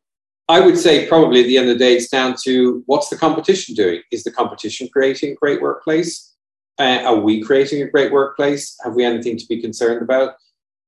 I 0.50 0.62
would 0.62 0.78
say 0.78 1.08
probably 1.08 1.42
at 1.42 1.48
the 1.48 1.58
end 1.58 1.70
of 1.70 1.78
the 1.78 1.84
day, 1.86 1.96
it's 1.96 2.10
down 2.10 2.36
to 2.44 2.84
what's 2.86 3.10
the 3.10 3.18
competition 3.18 3.76
doing? 3.76 4.02
Is 4.12 4.24
the 4.24 4.32
competition 4.32 4.88
creating 4.92 5.34
a 5.34 5.36
great 5.36 5.62
workplace? 5.62 6.34
Uh, 6.80 7.02
are 7.06 7.20
we 7.20 7.42
creating 7.42 7.82
a 7.82 7.90
great 7.90 8.12
workplace? 8.12 8.78
Have 8.84 8.96
we 8.96 9.04
anything 9.04 9.38
to 9.38 9.46
be 9.48 9.62
concerned 9.62 10.02
about? 10.02 10.36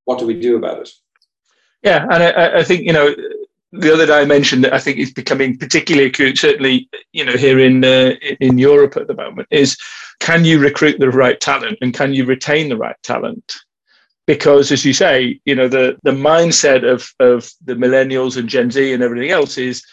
What 0.06 0.20
do 0.20 0.26
we 0.26 0.40
do 0.40 0.56
about 0.56 0.80
it? 0.80 0.90
Yeah, 1.84 2.06
and 2.12 2.24
I, 2.24 2.60
I 2.60 2.64
think 2.64 2.86
you 2.86 2.94
know 2.94 3.16
the 3.72 3.94
other 3.94 4.06
dimension 4.06 4.62
that 4.62 4.74
I 4.74 4.80
think 4.80 4.98
is 4.98 5.14
becoming 5.14 5.58
particularly 5.58 6.10
acute, 6.10 6.38
certainly 6.38 6.90
you 7.14 7.24
know 7.24 7.38
here 7.38 7.60
in 7.60 7.84
uh, 7.84 8.16
in 8.40 8.58
Europe 8.58 8.98
at 8.98 9.08
the 9.08 9.14
moment, 9.16 9.48
is 9.52 9.78
can 10.20 10.44
you 10.44 10.60
recruit 10.60 11.00
the 11.00 11.10
right 11.10 11.40
talent 11.40 11.78
and 11.82 11.94
can 11.94 12.14
you 12.14 12.26
retain 12.26 12.70
the 12.70 12.78
right 12.78 12.98
talent? 13.04 13.56
Because 14.28 14.72
as 14.72 14.86
you 14.86 14.94
say, 14.94 15.40
you 15.46 15.56
know 15.56 15.68
the 15.68 15.98
the 16.04 16.12
mindset 16.12 16.84
of 16.90 17.10
of 17.20 17.50
the 17.64 17.76
millennials 17.76 18.38
and 18.38 18.50
Gen 18.50 18.72
Z 18.72 18.94
and 18.94 19.04
everything 19.04 19.32
else 19.32 19.58
is 19.58 19.84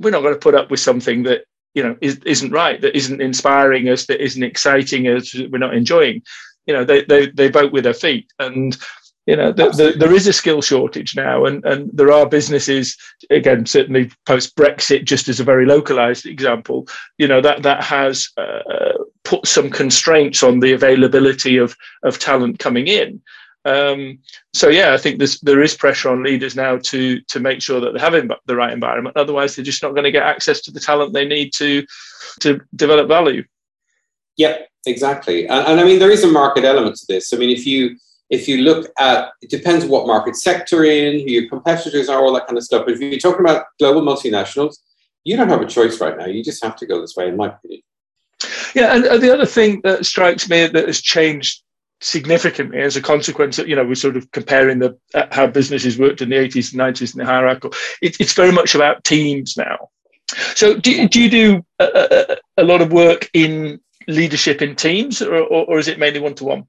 we're 0.00 0.10
not 0.10 0.22
going 0.22 0.34
to 0.34 0.40
put 0.40 0.54
up 0.54 0.70
with 0.70 0.80
something 0.80 1.22
that 1.24 1.44
you 1.74 1.82
know 1.82 1.96
is, 2.00 2.18
isn't 2.26 2.52
right, 2.52 2.80
that 2.80 2.96
isn't 2.96 3.22
inspiring 3.22 3.88
us, 3.88 4.06
that 4.06 4.22
isn't 4.22 4.42
exciting 4.42 5.06
us, 5.08 5.34
we're 5.34 5.58
not 5.58 5.74
enjoying. 5.74 6.22
You 6.66 6.74
know 6.74 6.84
they 6.84 7.04
they 7.04 7.26
they 7.28 7.48
vote 7.48 7.72
with 7.72 7.84
their 7.84 7.94
feet 7.94 8.32
and 8.40 8.76
you 9.26 9.36
know, 9.36 9.52
the, 9.52 9.70
the, 9.70 9.94
there 9.98 10.12
is 10.12 10.26
a 10.26 10.32
skill 10.32 10.60
shortage 10.60 11.16
now, 11.16 11.44
and, 11.44 11.64
and 11.64 11.90
there 11.92 12.12
are 12.12 12.28
businesses, 12.28 12.96
again, 13.30 13.64
certainly 13.66 14.10
post 14.26 14.56
Brexit, 14.56 15.04
just 15.04 15.28
as 15.28 15.40
a 15.40 15.44
very 15.44 15.66
localized 15.66 16.26
example, 16.26 16.86
you 17.18 17.26
know, 17.26 17.40
that, 17.40 17.62
that 17.62 17.82
has 17.82 18.28
uh, 18.36 18.92
put 19.24 19.46
some 19.46 19.70
constraints 19.70 20.42
on 20.42 20.60
the 20.60 20.72
availability 20.72 21.56
of, 21.56 21.74
of 22.02 22.18
talent 22.18 22.58
coming 22.58 22.86
in. 22.86 23.22
Um, 23.66 24.18
so 24.52 24.68
yeah, 24.68 24.92
I 24.92 24.98
think 24.98 25.16
there's, 25.16 25.40
there 25.40 25.62
is 25.62 25.74
pressure 25.74 26.10
on 26.10 26.22
leaders 26.22 26.54
now 26.54 26.76
to 26.76 27.20
to 27.22 27.40
make 27.40 27.62
sure 27.62 27.80
that 27.80 27.94
they 27.94 28.00
have 28.00 28.12
the 28.44 28.56
right 28.56 28.72
environment. 28.72 29.16
Otherwise, 29.16 29.56
they're 29.56 29.64
just 29.64 29.82
not 29.82 29.92
going 29.92 30.04
to 30.04 30.10
get 30.10 30.22
access 30.22 30.60
to 30.62 30.70
the 30.70 30.80
talent 30.80 31.14
they 31.14 31.26
need 31.26 31.54
to 31.54 31.86
to 32.40 32.60
develop 32.76 33.08
value. 33.08 33.42
Yep, 34.36 34.68
exactly. 34.84 35.48
And, 35.48 35.66
and 35.66 35.80
I 35.80 35.84
mean, 35.84 35.98
there 35.98 36.10
is 36.10 36.24
a 36.24 36.30
market 36.30 36.64
element 36.64 36.96
to 36.96 37.06
this. 37.08 37.32
I 37.32 37.38
mean, 37.38 37.48
if 37.48 37.66
you 37.66 37.96
if 38.34 38.48
you 38.48 38.58
look 38.58 38.90
at 38.98 39.30
it 39.40 39.50
depends 39.50 39.84
what 39.84 40.06
market 40.06 40.36
sector 40.36 40.84
in, 40.84 41.20
who 41.20 41.30
your 41.30 41.48
competitors 41.48 42.08
are, 42.08 42.22
all 42.22 42.34
that 42.34 42.46
kind 42.46 42.58
of 42.58 42.64
stuff. 42.64 42.84
But 42.84 42.94
if 42.94 43.00
you're 43.00 43.18
talking 43.18 43.40
about 43.40 43.66
global 43.78 44.02
multinationals, 44.02 44.76
you 45.24 45.36
don't 45.36 45.48
have 45.48 45.62
a 45.62 45.66
choice 45.66 46.00
right 46.00 46.18
now. 46.18 46.26
You 46.26 46.42
just 46.42 46.62
have 46.62 46.76
to 46.76 46.86
go 46.86 47.00
this 47.00 47.16
way, 47.16 47.28
in 47.28 47.36
my 47.36 47.48
opinion. 47.48 47.82
Yeah, 48.74 48.94
and, 48.94 49.22
the 49.22 49.32
other 49.32 49.46
thing 49.46 49.80
that 49.84 50.04
strikes 50.04 50.50
me 50.50 50.66
that 50.66 50.86
has 50.86 51.00
changed 51.00 51.62
significantly 52.00 52.80
as 52.80 52.96
a 52.96 53.02
consequence 53.02 53.58
of, 53.58 53.68
you 53.68 53.76
know, 53.76 53.84
we're 53.84 53.94
sort 53.94 54.16
of 54.16 54.30
comparing 54.32 54.80
the 54.80 54.98
uh, 55.14 55.26
how 55.30 55.46
businesses 55.46 55.98
worked 55.98 56.20
in 56.20 56.28
the 56.28 56.36
80s 56.36 56.72
and 56.72 56.80
90s 56.80 57.12
and 57.12 57.20
the 57.20 57.24
hierarchical. 57.24 57.70
It, 58.02 58.20
it's 58.20 58.34
very 58.34 58.52
much 58.52 58.74
about 58.74 59.04
teams 59.04 59.56
now. 59.56 59.88
So 60.54 60.76
do, 60.76 61.08
do 61.08 61.22
you 61.22 61.30
do 61.30 61.64
a, 61.78 62.36
a, 62.58 62.62
a 62.62 62.64
lot 62.64 62.82
of 62.82 62.92
work 62.92 63.30
in 63.32 63.80
leadership 64.08 64.60
in 64.60 64.74
teams 64.74 65.22
or, 65.22 65.36
or, 65.36 65.64
or 65.66 65.78
is 65.78 65.88
it 65.88 65.98
mainly 65.98 66.20
one-to-one? 66.20 66.66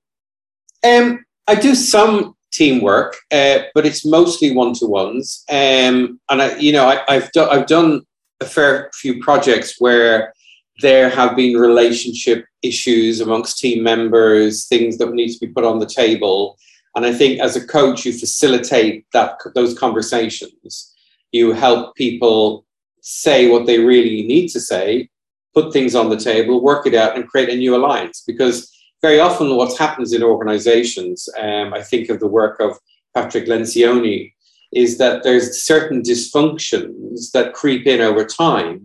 Um, 0.86 1.26
I 1.48 1.56
do 1.56 1.76
some 1.76 2.36
teamwork, 2.52 3.18
uh, 3.32 3.60
but 3.74 3.86
it's 3.86 4.06
mostly 4.06 4.52
one 4.52 4.74
to 4.76 4.86
ones. 4.86 5.44
Um, 5.50 6.20
and 6.30 6.42
I, 6.42 6.58
you 6.58 6.72
know, 6.72 6.88
I, 6.88 7.14
have 7.14 7.30
I've 7.38 7.68
done 7.68 8.02
a 8.42 8.46
fair 8.46 8.90
few 8.94 9.22
projects 9.22 9.76
where 9.80 10.34
there 10.82 11.10
have 11.10 11.36
been 11.36 11.58
relationship 11.58 12.46
issues 12.62 13.22
amongst 13.22 13.60
team 13.60 13.84
members, 13.84 14.68
things 14.68 14.98
that 14.98 15.14
need 15.14 15.32
to 15.32 15.40
be 15.40 15.52
put 15.54 15.64
on 15.64 15.80
the 15.80 15.86
table. 15.86 16.58
And 16.96 17.06
I 17.06 17.14
think 17.14 17.40
as 17.40 17.56
a 17.56 17.66
coach, 17.66 18.06
you 18.06 18.14
facilitate 18.14 19.06
that 19.14 19.38
those 19.54 19.78
conversations. 19.78 20.94
You 21.32 21.52
help 21.52 21.96
people 21.96 22.66
say 23.02 23.50
what 23.50 23.66
they 23.66 23.80
really 23.80 24.26
need 24.26 24.48
to 24.50 24.60
say, 24.60 25.10
put 25.54 25.72
things 25.72 25.94
on 25.94 26.10
the 26.10 26.18
table, 26.18 26.62
work 26.62 26.88
it 26.88 26.96
out, 26.96 27.16
and 27.16 27.28
create 27.28 27.50
a 27.50 27.56
new 27.56 27.76
alliance. 27.76 28.24
Because 28.26 28.75
very 29.08 29.20
often 29.20 29.56
what 29.56 29.78
happens 29.78 30.14
in 30.14 30.24
organizations, 30.24 31.30
um, 31.40 31.68
I 31.80 31.82
think 31.90 32.10
of 32.10 32.20
the 32.20 32.34
work 32.42 32.56
of 32.60 32.72
Patrick 33.14 33.46
Lencioni, 33.46 34.34
is 34.74 34.98
that 34.98 35.22
there's 35.24 35.62
certain 35.72 36.02
dysfunctions 36.02 37.32
that 37.36 37.54
creep 37.54 37.86
in 37.94 38.02
over 38.02 38.24
time. 38.26 38.78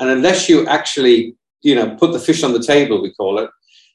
And 0.00 0.10
unless 0.10 0.48
you 0.48 0.66
actually, 0.66 1.36
you 1.68 1.76
know, 1.76 1.94
put 1.94 2.10
the 2.12 2.24
fish 2.28 2.42
on 2.42 2.52
the 2.54 2.66
table, 2.74 3.00
we 3.00 3.14
call 3.14 3.38
it, 3.38 3.48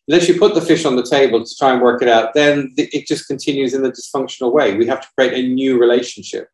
unless 0.08 0.30
you 0.30 0.40
put 0.40 0.54
the 0.56 0.68
fish 0.72 0.86
on 0.86 0.96
the 0.96 1.10
table 1.18 1.44
to 1.44 1.56
try 1.60 1.74
and 1.74 1.82
work 1.82 2.02
it 2.02 2.08
out, 2.08 2.34
then 2.34 2.74
it 2.78 3.06
just 3.06 3.28
continues 3.28 3.74
in 3.74 3.84
the 3.84 3.92
dysfunctional 3.92 4.54
way. 4.54 4.68
We 4.78 4.88
have 4.88 5.02
to 5.02 5.10
create 5.16 5.34
a 5.34 5.50
new 5.50 5.78
relationship. 5.78 6.48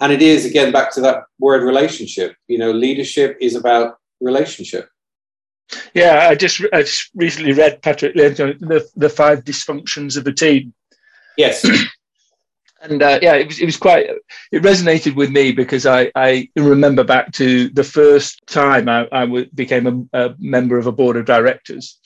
And 0.00 0.12
it 0.12 0.22
is, 0.22 0.44
again, 0.44 0.70
back 0.70 0.92
to 0.94 1.00
that 1.00 1.24
word 1.40 1.62
relationship. 1.64 2.36
You 2.46 2.58
know, 2.58 2.70
leadership 2.70 3.36
is 3.40 3.56
about 3.56 3.96
relationship. 4.20 4.84
Yeah, 5.94 6.28
I 6.28 6.34
just 6.34 6.62
I 6.72 6.82
just 6.82 7.10
recently 7.14 7.52
read 7.52 7.82
Patrick 7.82 8.14
Lencioni, 8.14 8.58
the 8.58 8.88
the 8.96 9.08
five 9.08 9.44
dysfunctions 9.44 10.16
of 10.16 10.26
a 10.26 10.32
team. 10.32 10.74
Yes. 11.36 11.64
and 12.82 13.02
uh, 13.02 13.18
yeah, 13.22 13.34
it 13.34 13.46
was 13.46 13.60
it 13.60 13.66
was 13.66 13.76
quite 13.76 14.06
it 14.50 14.62
resonated 14.62 15.14
with 15.14 15.30
me 15.30 15.52
because 15.52 15.86
I 15.86 16.10
I 16.14 16.48
remember 16.56 17.04
back 17.04 17.32
to 17.32 17.68
the 17.70 17.84
first 17.84 18.40
time 18.46 18.88
I, 18.88 19.06
I 19.12 19.26
w- 19.26 19.48
became 19.54 20.08
a, 20.12 20.26
a 20.26 20.34
member 20.38 20.78
of 20.78 20.86
a 20.86 20.92
board 20.92 21.16
of 21.16 21.24
directors, 21.24 21.98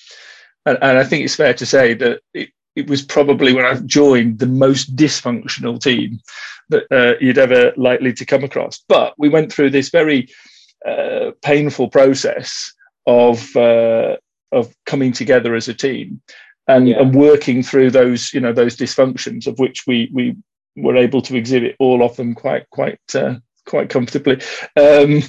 and, 0.67 0.79
and 0.83 0.99
I 0.99 1.05
think 1.05 1.25
it's 1.25 1.37
fair 1.37 1.55
to 1.55 1.67
say 1.67 1.95
that 1.95 2.21
it, 2.35 2.51
it 2.77 2.89
was 2.89 3.03
probably 3.03 3.55
when 3.55 3.65
I 3.65 3.75
joined 3.87 4.39
the 4.39 4.47
most 4.47 4.95
dysfunctional 4.95 5.81
team 5.81 6.21
that 6.69 6.85
uh, 6.91 7.15
you'd 7.21 7.39
ever 7.39 7.73
likely 7.77 8.13
to 8.13 8.27
come 8.27 8.45
across. 8.45 8.83
But 8.89 9.15
we 9.19 9.29
went 9.29 9.53
through 9.53 9.71
this 9.71 9.89
very 9.89 10.29
uh, 10.87 11.31
painful 11.43 11.89
process 11.89 12.73
of 13.07 13.55
uh, 13.57 14.17
of 14.53 14.75
coming 14.87 15.13
together 15.13 15.55
as 15.55 15.69
a 15.69 15.75
team 15.75 16.21
and, 16.69 16.89
yeah. 16.89 17.01
and 17.01 17.15
working 17.15 17.63
through 17.63 17.91
those 17.91 18.33
you 18.33 18.41
know 18.41 18.53
those 18.53 18.77
dysfunctions 18.77 19.47
of 19.47 19.59
which 19.59 19.87
we 19.87 20.11
we 20.13 20.37
were 20.77 20.97
able 20.97 21.23
to 21.23 21.37
exhibit 21.37 21.77
all 21.79 22.03
of 22.03 22.17
them 22.17 22.35
quite 22.35 22.69
quite 22.71 23.01
uh, 23.15 23.37
quite 23.67 23.91
comfortably. 23.91 24.37
Um, 24.77 25.23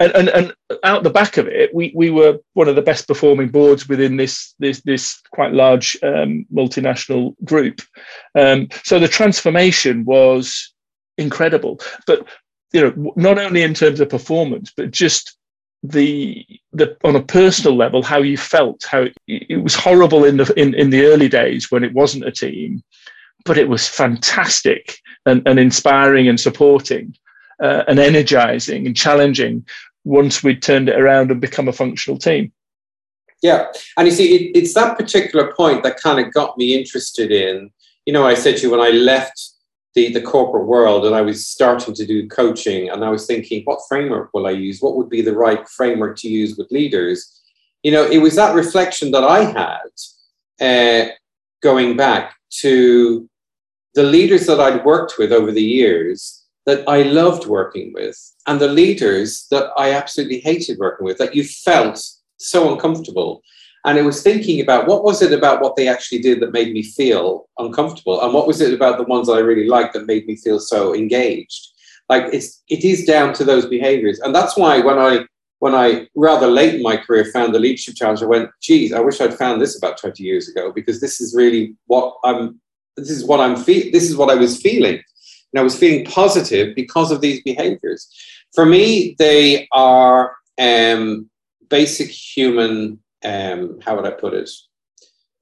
and, 0.00 0.12
and 0.14 0.28
and 0.28 0.54
out 0.82 1.04
the 1.04 1.10
back 1.10 1.36
of 1.36 1.46
it 1.46 1.74
we 1.74 1.92
we 1.94 2.10
were 2.10 2.38
one 2.54 2.68
of 2.68 2.76
the 2.76 2.82
best 2.82 3.06
performing 3.06 3.48
boards 3.48 3.88
within 3.88 4.16
this 4.16 4.54
this 4.58 4.80
this 4.82 5.20
quite 5.32 5.52
large 5.52 5.96
um, 6.02 6.46
multinational 6.52 7.34
group. 7.44 7.80
Um, 8.34 8.68
so 8.82 8.98
the 8.98 9.08
transformation 9.08 10.04
was 10.04 10.74
incredible. 11.16 11.80
But 12.06 12.26
you 12.72 12.80
know 12.80 13.12
not 13.16 13.38
only 13.38 13.62
in 13.62 13.74
terms 13.74 14.00
of 14.00 14.08
performance 14.08 14.72
but 14.76 14.90
just 14.90 15.36
the 15.86 16.46
the 16.72 16.96
on 17.04 17.14
a 17.14 17.22
personal 17.22 17.76
level 17.76 18.02
how 18.02 18.18
you 18.18 18.38
felt 18.38 18.82
how 18.90 19.02
it, 19.02 19.14
it, 19.26 19.62
was 19.62 19.74
horrible 19.74 20.24
in 20.24 20.38
the 20.38 20.52
in, 20.56 20.72
in 20.74 20.88
the 20.88 21.04
early 21.04 21.28
days 21.28 21.70
when 21.70 21.84
it 21.84 21.92
wasn't 21.92 22.24
a 22.24 22.32
team 22.32 22.82
but 23.44 23.58
it 23.58 23.68
was 23.68 23.86
fantastic 23.86 24.98
and, 25.26 25.46
and 25.46 25.58
inspiring 25.58 26.26
and 26.28 26.40
supporting 26.40 27.14
uh, 27.62 27.84
and 27.86 27.98
energizing 27.98 28.86
and 28.86 28.96
challenging 28.96 29.64
once 30.04 30.42
we'd 30.42 30.62
turned 30.62 30.88
it 30.88 30.98
around 30.98 31.30
and 31.30 31.40
become 31.40 31.68
a 31.68 31.72
functional 31.72 32.18
team. 32.18 32.52
Yeah. 33.42 33.66
And 33.96 34.06
you 34.06 34.12
see, 34.14 34.34
it, 34.34 34.56
it's 34.56 34.74
that 34.74 34.96
particular 34.96 35.52
point 35.54 35.82
that 35.82 36.00
kind 36.00 36.24
of 36.24 36.32
got 36.32 36.56
me 36.56 36.74
interested 36.74 37.30
in, 37.30 37.70
you 38.06 38.12
know, 38.12 38.26
I 38.26 38.34
said 38.34 38.56
to 38.56 38.62
you 38.62 38.70
when 38.70 38.80
I 38.80 38.90
left 38.90 39.53
the, 39.94 40.12
the 40.12 40.20
corporate 40.20 40.66
world 40.66 41.06
and 41.06 41.14
I 41.14 41.20
was 41.20 41.46
starting 41.46 41.94
to 41.94 42.06
do 42.06 42.28
coaching 42.28 42.90
and 42.90 43.04
I 43.04 43.10
was 43.10 43.26
thinking, 43.26 43.62
what 43.64 43.80
framework 43.88 44.30
will 44.34 44.46
I 44.46 44.50
use? 44.50 44.80
What 44.80 44.96
would 44.96 45.08
be 45.08 45.22
the 45.22 45.36
right 45.36 45.66
framework 45.68 46.18
to 46.18 46.28
use 46.28 46.56
with 46.56 46.70
leaders? 46.72 47.40
You 47.82 47.92
know, 47.92 48.04
it 48.04 48.18
was 48.18 48.34
that 48.36 48.54
reflection 48.54 49.12
that 49.12 49.24
I 49.24 49.44
had 49.44 49.90
uh, 50.60 51.10
going 51.62 51.96
back 51.96 52.34
to 52.60 53.28
the 53.94 54.02
leaders 54.02 54.46
that 54.46 54.60
I'd 54.60 54.84
worked 54.84 55.14
with 55.18 55.32
over 55.32 55.52
the 55.52 55.62
years 55.62 56.44
that 56.66 56.88
I 56.88 57.02
loved 57.02 57.46
working 57.46 57.92
with 57.92 58.18
and 58.46 58.60
the 58.60 58.68
leaders 58.68 59.46
that 59.50 59.70
I 59.76 59.92
absolutely 59.92 60.40
hated 60.40 60.78
working 60.78 61.04
with, 61.04 61.18
that 61.18 61.36
you 61.36 61.44
felt 61.44 62.02
so 62.38 62.72
uncomfortable. 62.72 63.42
And 63.84 63.98
it 63.98 64.02
was 64.02 64.22
thinking 64.22 64.60
about 64.60 64.86
what 64.86 65.04
was 65.04 65.20
it 65.20 65.32
about 65.32 65.60
what 65.60 65.76
they 65.76 65.88
actually 65.88 66.20
did 66.20 66.40
that 66.40 66.52
made 66.52 66.72
me 66.72 66.82
feel 66.82 67.48
uncomfortable, 67.58 68.22
and 68.22 68.32
what 68.32 68.46
was 68.46 68.60
it 68.60 68.72
about 68.72 68.98
the 68.98 69.04
ones 69.04 69.26
that 69.26 69.34
I 69.34 69.40
really 69.40 69.68
liked 69.68 69.92
that 69.94 70.06
made 70.06 70.26
me 70.26 70.36
feel 70.36 70.58
so 70.58 70.94
engaged. 70.94 71.68
Like 72.08 72.32
it's 72.32 72.62
it 72.68 72.84
is 72.84 73.04
down 73.04 73.34
to 73.34 73.44
those 73.44 73.66
behaviors, 73.66 74.20
and 74.20 74.34
that's 74.34 74.56
why 74.56 74.80
when 74.80 74.98
I 74.98 75.26
when 75.58 75.74
I 75.74 76.08
rather 76.14 76.46
late 76.46 76.74
in 76.74 76.82
my 76.82 76.96
career 76.96 77.24
found 77.24 77.54
the 77.54 77.58
leadership 77.58 77.94
challenge, 77.94 78.22
I 78.22 78.26
went, 78.26 78.50
geez, 78.60 78.92
I 78.92 79.00
wish 79.00 79.20
I'd 79.20 79.38
found 79.38 79.62
this 79.62 79.78
about 79.78 79.96
20 79.96 80.22
years 80.22 80.46
ago 80.48 80.70
because 80.72 81.00
this 81.00 81.22
is 81.22 81.34
really 81.34 81.74
what 81.86 82.16
I'm 82.24 82.60
this 82.96 83.10
is 83.10 83.24
what 83.24 83.40
I'm 83.40 83.56
fe- 83.56 83.90
this 83.90 84.04
is 84.04 84.16
what 84.16 84.30
I 84.30 84.34
was 84.34 84.60
feeling. 84.60 85.02
And 85.52 85.60
I 85.60 85.62
was 85.62 85.78
feeling 85.78 86.04
positive 86.04 86.74
because 86.74 87.10
of 87.10 87.20
these 87.20 87.42
behaviors. 87.42 88.08
For 88.54 88.66
me, 88.66 89.14
they 89.18 89.68
are 89.72 90.34
um, 90.58 91.30
basic 91.68 92.08
human, 92.08 92.98
um, 93.24 93.78
how 93.84 93.96
would 93.96 94.06
I 94.06 94.10
put 94.10 94.34
it? 94.34 94.50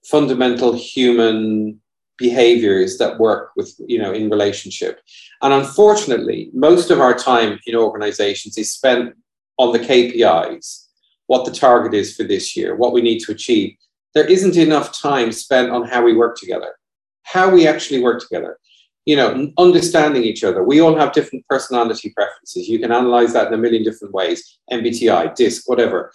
Fundamental 0.05 0.73
human 0.73 1.81
behaviors 2.19 2.99
that 2.99 3.19
work 3.19 3.51
with, 3.57 3.75
you 3.87 3.99
know, 3.99 4.13
in 4.13 4.31
relationship. 4.31 5.01
And 5.41 5.53
unfortunately, 5.53 6.51
most 6.53 6.91
of 6.91 7.01
our 7.01 7.15
time 7.15 7.59
in 7.67 7.75
organizations 7.75 8.57
is 8.59 8.73
spent 8.73 9.15
on 9.59 9.73
the 9.73 9.79
KPIs, 9.79 10.87
what 11.27 11.45
the 11.45 11.53
target 11.53 11.95
is 11.95 12.15
for 12.17 12.25
this 12.25 12.57
year, 12.57 12.77
what 12.77 12.93
we 12.93 13.03
need 13.03 13.21
to 13.21 13.33
achieve. 13.33 13.75
There 14.15 14.27
isn't 14.27 14.57
enough 14.57 14.99
time 15.01 15.33
spent 15.33 15.71
on 15.71 15.89
how 15.89 16.03
we 16.03 16.15
work 16.15 16.37
together, 16.37 16.75
how 17.23 17.49
we 17.49 17.67
actually 17.67 18.03
work 18.03 18.21
together 18.21 18.59
you 19.05 19.17
know, 19.17 19.51
understanding 19.59 20.23
each 20.23 20.45
other. 20.45 20.63
We 20.63 20.81
all 20.81 20.97
have 20.97 21.13
different 21.13 21.47
personality 21.49 22.11
preferences. 22.11 22.69
You 22.69 22.79
can 22.79 22.93
analyze 22.93 23.33
that 23.33 23.49
in 23.49 23.55
a 23.55 23.59
million 23.59 23.83
different 23.83 24.15
ways 24.15 24.59
MBTI, 24.71 25.35
DISC, 25.35 25.69
whatever. 25.69 26.13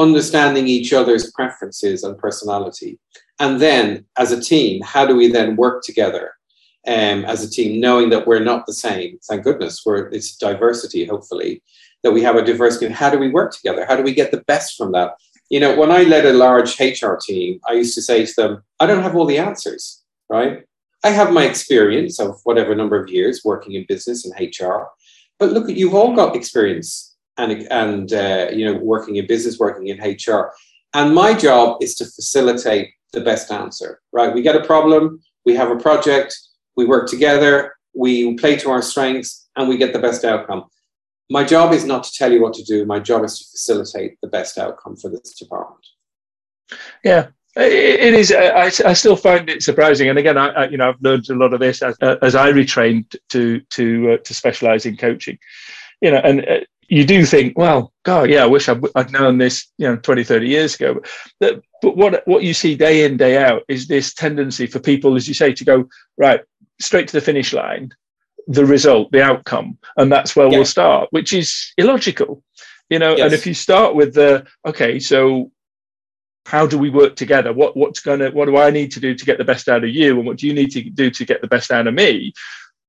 Understanding 0.00 0.66
each 0.66 0.94
other's 0.94 1.30
preferences 1.32 2.04
and 2.04 2.16
personality. 2.16 2.98
And 3.38 3.60
then, 3.60 4.06
as 4.16 4.32
a 4.32 4.40
team, 4.40 4.80
how 4.82 5.04
do 5.04 5.14
we 5.14 5.30
then 5.30 5.56
work 5.56 5.82
together 5.84 6.32
um, 6.86 7.26
as 7.26 7.44
a 7.44 7.50
team, 7.50 7.80
knowing 7.80 8.08
that 8.10 8.26
we're 8.26 8.42
not 8.42 8.64
the 8.64 8.72
same? 8.72 9.18
Thank 9.28 9.44
goodness, 9.44 9.82
we're, 9.84 10.08
it's 10.08 10.36
diversity, 10.36 11.04
hopefully, 11.04 11.62
that 12.02 12.12
we 12.12 12.22
have 12.22 12.36
a 12.36 12.42
diversity. 12.42 12.86
And 12.86 12.94
how 12.94 13.10
do 13.10 13.18
we 13.18 13.28
work 13.28 13.52
together? 13.52 13.84
How 13.84 13.94
do 13.94 14.02
we 14.02 14.14
get 14.14 14.30
the 14.30 14.42
best 14.46 14.78
from 14.78 14.92
that? 14.92 15.12
You 15.50 15.60
know, 15.60 15.78
when 15.78 15.90
I 15.90 16.04
led 16.04 16.24
a 16.24 16.32
large 16.32 16.80
HR 16.80 17.16
team, 17.20 17.60
I 17.68 17.72
used 17.72 17.94
to 17.96 18.02
say 18.02 18.24
to 18.24 18.32
them, 18.34 18.62
I 18.78 18.86
don't 18.86 19.02
have 19.02 19.16
all 19.16 19.26
the 19.26 19.38
answers, 19.38 20.02
right? 20.30 20.64
I 21.04 21.10
have 21.10 21.30
my 21.30 21.44
experience 21.44 22.18
of 22.18 22.40
whatever 22.44 22.74
number 22.74 23.02
of 23.02 23.10
years 23.10 23.42
working 23.44 23.74
in 23.74 23.84
business 23.86 24.24
and 24.24 24.34
HR, 24.38 24.84
but 25.38 25.52
look, 25.52 25.68
you've 25.68 25.94
all 25.94 26.14
got 26.14 26.36
experience 26.36 27.09
and 27.40 27.66
and 27.70 28.12
uh, 28.12 28.48
you 28.52 28.64
know 28.66 28.78
working 28.78 29.16
in 29.16 29.26
business, 29.26 29.58
working 29.58 29.88
in 29.88 29.98
HR, 29.98 30.52
and 30.94 31.14
my 31.14 31.34
job 31.34 31.82
is 31.82 31.94
to 31.96 32.04
facilitate 32.04 32.90
the 33.12 33.20
best 33.20 33.50
answer. 33.50 34.00
Right? 34.12 34.34
We 34.34 34.42
get 34.42 34.56
a 34.56 34.64
problem, 34.64 35.20
we 35.44 35.54
have 35.56 35.70
a 35.70 35.76
project, 35.76 36.36
we 36.76 36.84
work 36.84 37.08
together, 37.08 37.74
we 37.94 38.36
play 38.36 38.56
to 38.56 38.70
our 38.70 38.82
strengths, 38.82 39.48
and 39.56 39.68
we 39.68 39.76
get 39.76 39.92
the 39.92 39.98
best 39.98 40.24
outcome. 40.24 40.64
My 41.30 41.44
job 41.44 41.72
is 41.72 41.84
not 41.84 42.04
to 42.04 42.12
tell 42.12 42.32
you 42.32 42.42
what 42.42 42.54
to 42.54 42.64
do. 42.64 42.84
My 42.84 42.98
job 42.98 43.24
is 43.24 43.38
to 43.38 43.44
facilitate 43.44 44.18
the 44.20 44.28
best 44.28 44.58
outcome 44.58 44.96
for 44.96 45.08
this 45.08 45.34
department. 45.38 45.86
Yeah, 47.04 47.28
it 47.56 48.14
is. 48.14 48.32
I, 48.32 48.92
still 48.92 49.16
find 49.16 49.48
it 49.48 49.62
surprising, 49.62 50.08
and 50.08 50.18
again, 50.18 50.38
I, 50.38 50.48
I, 50.48 50.68
you 50.68 50.76
know 50.76 50.90
I've 50.90 51.00
learned 51.00 51.28
a 51.30 51.34
lot 51.34 51.52
of 51.52 51.60
this 51.60 51.82
as, 51.82 51.96
as 52.00 52.34
I 52.34 52.52
retrained 52.52 53.16
to 53.30 53.60
to 53.60 54.12
uh, 54.12 54.16
to 54.18 54.34
specialize 54.34 54.86
in 54.86 54.96
coaching. 54.96 55.38
You 56.00 56.12
know, 56.12 56.18
and 56.18 56.48
uh, 56.48 56.60
you 56.90 57.06
do 57.06 57.24
think, 57.24 57.56
well, 57.56 57.92
God, 58.02 58.28
yeah, 58.30 58.42
I 58.42 58.46
wish 58.46 58.68
I'd, 58.68 58.82
I'd, 58.96 59.12
known 59.12 59.38
this, 59.38 59.70
you 59.78 59.86
know, 59.86 59.96
20, 59.96 60.24
30 60.24 60.48
years 60.48 60.74
ago. 60.74 61.00
But, 61.38 61.62
but 61.80 61.96
what 61.96 62.26
what 62.26 62.42
you 62.42 62.52
see 62.52 62.74
day 62.74 63.04
in 63.04 63.16
day 63.16 63.42
out 63.42 63.62
is 63.68 63.86
this 63.86 64.12
tendency 64.12 64.66
for 64.66 64.80
people, 64.80 65.14
as 65.14 65.28
you 65.28 65.34
say, 65.34 65.52
to 65.52 65.64
go 65.64 65.88
right 66.18 66.40
straight 66.80 67.06
to 67.08 67.12
the 67.12 67.20
finish 67.20 67.52
line, 67.52 67.90
the 68.48 68.66
result, 68.66 69.12
the 69.12 69.22
outcome, 69.22 69.78
and 69.96 70.10
that's 70.10 70.34
where 70.34 70.48
yeah. 70.48 70.56
we'll 70.56 70.64
start, 70.64 71.08
which 71.12 71.32
is 71.32 71.72
illogical. 71.78 72.42
You 72.90 72.98
know, 72.98 73.16
yes. 73.16 73.20
and 73.20 73.32
if 73.32 73.46
you 73.46 73.54
start 73.54 73.94
with 73.94 74.14
the 74.14 74.46
okay, 74.66 74.98
so 74.98 75.52
how 76.44 76.66
do 76.66 76.76
we 76.76 76.90
work 76.90 77.14
together? 77.14 77.52
What 77.52 77.76
what's 77.76 78.00
gonna 78.00 78.32
what 78.32 78.46
do 78.46 78.56
I 78.56 78.70
need 78.70 78.90
to 78.92 79.00
do 79.00 79.14
to 79.14 79.24
get 79.24 79.38
the 79.38 79.44
best 79.44 79.68
out 79.68 79.84
of 79.84 79.90
you, 79.90 80.18
and 80.18 80.26
what 80.26 80.38
do 80.38 80.48
you 80.48 80.54
need 80.54 80.72
to 80.72 80.82
do 80.82 81.08
to 81.08 81.24
get 81.24 81.40
the 81.40 81.46
best 81.46 81.70
out 81.70 81.86
of 81.86 81.94
me? 81.94 82.34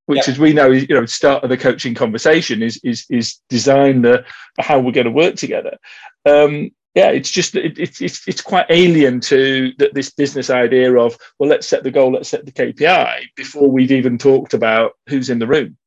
Which, 0.08 0.28
yeah. 0.28 0.34
as 0.34 0.40
we 0.40 0.54
know, 0.54 0.72
is 0.72 0.88
you 0.90 0.96
know, 0.96 1.06
start 1.06 1.44
of 1.44 1.50
the 1.50 1.58
coaching 1.58 1.94
conversation 1.94 2.62
is 2.62 2.80
is 2.84 3.06
is 3.10 3.40
design 3.50 4.02
the 4.02 4.26
how 4.60 4.80
we're 4.80 4.92
going 4.92 5.06
to 5.06 5.12
work 5.12 5.36
together. 5.36 5.78
Um, 6.26 6.72
yeah, 6.96 7.10
it's 7.10 7.32
just 7.32 7.56
it, 7.56 7.78
it's 7.78 8.02
it's 8.02 8.28
it's 8.28 8.42
quite 8.42 8.66
alien 8.70 9.20
to 9.22 9.72
that 9.78 9.94
this 9.94 10.12
business 10.12 10.50
idea 10.50 10.94
of 10.98 11.18
well, 11.40 11.50
let's 11.50 11.68
set 11.68 11.84
the 11.84 11.92
goal, 11.92 12.12
let's 12.12 12.30
set 12.30 12.46
the 12.46 12.52
KPI 12.52 13.28
before 13.36 13.70
we've 13.70 13.92
even 13.92 14.18
talked 14.18 14.54
about 14.54 14.94
who's 15.08 15.30
in 15.30 15.40
the 15.40 15.48
room. 15.48 15.78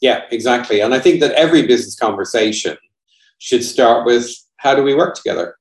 Yeah, 0.00 0.22
exactly. 0.30 0.80
And 0.80 0.92
I 0.92 0.98
think 0.98 1.20
that 1.20 1.32
every 1.32 1.66
business 1.66 1.96
conversation 1.96 2.76
should 3.38 3.64
start 3.64 4.06
with 4.06 4.30
how 4.56 4.74
do 4.74 4.82
we 4.82 4.94
work 4.94 5.14
together? 5.14 5.56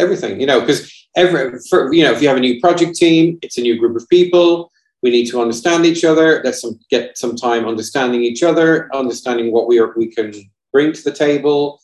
everything, 0.00 0.40
you 0.40 0.46
know, 0.46 0.60
because 0.60 0.92
every, 1.16 1.58
for, 1.68 1.92
you 1.92 2.04
know, 2.04 2.12
if 2.12 2.22
you 2.22 2.28
have 2.28 2.36
a 2.36 2.40
new 2.40 2.60
project 2.60 2.96
team, 2.96 3.38
it's 3.42 3.58
a 3.58 3.60
new 3.60 3.78
group 3.78 3.96
of 3.96 4.08
people. 4.08 4.72
We 5.02 5.10
need 5.10 5.26
to 5.30 5.40
understand 5.40 5.86
each 5.86 6.04
other. 6.04 6.42
Let's 6.44 6.60
some, 6.60 6.78
get 6.90 7.16
some 7.16 7.36
time 7.36 7.66
understanding 7.66 8.22
each 8.22 8.42
other, 8.42 8.94
understanding 8.94 9.52
what 9.52 9.66
we 9.66 9.78
are, 9.78 9.94
we 9.96 10.08
can 10.08 10.32
bring 10.72 10.92
to 10.92 11.02
the 11.02 11.12
table, 11.12 11.80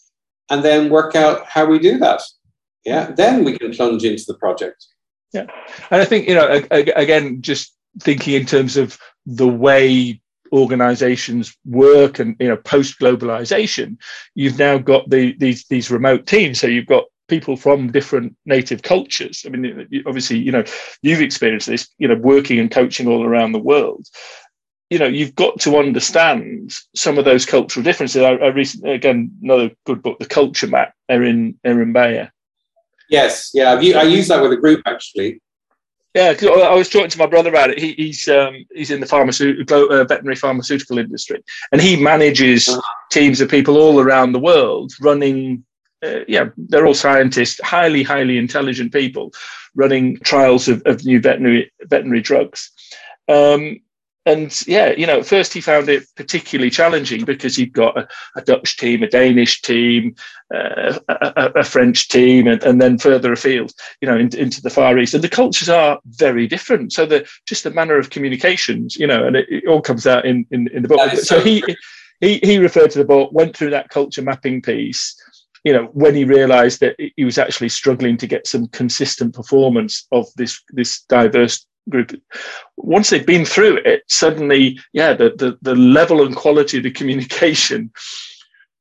and 0.50 0.62
then 0.62 0.90
work 0.90 1.14
out 1.14 1.46
how 1.46 1.66
we 1.66 1.78
do 1.78 1.98
that. 1.98 2.20
Yeah, 2.84 3.10
then 3.10 3.44
we 3.44 3.58
can 3.58 3.72
plunge 3.72 4.04
into 4.04 4.24
the 4.28 4.34
project. 4.34 4.86
Yeah, 5.32 5.46
and 5.90 6.02
I 6.02 6.04
think 6.04 6.28
you 6.28 6.34
know, 6.34 6.62
again, 6.70 7.42
just 7.42 7.74
thinking 8.00 8.34
in 8.34 8.46
terms 8.46 8.76
of 8.76 8.98
the 9.24 9.48
way 9.48 10.20
organizations 10.52 11.56
work 11.64 12.18
and 12.18 12.36
you 12.38 12.48
know 12.48 12.56
post 12.56 13.00
globalization 13.00 13.96
you've 14.34 14.58
now 14.58 14.78
got 14.78 15.08
the 15.10 15.34
these 15.38 15.64
these 15.68 15.90
remote 15.90 16.24
teams 16.26 16.60
so 16.60 16.66
you've 16.66 16.86
got 16.86 17.04
people 17.28 17.56
from 17.56 17.92
different 17.92 18.36
native 18.44 18.82
cultures. 18.82 19.44
I 19.46 19.50
mean, 19.50 19.88
obviously, 20.06 20.38
you 20.38 20.52
know, 20.52 20.64
you've 21.02 21.20
experienced 21.20 21.66
this, 21.66 21.88
you 21.98 22.08
know, 22.08 22.14
working 22.14 22.58
and 22.58 22.70
coaching 22.70 23.08
all 23.08 23.24
around 23.24 23.52
the 23.52 23.58
world. 23.58 24.06
You 24.90 24.98
know, 25.00 25.06
you've 25.06 25.34
got 25.34 25.58
to 25.60 25.78
understand 25.78 26.72
some 26.94 27.18
of 27.18 27.24
those 27.24 27.44
cultural 27.44 27.82
differences. 27.82 28.22
I, 28.22 28.32
I 28.32 28.48
recently, 28.48 28.92
again, 28.92 29.32
another 29.42 29.70
good 29.84 30.02
book, 30.02 30.18
The 30.18 30.26
Culture 30.26 30.68
Map, 30.68 30.94
Erin 31.08 31.58
Erin 31.64 31.92
Meyer. 31.92 32.30
Yes, 33.10 33.50
yeah, 33.52 33.72
I've, 33.72 33.78
I 33.78 34.02
use 34.02 34.28
that 34.28 34.42
with 34.42 34.52
a 34.52 34.56
group 34.56 34.82
actually. 34.86 35.40
Yeah, 36.16 36.32
I 36.40 36.74
was 36.74 36.88
talking 36.88 37.10
to 37.10 37.18
my 37.18 37.26
brother 37.26 37.50
about 37.50 37.68
it. 37.68 37.78
He, 37.78 37.92
he's 37.92 38.26
um, 38.26 38.64
he's 38.74 38.90
in 38.90 39.00
the 39.00 39.06
pharmaceutical 39.06 39.92
uh, 39.92 40.02
veterinary 40.04 40.36
pharmaceutical 40.36 40.96
industry, 40.98 41.44
and 41.72 41.80
he 41.80 41.94
manages 41.94 42.70
uh-huh. 42.70 42.80
teams 43.10 43.42
of 43.42 43.50
people 43.50 43.76
all 43.76 44.00
around 44.00 44.32
the 44.32 44.38
world 44.38 44.92
running 45.02 45.62
uh, 46.04 46.20
yeah, 46.28 46.50
they're 46.56 46.86
all 46.86 46.94
scientists, 46.94 47.60
highly, 47.62 48.02
highly 48.02 48.38
intelligent 48.38 48.92
people 48.92 49.32
running 49.74 50.18
trials 50.20 50.68
of, 50.68 50.82
of 50.86 51.04
new 51.04 51.20
veterinary 51.20 51.70
veterinary 51.82 52.20
drugs. 52.20 52.70
Um, 53.28 53.80
and 54.26 54.66
yeah, 54.66 54.90
you 54.90 55.06
know, 55.06 55.20
at 55.20 55.26
first 55.26 55.52
he 55.52 55.60
found 55.60 55.88
it 55.88 56.04
particularly 56.16 56.68
challenging 56.68 57.24
because 57.24 57.54
he'd 57.54 57.72
got 57.72 57.96
a, 57.96 58.08
a 58.34 58.42
Dutch 58.42 58.76
team, 58.76 59.04
a 59.04 59.08
Danish 59.08 59.62
team, 59.62 60.16
uh, 60.52 60.98
a, 61.08 61.52
a, 61.54 61.64
French 61.64 62.08
team, 62.08 62.48
and, 62.48 62.60
and, 62.64 62.82
then 62.82 62.98
further 62.98 63.32
afield, 63.32 63.72
you 64.00 64.08
know, 64.08 64.16
in, 64.16 64.36
into 64.36 64.60
the 64.60 64.70
Far 64.70 64.98
East. 64.98 65.14
And 65.14 65.22
the 65.22 65.28
cultures 65.28 65.68
are 65.68 66.00
very 66.06 66.48
different. 66.48 66.92
So 66.92 67.06
the 67.06 67.24
just 67.46 67.62
the 67.62 67.70
manner 67.70 67.98
of 67.98 68.10
communications, 68.10 68.96
you 68.96 69.06
know, 69.06 69.28
and 69.28 69.36
it, 69.36 69.46
it 69.48 69.68
all 69.68 69.80
comes 69.80 70.08
out 70.08 70.24
in, 70.24 70.44
in, 70.50 70.66
in 70.72 70.82
the 70.82 70.88
book. 70.88 71.08
So, 71.12 71.16
so 71.18 71.40
he, 71.40 71.62
he 72.20 72.40
he 72.42 72.58
referred 72.58 72.90
to 72.92 72.98
the 72.98 73.04
book, 73.04 73.30
went 73.32 73.56
through 73.56 73.70
that 73.70 73.90
culture 73.90 74.22
mapping 74.22 74.60
piece, 74.60 75.14
you 75.66 75.72
know, 75.72 75.86
when 75.94 76.14
he 76.14 76.22
realised 76.22 76.78
that 76.78 76.94
he 77.16 77.24
was 77.24 77.38
actually 77.38 77.70
struggling 77.70 78.16
to 78.18 78.26
get 78.28 78.46
some 78.46 78.68
consistent 78.68 79.34
performance 79.34 80.06
of 80.12 80.28
this 80.36 80.62
this 80.70 81.02
diverse 81.08 81.66
group, 81.90 82.12
once 82.76 83.10
they've 83.10 83.26
been 83.26 83.44
through 83.44 83.78
it, 83.78 84.04
suddenly, 84.06 84.78
yeah, 84.92 85.12
the 85.12 85.30
the, 85.30 85.58
the 85.62 85.74
level 85.74 86.24
and 86.24 86.36
quality 86.36 86.76
of 86.76 86.84
the 86.84 86.92
communication 86.92 87.90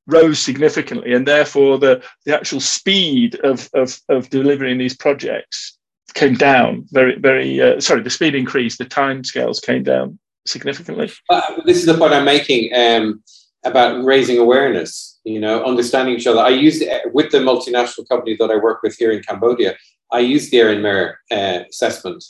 rose 0.05 0.37
significantly, 0.37 1.11
and 1.15 1.27
therefore 1.27 1.79
the 1.79 2.03
the 2.27 2.35
actual 2.35 2.59
speed 2.59 3.33
of 3.43 3.67
of, 3.73 3.99
of 4.09 4.29
delivering 4.29 4.77
these 4.77 4.95
projects 4.95 5.79
came 6.13 6.35
down 6.35 6.85
very 6.91 7.17
very. 7.17 7.59
Uh, 7.59 7.79
sorry, 7.81 8.03
the 8.03 8.11
speed 8.11 8.35
increased, 8.35 8.77
the 8.77 8.85
time 8.85 9.23
scales 9.23 9.59
came 9.59 9.81
down 9.81 10.19
significantly. 10.45 11.11
Uh, 11.31 11.63
this 11.65 11.77
is 11.77 11.87
the 11.87 11.97
point 11.97 12.13
I'm 12.13 12.25
making 12.25 12.69
um, 12.75 13.23
about 13.63 14.05
raising 14.05 14.37
awareness. 14.37 15.14
You 15.25 15.39
know, 15.39 15.63
understanding 15.63 16.15
each 16.15 16.27
other. 16.27 16.39
I 16.39 16.49
used 16.49 16.83
with 17.11 17.31
the 17.31 17.39
multinational 17.39 18.07
company 18.07 18.35
that 18.39 18.51
I 18.51 18.57
work 18.57 18.83
with 18.83 18.95
here 18.95 19.11
in 19.11 19.23
Cambodia. 19.23 19.75
I 20.11 20.19
used 20.19 20.51
the 20.51 20.59
Erin 20.59 20.83
Meyer 20.83 21.19
uh, 21.31 21.61
assessment, 21.67 22.23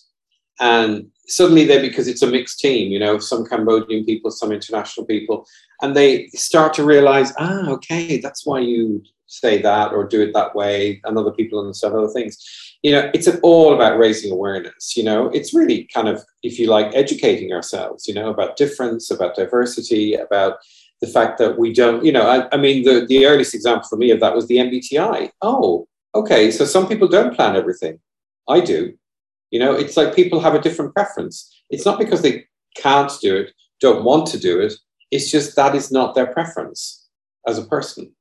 and 0.62 1.08
suddenly 1.28 1.66
they 1.66 1.82
because 1.82 2.08
it's 2.08 2.22
a 2.22 2.28
mixed 2.28 2.60
team. 2.60 2.92
You 2.92 3.00
know, 3.00 3.20
some 3.20 3.46
Cambodian 3.46 4.06
people, 4.06 4.32
some 4.32 4.54
international 4.54 5.06
people, 5.06 5.46
and 5.82 5.94
they 5.94 6.28
start 6.28 6.74
to 6.76 6.86
realize, 6.86 7.34
ah, 7.38 7.68
okay, 7.72 8.18
that's 8.20 8.46
why 8.46 8.60
you 8.60 9.04
say 9.28 9.62
that 9.62 9.92
or 9.92 10.06
do 10.06 10.22
it 10.22 10.34
that 10.34 10.56
way, 10.56 11.02
and 11.04 11.18
other 11.18 11.32
people 11.32 11.60
understand 11.60 11.94
other 11.94 12.08
things. 12.08 12.38
You 12.82 12.92
know, 12.92 13.12
it's 13.14 13.28
all 13.42 13.74
about 13.74 13.98
raising 13.98 14.32
awareness. 14.32 14.96
You 14.96 15.04
know, 15.04 15.28
it's 15.30 15.54
really 15.54 15.90
kind 15.94 16.08
of, 16.08 16.24
if 16.44 16.60
you 16.60 16.68
like, 16.68 16.96
educating 16.96 17.52
ourselves. 17.52 18.08
You 18.08 18.14
know, 18.14 18.30
about 18.30 18.58
difference, 18.58 19.12
about 19.12 19.36
diversity, 19.36 20.14
about 20.14 20.60
the 21.06 21.12
fact 21.12 21.38
that 21.38 21.58
we 21.58 21.74
don't. 21.74 22.04
You 22.04 22.12
know, 22.12 22.28
I, 22.28 22.48
I 22.54 22.58
mean, 22.58 22.84
the 22.84 23.06
the 23.06 23.26
earliest 23.26 23.54
example 23.54 23.88
for 23.88 23.98
me 23.98 24.12
of 24.12 24.20
that 24.20 24.36
was 24.36 24.48
the 24.48 24.58
MBTI. 24.58 25.30
Oh, 25.42 25.88
okay, 26.14 26.52
so 26.52 26.66
some 26.66 26.88
people 26.88 27.08
don't 27.08 27.36
plan 27.36 27.56
everything. 27.56 28.00
I 28.48 28.60
do. 28.60 28.94
You 29.52 29.60
know, 29.60 29.74
it's 29.74 29.96
like 29.98 30.16
people 30.16 30.40
have 30.40 30.56
a 30.56 30.62
different 30.62 30.94
preference. 30.94 31.36
It's 31.70 31.86
not 31.86 32.00
because 32.00 32.22
they 32.22 32.46
can't 32.76 33.12
do 33.22 33.36
it, 33.36 33.54
don't 33.80 34.04
want 34.04 34.28
to 34.28 34.40
do 34.40 34.60
it. 34.60 34.74
It's 35.12 35.32
just 35.32 35.56
that 35.56 35.76
is 35.76 35.92
not 35.92 36.16
their 36.16 36.28
preference 36.28 37.08
as 37.48 37.58
a 37.58 37.66
person. 37.66 38.14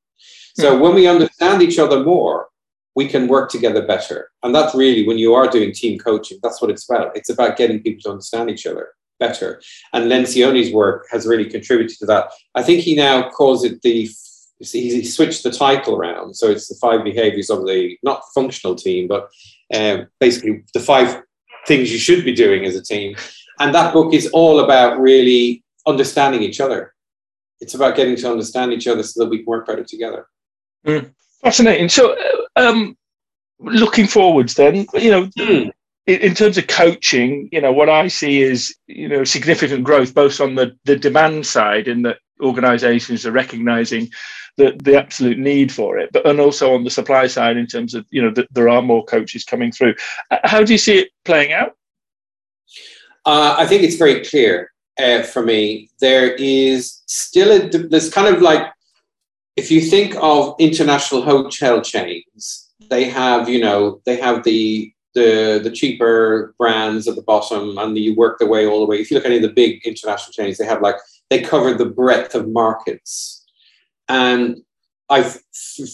So 0.57 0.77
hmm. 0.77 0.83
when 0.83 0.94
we 0.94 1.09
understand 1.09 1.62
each 1.62 1.79
other 1.79 2.05
more, 2.05 2.49
we 2.94 3.09
can 3.09 3.27
work 3.27 3.51
together 3.51 3.85
better. 3.85 4.31
And 4.42 4.55
that's 4.55 4.75
really 4.75 5.07
when 5.07 5.18
you 5.18 5.35
are 5.35 5.49
doing 5.49 5.73
team 5.73 5.99
coaching, 5.99 6.38
that's 6.42 6.62
what 6.62 6.70
it's 6.70 6.88
about. 6.88 7.16
It's 7.16 7.31
about 7.31 7.57
getting 7.57 7.83
people 7.83 8.03
to 8.03 8.11
understand 8.11 8.51
each 8.51 8.66
other 8.66 8.90
better. 9.27 9.63
And 9.93 10.11
Lencioni's 10.11 10.73
work 10.73 11.07
has 11.11 11.27
really 11.27 11.49
contributed 11.57 11.97
to 11.99 12.07
that. 12.07 12.25
I 12.55 12.63
think 12.63 12.81
he 12.81 12.95
now 12.95 13.31
calls 13.31 13.65
it 13.65 13.83
the 13.83 14.09
he 14.61 15.05
switched 15.05 15.43
the 15.43 15.51
title 15.51 15.97
around. 15.97 16.35
So 16.35 16.49
it's 16.49 16.69
the 16.69 16.77
five 16.77 17.05
behaviors 17.05 17.51
of 17.51 17.67
the 17.67 17.99
not 18.03 18.23
functional 18.35 18.77
team, 18.77 19.09
but 19.09 19.29
uh, 19.75 20.05
basically 20.21 20.63
the 20.73 20.81
five 20.81 21.23
things 21.67 21.93
you 21.93 21.99
should 21.99 22.25
be 22.25 22.35
doing 22.35 22.65
as 22.65 22.77
a 22.77 22.83
team. 22.83 23.17
And 23.59 23.75
that 23.75 23.93
book 23.93 24.15
is 24.15 24.31
all 24.33 24.61
about 24.61 25.01
really 25.01 25.65
understanding 25.87 26.43
each 26.43 26.61
other. 26.61 26.95
It's 27.61 27.75
about 27.75 27.97
getting 27.97 28.17
to 28.17 28.31
understand 28.31 28.73
each 28.73 28.87
other 28.87 29.03
so 29.03 29.25
that 29.25 29.31
we 29.31 29.39
can 29.39 29.47
work 29.47 29.67
better 29.67 29.85
together. 29.85 30.27
Mm. 30.87 31.13
Fascinating. 31.43 31.89
So, 31.89 32.15
uh, 32.15 32.69
um, 32.69 32.97
looking 33.59 34.07
forwards, 34.07 34.55
then, 34.55 34.87
you 34.95 35.11
know, 35.11 35.27
mm. 35.39 35.71
In, 36.07 36.35
terms 36.35 36.59
of 36.59 36.67
coaching, 36.67 37.49
you 37.51 37.61
know, 37.61 37.73
what 37.73 37.88
I 37.88 38.09
see 38.09 38.43
is, 38.43 38.75
you 38.87 39.09
know, 39.09 39.25
significant 39.25 39.85
growth 39.85 40.14
both 40.14 40.40
on 40.40 40.55
the, 40.55 40.77
the 40.85 40.97
demand 40.97 41.47
side, 41.47 41.88
in 41.88 42.03
that 42.03 42.19
organizations 42.40 43.25
are 43.25 43.33
recognizing 43.33 44.11
the, 44.57 44.79
the 44.83 44.97
absolute 44.97 45.38
need 45.38 45.73
for 45.73 45.99
it, 45.99 46.11
but 46.12 46.27
and 46.27 46.40
also 46.40 46.75
on 46.75 46.85
the 46.85 46.90
supply 46.90 47.27
side 47.27 47.57
in 47.57 47.67
terms 47.67 47.95
of, 47.95 48.07
you 48.11 48.23
know, 48.23 48.31
that 48.31 48.49
there 48.53 48.69
are 48.69 48.83
more 48.83 49.05
coaches 49.05 49.45
coming 49.45 49.73
through. 49.73 49.95
Uh, 50.31 50.38
how 50.45 50.62
do 50.62 50.73
you 50.73 50.79
see 50.79 50.99
it 50.99 51.09
playing 51.25 51.53
out? 51.53 51.77
Uh, 53.25 53.57
I 53.59 53.67
think 53.67 53.83
it's 53.83 53.97
very 53.97 54.25
clear 54.25 54.73
uh, 54.99 55.23
for 55.23 55.43
me. 55.43 55.90
There 56.01 56.35
is 56.35 57.03
still 57.07 57.51
a, 57.51 57.69
there's 57.69 58.12
kind 58.12 58.35
of 58.35 58.43
like 58.43 58.71
if 59.57 59.71
you 59.71 59.81
think 59.81 60.14
of 60.21 60.55
international 60.59 61.23
hotel 61.23 61.81
chains, 61.81 62.73
they 62.90 63.05
have, 63.05 63.49
you 63.49 63.61
know, 63.61 64.03
they 64.05 64.17
have 64.17 64.45
the 64.45 64.93
the 65.14 65.61
the 65.62 65.70
cheaper 65.70 66.55
brands 66.59 67.09
at 67.09 67.16
the 67.16 67.22
bottom, 67.22 67.79
and 67.79 67.96
you 67.96 68.14
work 68.14 68.38
their 68.38 68.48
way 68.48 68.66
all 68.66 68.81
the 68.81 68.87
way. 68.87 69.00
If 69.00 69.11
you 69.11 69.16
look 69.16 69.24
at 69.24 69.31
any 69.31 69.37
of 69.37 69.48
the 69.48 69.61
big 69.62 69.85
international 69.85 70.33
chains, 70.33 70.59
they 70.59 70.66
have 70.66 70.83
like 70.83 70.96
they 71.31 71.40
cover 71.40 71.74
the 71.74 71.87
breadth 71.87 72.35
of 72.35 72.48
markets, 72.48 73.44
and 74.09 74.59
I 75.09 75.20
f- 75.20 75.40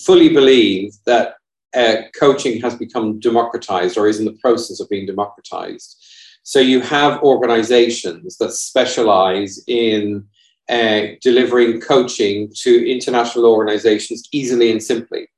fully 0.04 0.28
believe 0.28 0.92
that 1.06 1.34
uh, 1.74 1.96
coaching 2.18 2.60
has 2.60 2.74
become 2.74 3.20
democratized 3.20 3.96
or 3.96 4.08
is 4.08 4.18
in 4.18 4.24
the 4.24 4.38
process 4.40 4.80
of 4.80 4.88
being 4.88 5.06
democratized. 5.06 5.96
So 6.42 6.58
you 6.58 6.80
have 6.80 7.22
organizations 7.22 8.38
that 8.38 8.52
specialize 8.52 9.62
in 9.66 10.26
uh, 10.68 11.02
delivering 11.20 11.80
coaching 11.80 12.50
to 12.62 12.90
international 12.90 13.46
organizations 13.46 14.28
easily 14.32 14.70
and 14.70 14.82
simply. 14.82 15.28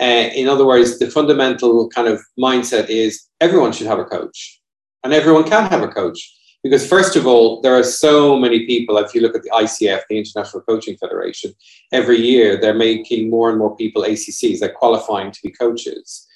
Uh, 0.00 0.28
in 0.34 0.48
other 0.48 0.66
words, 0.66 0.98
the 0.98 1.10
fundamental 1.10 1.88
kind 1.88 2.08
of 2.08 2.20
mindset 2.38 2.88
is 2.88 3.26
everyone 3.40 3.72
should 3.72 3.86
have 3.86 3.98
a 3.98 4.04
coach 4.04 4.60
and 5.04 5.12
everyone 5.12 5.44
can 5.44 5.68
have 5.70 5.82
a 5.82 5.88
coach. 5.88 6.32
Because, 6.62 6.86
first 6.86 7.14
of 7.14 7.26
all, 7.28 7.60
there 7.60 7.74
are 7.78 7.84
so 7.84 8.36
many 8.36 8.66
people. 8.66 8.98
If 8.98 9.14
you 9.14 9.20
look 9.20 9.36
at 9.36 9.42
the 9.42 9.50
ICF, 9.50 10.00
the 10.08 10.18
International 10.18 10.62
Coaching 10.62 10.96
Federation, 10.96 11.52
every 11.92 12.18
year 12.18 12.60
they're 12.60 12.74
making 12.74 13.30
more 13.30 13.50
and 13.50 13.58
more 13.58 13.76
people 13.76 14.02
ACCs, 14.02 14.58
they're 14.58 14.70
qualifying 14.70 15.30
to 15.30 15.38
be 15.44 15.50
coaches. 15.52 16.26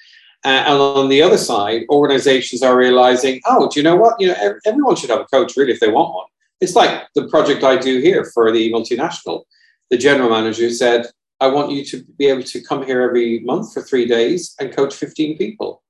Uh, 0.45 0.63
and 0.67 0.79
on 0.79 1.09
the 1.09 1.21
other 1.21 1.37
side, 1.37 1.83
organizations 1.91 2.63
are 2.63 2.77
realizing, 2.77 3.41
oh, 3.47 3.69
do 3.69 3.81
you 3.81 3.85
know 3.85 3.97
what? 3.97 4.15
You 4.21 4.29
know, 4.29 4.55
everyone 4.65 4.97
should 4.97 5.11
have 5.11 5.21
a 5.21 5.25
coach, 5.25 5.57
really, 5.57 5.73
if 5.73 5.81
they 5.81 5.91
want 5.91 6.15
one. 6.15 6.27
It's 6.61 6.77
like 6.77 7.09
the 7.15 7.27
project 7.29 7.65
I 7.65 7.77
do 7.77 7.99
here 7.99 8.25
for 8.33 8.53
the 8.53 8.73
multinational. 8.73 9.43
The 9.91 9.99
general 9.99 10.31
manager 10.31 10.71
said, 10.71 11.07
I 11.41 11.49
want 11.49 11.71
you 11.71 11.85
to 11.87 12.05
be 12.19 12.27
able 12.27 12.43
to 12.43 12.63
come 12.63 12.85
here 12.85 13.03
every 13.03 13.41
month 13.41 13.73
for 13.73 13.83
three 13.83 14.07
days 14.07 14.55
and 14.61 14.75
coach 14.75 14.95
15 14.95 15.39
people 15.39 15.83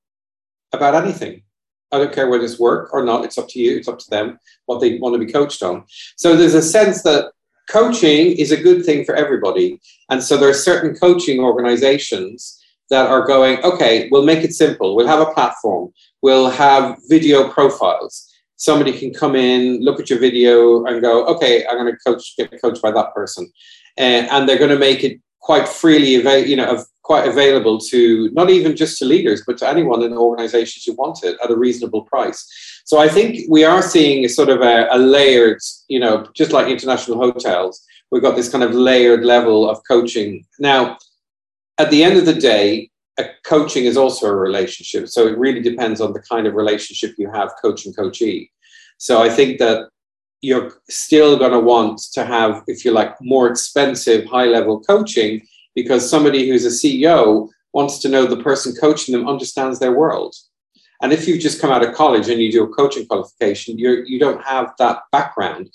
about 0.72 0.94
anything. 0.94 1.42
I 1.92 1.98
don't 1.98 2.12
care 2.12 2.28
whether 2.28 2.44
it's 2.44 2.60
work 2.60 2.92
or 2.92 3.04
not. 3.04 3.24
It's 3.24 3.36
up 3.36 3.48
to 3.48 3.58
you. 3.58 3.76
It's 3.76 3.88
up 3.88 3.98
to 3.98 4.10
them 4.10 4.38
what 4.66 4.80
they 4.80 4.98
want 4.98 5.14
to 5.14 5.24
be 5.24 5.32
coached 5.32 5.62
on. 5.62 5.84
So 6.16 6.36
there's 6.36 6.54
a 6.54 6.62
sense 6.62 7.02
that 7.02 7.32
coaching 7.68 8.32
is 8.32 8.52
a 8.52 8.62
good 8.62 8.84
thing 8.84 9.04
for 9.04 9.14
everybody. 9.16 9.80
And 10.08 10.22
so 10.22 10.36
there 10.36 10.48
are 10.48 10.54
certain 10.54 10.94
coaching 10.94 11.40
organizations 11.40 12.56
that 12.90 13.08
are 13.08 13.26
going, 13.26 13.62
okay, 13.64 14.08
we'll 14.10 14.24
make 14.24 14.44
it 14.44 14.52
simple. 14.52 14.94
We'll 14.94 15.08
have 15.08 15.26
a 15.26 15.32
platform. 15.32 15.92
We'll 16.22 16.50
have 16.50 16.96
video 17.08 17.48
profiles 17.48 18.30
somebody 18.60 18.92
can 18.92 19.12
come 19.12 19.34
in, 19.34 19.80
look 19.80 19.98
at 19.98 20.10
your 20.10 20.18
video, 20.18 20.84
and 20.84 21.00
go, 21.00 21.24
okay, 21.24 21.66
I'm 21.66 21.78
going 21.78 21.90
to 21.90 21.98
coach, 22.06 22.36
get 22.36 22.60
coached 22.60 22.82
by 22.82 22.90
that 22.90 23.14
person, 23.14 23.50
uh, 23.98 24.28
and 24.30 24.46
they're 24.46 24.58
going 24.58 24.70
to 24.70 24.78
make 24.78 25.02
it 25.02 25.18
quite 25.40 25.68
freely, 25.68 26.16
avail- 26.16 26.46
you 26.46 26.56
know, 26.56 26.84
quite 27.02 27.26
available 27.26 27.78
to 27.78 28.30
not 28.32 28.50
even 28.50 28.76
just 28.76 28.98
to 28.98 29.04
leaders, 29.04 29.42
but 29.46 29.58
to 29.58 29.68
anyone 29.68 30.02
in 30.02 30.12
organizations 30.12 30.84
who 30.84 30.92
want 30.94 31.24
it 31.24 31.36
at 31.42 31.50
a 31.50 31.56
reasonable 31.56 32.02
price. 32.02 32.46
So 32.84 32.98
I 32.98 33.08
think 33.08 33.46
we 33.48 33.64
are 33.64 33.82
seeing 33.82 34.24
a 34.24 34.28
sort 34.28 34.48
of 34.48 34.60
a, 34.60 34.86
a 34.90 34.98
layered, 34.98 35.60
you 35.88 35.98
know, 35.98 36.26
just 36.34 36.52
like 36.52 36.68
international 36.68 37.18
hotels, 37.18 37.84
we've 38.10 38.22
got 38.22 38.36
this 38.36 38.50
kind 38.50 38.64
of 38.64 38.74
layered 38.74 39.24
level 39.24 39.68
of 39.68 39.80
coaching. 39.88 40.44
Now, 40.58 40.98
at 41.78 41.90
the 41.90 42.04
end 42.04 42.18
of 42.18 42.26
the 42.26 42.34
day, 42.34 42.90
a 43.18 43.24
coaching 43.44 43.84
is 43.84 43.96
also 43.96 44.26
a 44.26 44.34
relationship. 44.34 45.08
So 45.08 45.26
it 45.26 45.38
really 45.38 45.60
depends 45.60 46.00
on 46.00 46.12
the 46.12 46.22
kind 46.22 46.46
of 46.46 46.54
relationship 46.54 47.14
you 47.18 47.30
have, 47.30 47.50
coach 47.62 47.86
and 47.86 47.96
coachee. 47.96 48.50
So 48.98 49.22
I 49.22 49.30
think 49.30 49.58
that 49.58 49.88
you're 50.40 50.72
still 50.88 51.38
going 51.38 51.52
to 51.52 51.60
want 51.60 52.00
to 52.12 52.24
have, 52.24 52.62
if 52.66 52.84
you 52.84 52.92
like, 52.92 53.14
more 53.20 53.48
expensive, 53.48 54.24
high 54.26 54.46
level 54.46 54.80
coaching 54.80 55.46
because 55.74 56.08
somebody 56.08 56.48
who's 56.48 56.64
a 56.64 56.68
CEO 56.68 57.48
wants 57.72 57.98
to 58.00 58.08
know 58.08 58.26
the 58.26 58.42
person 58.42 58.74
coaching 58.80 59.12
them 59.12 59.28
understands 59.28 59.78
their 59.78 59.92
world. 59.92 60.34
And 61.02 61.12
if 61.12 61.26
you've 61.26 61.40
just 61.40 61.60
come 61.60 61.70
out 61.70 61.86
of 61.86 61.94
college 61.94 62.28
and 62.28 62.40
you 62.40 62.52
do 62.52 62.64
a 62.64 62.68
coaching 62.68 63.06
qualification, 63.06 63.78
you're, 63.78 64.04
you 64.04 64.18
don't 64.18 64.42
have 64.42 64.72
that 64.78 65.02
background. 65.12 65.70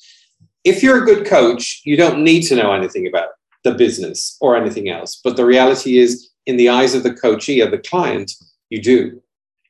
If 0.63 0.84
you're 0.84 1.01
a 1.01 1.06
good 1.06 1.25
coach, 1.25 1.82
you 1.86 1.95
don't 1.95 2.23
need 2.23 2.41
to 2.43 2.56
know 2.56 2.73
anything 2.73 3.08
about 3.08 3.30
the 3.63 3.73
business 3.73 4.38
or 4.41 4.56
anything 4.56 4.89
else. 4.89 5.19
But 5.23 5.36
the 5.36 5.45
reality 5.45 5.97
is, 5.97 6.30
in 6.45 6.58
the 6.58 6.69
eyes 6.69 6.93
of 6.93 7.04
the 7.04 7.13
coachee 7.13 7.61
or 7.61 7.70
the 7.70 7.80
client, 7.80 8.32
you 8.70 8.82
do. 8.82 9.22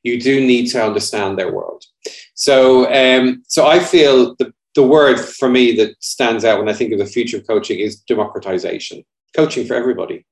You 0.04 0.20
do 0.20 0.46
need 0.46 0.68
to 0.68 0.84
understand 0.84 1.40
their 1.40 1.52
world. 1.52 1.86
So, 2.34 2.92
um, 2.94 3.44
so 3.48 3.66
I 3.66 3.80
feel 3.80 4.36
the, 4.36 4.54
the 4.76 4.84
word 4.84 5.18
for 5.18 5.50
me 5.50 5.76
that 5.78 5.96
stands 6.02 6.46
out 6.46 6.60
when 6.60 6.70
I 6.70 6.74
think 6.74 6.94
of 6.94 7.00
the 7.00 7.06
future 7.06 7.38
of 7.38 7.48
coaching 7.48 7.80
is 7.80 8.02
democratization. 8.02 9.04
Coaching 9.36 9.66
for 9.66 9.74
everybody. 9.74 10.26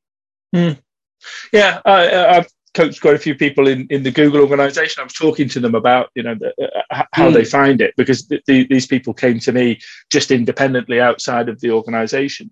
Mm. 0.56 0.80
Yeah, 1.52 1.82
I, 1.86 2.02
have 2.34 2.48
coached 2.74 3.02
quite 3.02 3.16
a 3.16 3.20
few 3.20 3.36
people 3.36 3.68
in, 3.68 3.88
in 3.90 4.04
the 4.04 4.12
Google 4.12 4.42
organization. 4.42 5.02
I 5.02 5.04
was 5.04 5.14
talking 5.14 5.48
to 5.50 5.60
them 5.60 5.76
about 5.76 6.10
you 6.16 6.24
know 6.24 6.36
the, 6.36 6.54
uh, 6.92 7.04
how 7.14 7.30
mm. 7.30 7.34
they 7.34 7.46
find 7.46 7.82
it 7.82 7.94
because 7.98 8.28
the, 8.28 8.42
these 8.48 8.88
people 8.88 9.14
came 9.14 9.40
to 9.40 9.52
me 9.52 9.80
just 10.10 10.32
independently 10.32 11.00
outside 11.00 11.50
of 11.50 11.60
the 11.62 11.72
organization, 11.72 12.52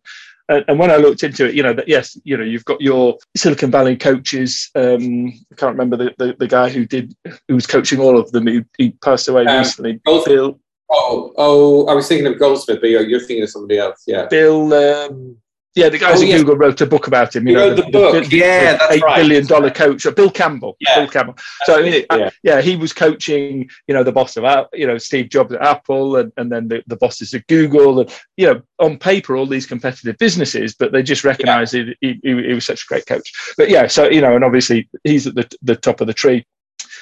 and 0.51 0.79
when 0.79 0.91
I 0.91 0.97
looked 0.97 1.23
into 1.23 1.47
it, 1.47 1.55
you 1.55 1.63
know 1.63 1.73
that 1.73 1.87
yes, 1.87 2.17
you 2.23 2.37
know 2.37 2.43
you've 2.43 2.65
got 2.65 2.81
your 2.81 3.17
Silicon 3.35 3.71
Valley 3.71 3.95
coaches. 3.95 4.69
Um, 4.75 5.27
I 5.51 5.55
can't 5.55 5.77
remember 5.77 5.97
the, 5.97 6.13
the, 6.17 6.35
the, 6.37 6.47
guy 6.47 6.69
who 6.69 6.85
did 6.85 7.15
who 7.47 7.55
was 7.55 7.67
coaching 7.67 7.99
all 7.99 8.17
of 8.17 8.31
them. 8.31 8.47
He, 8.47 8.63
he 8.77 8.91
passed 8.91 9.27
away 9.27 9.45
um, 9.45 9.59
recently. 9.59 10.01
Bill. 10.05 10.59
Oh, 10.93 11.33
oh, 11.37 11.87
I 11.87 11.93
was 11.93 12.07
thinking 12.07 12.27
of 12.27 12.37
Goldsmith, 12.37 12.79
but 12.81 12.89
you're, 12.89 13.03
you're 13.07 13.19
thinking 13.19 13.43
of 13.43 13.49
somebody 13.49 13.79
else. 13.79 14.03
Yeah, 14.07 14.25
Bill. 14.27 14.73
Um, 14.73 15.37
Yeah, 15.73 15.87
the 15.87 15.97
guys 15.97 16.21
Oh, 16.21 16.25
at. 16.25 16.37
Google 16.37 16.57
wrote 16.57 16.81
a 16.81 16.85
book 16.85 17.07
about 17.07 17.33
him. 17.33 17.47
You 17.47 17.53
He 17.53 17.55
know, 17.55 17.69
wrote 17.69 17.85
the 17.85 17.91
book. 17.91 18.29
Yeah, 18.29 18.73
that's 18.75 18.91
eight 18.95 19.01
right. 19.03 19.15
billion 19.21 19.45
dollar 19.45 19.71
coach, 19.71 20.05
uh, 20.05 20.11
Bill 20.11 20.29
Campbell. 20.29 20.75
Yeah. 20.81 20.95
Bill 20.99 21.07
Campbell. 21.07 21.35
So 21.63 21.79
I 21.79 21.81
mean, 21.81 21.93
Yeah. 21.93 22.17
yeah. 22.17 22.29
yeah, 22.43 22.61
he 22.61 22.75
was 22.75 22.91
coaching, 22.91 23.69
you 23.87 23.93
know, 23.95 24.03
the 24.03 24.11
boss 24.11 24.35
of 24.35 24.43
Apple, 24.43 24.77
you 24.77 24.85
know, 24.85 24.97
Steve 24.97 25.29
Jobs 25.29 25.53
at 25.53 25.61
Apple, 25.61 26.17
and, 26.17 26.33
and 26.35 26.51
then 26.51 26.67
the, 26.67 26.83
the 26.87 26.97
bosses 26.97 27.33
at 27.33 27.47
Google, 27.47 28.01
and 28.01 28.13
you 28.35 28.47
know, 28.47 28.61
on 28.79 28.97
paper, 28.97 29.37
all 29.37 29.45
these 29.45 29.65
competitive 29.65 30.17
businesses, 30.17 30.75
but 30.77 30.91
they 30.91 31.01
just 31.01 31.23
recognised 31.23 31.73
he, 31.73 31.95
he, 32.01 32.19
he 32.21 32.33
was 32.53 32.65
such 32.65 32.83
a 32.83 32.87
great 32.87 33.05
coach. 33.05 33.31
But 33.55 33.69
yeah, 33.69 33.87
so 33.87 34.09
you 34.09 34.19
know, 34.19 34.35
and 34.35 34.43
obviously 34.43 34.89
he's 35.05 35.25
at 35.25 35.35
the 35.35 35.49
the 35.61 35.77
top 35.77 36.01
of 36.01 36.07
the 36.07 36.13
tree, 36.13 36.45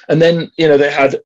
and 0.09 0.21
then 0.21 0.51
you 0.59 0.67
know 0.67 0.77
they 0.77 0.91
had 0.91 1.19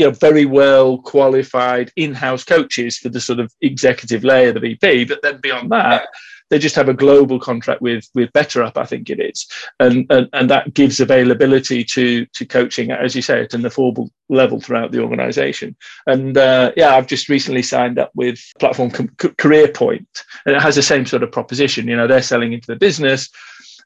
you 0.00 0.06
know 0.06 0.12
very 0.12 0.46
well 0.46 0.96
qualified 0.96 1.92
in-house 1.94 2.42
coaches 2.42 2.96
for 2.96 3.10
the 3.10 3.20
sort 3.20 3.38
of 3.38 3.52
executive 3.60 4.24
layer, 4.24 4.50
the 4.50 4.58
VP, 4.60 5.04
but 5.04 5.20
then 5.22 5.38
beyond 5.42 5.70
that. 5.70 6.08
They 6.48 6.58
just 6.58 6.74
have 6.74 6.88
a 6.88 6.94
global 6.94 7.38
contract 7.38 7.82
with 7.82 8.08
with 8.14 8.32
BetterUp, 8.32 8.76
I 8.76 8.84
think 8.84 9.10
it 9.10 9.20
is, 9.20 9.46
and, 9.78 10.06
and 10.10 10.28
and 10.32 10.50
that 10.50 10.72
gives 10.72 10.98
availability 10.98 11.84
to 11.84 12.24
to 12.24 12.46
coaching, 12.46 12.90
as 12.90 13.14
you 13.14 13.22
say, 13.22 13.42
at 13.42 13.54
an 13.54 13.62
affordable 13.62 14.08
level 14.30 14.58
throughout 14.58 14.90
the 14.90 15.02
organisation. 15.02 15.76
And 16.06 16.36
uh, 16.36 16.72
yeah, 16.76 16.96
I've 16.96 17.06
just 17.06 17.28
recently 17.28 17.62
signed 17.62 17.98
up 17.98 18.10
with 18.14 18.40
platform 18.58 18.90
C- 18.90 19.28
Career 19.38 19.68
Point, 19.68 20.08
and 20.46 20.56
it 20.56 20.62
has 20.62 20.76
the 20.76 20.82
same 20.82 21.04
sort 21.04 21.22
of 21.22 21.30
proposition. 21.30 21.86
You 21.86 21.96
know, 21.96 22.08
they're 22.08 22.22
selling 22.22 22.54
into 22.54 22.66
the 22.66 22.76
business, 22.76 23.28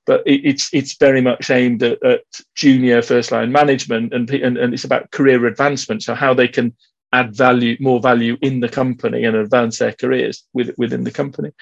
but 0.07 0.23
it, 0.27 0.41
it's 0.45 0.73
it's 0.73 0.97
very 0.97 1.21
much 1.21 1.51
aimed 1.51 1.83
at, 1.83 2.03
at 2.05 2.23
junior 2.55 3.03
first 3.03 3.33
line 3.33 3.53
management, 3.53 4.13
and, 4.13 4.31
and 4.31 4.57
and 4.59 4.75
it's 4.75 4.85
about 4.85 5.11
career 5.11 5.47
advancement. 5.47 6.03
So 6.03 6.15
how 6.15 6.35
they 6.35 6.49
can 6.49 6.75
add 7.13 7.35
value, 7.35 7.77
more 7.81 8.01
value 8.01 8.37
in 8.43 8.61
the 8.61 8.69
company, 8.69 9.25
and 9.25 9.37
advance 9.37 9.79
their 9.79 9.93
careers 9.93 10.45
with, 10.53 10.75
within 10.77 11.05
the 11.05 11.13
company. 11.13 11.53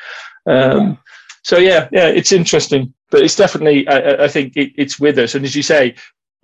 Um, 0.46 0.98
so 1.44 1.58
yeah, 1.58 1.88
yeah, 1.92 2.06
it's 2.06 2.32
interesting, 2.32 2.94
but 3.10 3.22
it's 3.22 3.36
definitely 3.36 3.86
I, 3.88 4.24
I- 4.24 4.28
think 4.28 4.56
it, 4.56 4.72
it's 4.76 4.98
with 4.98 5.18
us. 5.18 5.34
And 5.34 5.44
as 5.44 5.54
you 5.54 5.62
say, 5.62 5.94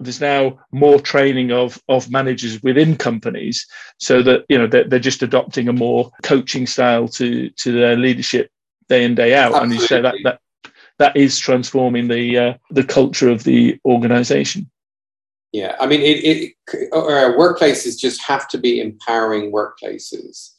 there's 0.00 0.20
now 0.20 0.58
more 0.72 1.00
training 1.00 1.52
of 1.52 1.80
of 1.88 2.10
managers 2.10 2.62
within 2.62 2.96
companies, 2.96 3.66
so 3.98 4.22
that 4.22 4.44
you 4.48 4.58
know 4.58 4.66
they're, 4.66 4.84
they're 4.84 4.98
just 4.98 5.22
adopting 5.22 5.68
a 5.68 5.72
more 5.72 6.10
coaching 6.22 6.66
style 6.66 7.08
to 7.08 7.50
to 7.50 7.72
their 7.72 7.96
leadership 7.96 8.50
day 8.88 9.04
in 9.04 9.14
day 9.14 9.34
out. 9.34 9.60
And 9.62 9.72
you 9.72 9.80
say 9.80 10.00
that 10.00 10.14
Absolutely. 10.14 10.22
that 10.24 10.40
that 10.98 11.16
is 11.16 11.38
transforming 11.38 12.08
the 12.08 12.38
uh, 12.38 12.54
the 12.70 12.84
culture 12.84 13.28
of 13.28 13.44
the 13.44 13.78
organization. 13.84 14.70
Yeah, 15.52 15.76
I 15.80 15.86
mean, 15.86 16.02
it, 16.02 16.24
it 16.24 16.54
uh, 16.92 17.32
workplaces 17.38 17.98
just 17.98 18.22
have 18.22 18.48
to 18.48 18.58
be 18.58 18.80
empowering 18.80 19.50
workplaces, 19.50 20.52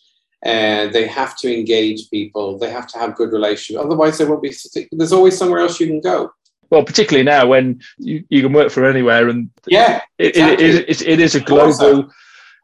and 0.43 0.91
they 0.93 1.05
have 1.07 1.37
to 1.39 1.53
engage 1.53 2.09
people. 2.09 2.57
They 2.57 2.71
have 2.71 2.87
to 2.87 2.97
have 2.97 3.15
good 3.15 3.31
relations. 3.31 3.77
Otherwise, 3.77 4.17
there 4.17 4.27
won't 4.27 4.41
be. 4.41 4.53
There's 4.91 5.13
always 5.13 5.37
somewhere 5.37 5.59
else 5.59 5.79
you 5.79 5.87
can 5.87 6.01
go. 6.01 6.31
Well, 6.71 6.83
particularly 6.83 7.23
now 7.23 7.47
when 7.47 7.81
you, 7.97 8.23
you 8.29 8.43
can 8.43 8.53
work 8.53 8.71
from 8.71 8.85
anywhere, 8.85 9.27
and 9.29 9.49
Yeah, 9.67 10.01
it, 10.17 10.29
exactly. 10.29 10.65
it, 10.65 10.75
it, 10.75 10.89
is, 10.89 11.01
it 11.01 11.19
is 11.19 11.35
a 11.35 11.39
global. 11.39 12.09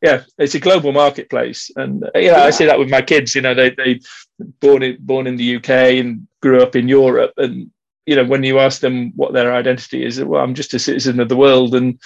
Yeah, 0.06 0.22
it's 0.38 0.53
a 0.53 0.60
global 0.60 0.91
marketplace, 0.91 1.72
and 1.76 2.06
you 2.14 2.30
know 2.30 2.38
Yeah. 2.38 2.43
I 2.43 2.51
see 2.51 2.66
that 2.66 2.78
with 2.78 2.91
my 2.91 3.01
kids. 3.01 3.34
You 3.34 3.41
know, 3.41 3.56
they 3.56 3.72
they 3.72 3.99
born 4.62 4.84
in 4.84 4.97
born 4.99 5.26
in 5.26 5.36
the 5.38 5.56
UK 5.56 5.70
and 5.99 6.28
grew 6.43 6.62
up 6.62 6.76
in 6.76 6.88
Europe, 6.88 7.34
and 7.38 7.72
you 8.06 8.16
know 8.16 8.24
when 8.24 8.43
you 8.43 8.60
ask 8.60 8.82
them 8.82 9.14
what 9.16 9.34
their 9.34 9.51
identity 9.51 10.06
is, 10.06 10.24
well, 10.24 10.43
I'm 10.43 10.53
just 10.53 10.76
a 10.76 10.80
citizen 10.80 11.20
of 11.20 11.30
the 11.30 11.36
world, 11.36 11.74
and 11.74 11.99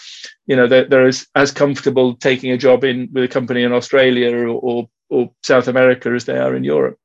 you 0.48 0.56
know 0.56 0.66
they're, 0.66 0.86
they're 0.86 1.08
as, 1.08 1.28
as 1.36 1.52
comfortable 1.52 2.16
taking 2.16 2.52
a 2.54 2.58
job 2.58 2.86
in 2.86 3.10
with 3.12 3.26
a 3.26 3.28
company 3.28 3.64
in 3.64 3.74
Australia 3.74 4.34
or, 4.34 4.48
or 4.48 4.90
or 5.10 5.32
South 5.44 5.68
America 5.68 6.10
as 6.12 6.24
they 6.24 6.38
are 6.38 6.56
in 6.56 6.64
Europe. 6.64 6.98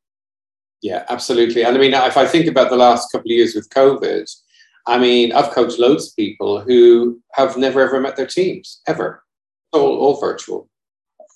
Yeah, 0.80 1.04
absolutely. 1.08 1.64
And 1.64 1.76
I 1.76 1.80
mean, 1.80 1.94
if 1.94 2.16
I 2.16 2.26
think 2.26 2.46
about 2.46 2.70
the 2.70 2.76
last 2.76 3.10
couple 3.10 3.32
of 3.32 3.36
years 3.36 3.56
with 3.56 3.68
COVID, 3.70 4.30
I 4.86 4.98
mean, 4.98 5.32
I've 5.32 5.50
coached 5.50 5.80
loads 5.80 6.08
of 6.08 6.16
people 6.16 6.60
who 6.60 7.20
have 7.32 7.56
never 7.56 7.80
ever 7.80 8.00
met 8.00 8.14
their 8.16 8.28
teams 8.28 8.80
ever. 8.86 9.24
All, 9.72 9.96
all 9.98 10.20
virtual. 10.20 10.68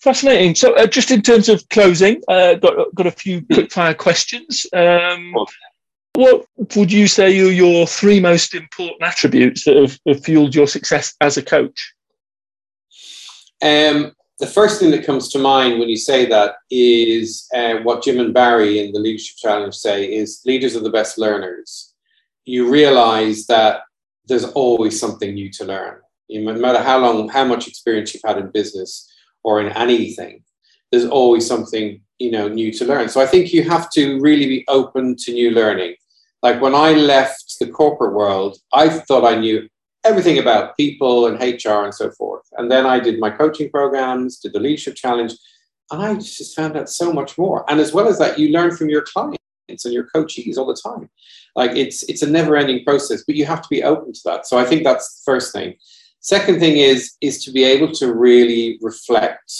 Fascinating. 0.00 0.54
So, 0.54 0.74
uh, 0.76 0.86
just 0.86 1.10
in 1.10 1.22
terms 1.22 1.48
of 1.48 1.68
closing, 1.70 2.22
uh, 2.28 2.54
got 2.54 2.94
got 2.94 3.06
a 3.06 3.10
few 3.10 3.44
quick 3.52 3.72
fire 3.72 3.94
questions. 3.94 4.64
Um, 4.72 5.34
what 6.14 6.46
would 6.76 6.92
you 6.92 7.08
say 7.08 7.38
are 7.40 7.50
your 7.50 7.86
three 7.86 8.20
most 8.20 8.54
important 8.54 9.02
attributes 9.02 9.64
that 9.64 9.76
have, 9.76 9.98
have 10.06 10.24
fueled 10.24 10.54
your 10.54 10.66
success 10.66 11.14
as 11.20 11.36
a 11.36 11.42
coach? 11.42 11.94
Um, 13.62 14.12
the 14.38 14.46
first 14.46 14.78
thing 14.78 14.92
that 14.92 15.04
comes 15.04 15.28
to 15.30 15.38
mind 15.38 15.80
when 15.80 15.88
you 15.88 15.96
say 15.96 16.26
that 16.26 16.56
is 16.70 17.48
uh, 17.54 17.78
what 17.78 18.04
Jim 18.04 18.20
and 18.20 18.32
Barry 18.32 18.78
in 18.78 18.92
the 18.92 19.00
Leadership 19.00 19.36
Challenge 19.36 19.74
say 19.74 20.12
is 20.12 20.42
leaders 20.46 20.76
are 20.76 20.80
the 20.80 20.90
best 20.90 21.18
learners. 21.18 21.94
You 22.44 22.70
realize 22.70 23.46
that 23.46 23.82
there's 24.26 24.44
always 24.44 24.98
something 24.98 25.34
new 25.34 25.50
to 25.52 25.64
learn. 25.64 26.00
You, 26.28 26.44
no 26.44 26.52
matter 26.54 26.82
how 26.82 26.98
long, 26.98 27.28
how 27.28 27.44
much 27.44 27.66
experience 27.66 28.14
you've 28.14 28.22
had 28.24 28.38
in 28.38 28.50
business 28.50 29.07
or 29.44 29.60
in 29.60 29.72
anything, 29.72 30.42
there's 30.90 31.04
always 31.04 31.46
something 31.46 32.00
you 32.18 32.30
know 32.30 32.48
new 32.48 32.72
to 32.72 32.84
learn. 32.84 33.08
So 33.08 33.20
I 33.20 33.26
think 33.26 33.52
you 33.52 33.62
have 33.64 33.90
to 33.90 34.20
really 34.20 34.46
be 34.46 34.64
open 34.68 35.16
to 35.16 35.32
new 35.32 35.50
learning. 35.50 35.94
Like 36.42 36.60
when 36.60 36.74
I 36.74 36.92
left 36.92 37.56
the 37.60 37.66
corporate 37.66 38.14
world, 38.14 38.58
I 38.72 38.88
thought 38.88 39.24
I 39.24 39.38
knew 39.38 39.68
everything 40.04 40.38
about 40.38 40.76
people 40.76 41.26
and 41.26 41.40
HR 41.40 41.84
and 41.84 41.94
so 41.94 42.10
forth. 42.12 42.46
And 42.56 42.70
then 42.70 42.86
I 42.86 43.00
did 43.00 43.18
my 43.18 43.30
coaching 43.30 43.70
programs, 43.70 44.38
did 44.38 44.52
the 44.52 44.60
leadership 44.60 44.94
challenge, 44.94 45.34
and 45.90 46.02
I 46.02 46.14
just 46.14 46.54
found 46.54 46.76
out 46.76 46.88
so 46.88 47.12
much 47.12 47.36
more. 47.36 47.68
And 47.70 47.80
as 47.80 47.92
well 47.92 48.08
as 48.08 48.18
that, 48.18 48.38
you 48.38 48.50
learn 48.50 48.76
from 48.76 48.88
your 48.88 49.02
clients 49.02 49.38
and 49.84 49.92
your 49.92 50.08
coachees 50.14 50.56
all 50.56 50.66
the 50.66 50.80
time. 50.82 51.08
Like 51.56 51.72
it's 51.72 52.02
it's 52.04 52.22
a 52.22 52.30
never-ending 52.30 52.84
process, 52.84 53.24
but 53.24 53.36
you 53.36 53.44
have 53.46 53.62
to 53.62 53.68
be 53.68 53.82
open 53.82 54.12
to 54.12 54.20
that. 54.26 54.46
So 54.46 54.58
I 54.58 54.64
think 54.64 54.84
that's 54.84 55.18
the 55.18 55.32
first 55.32 55.52
thing. 55.52 55.74
Second 56.34 56.60
thing 56.60 56.76
is 56.76 57.14
is 57.22 57.42
to 57.44 57.50
be 57.50 57.64
able 57.64 57.90
to 58.00 58.12
really 58.12 58.78
reflect, 58.82 59.50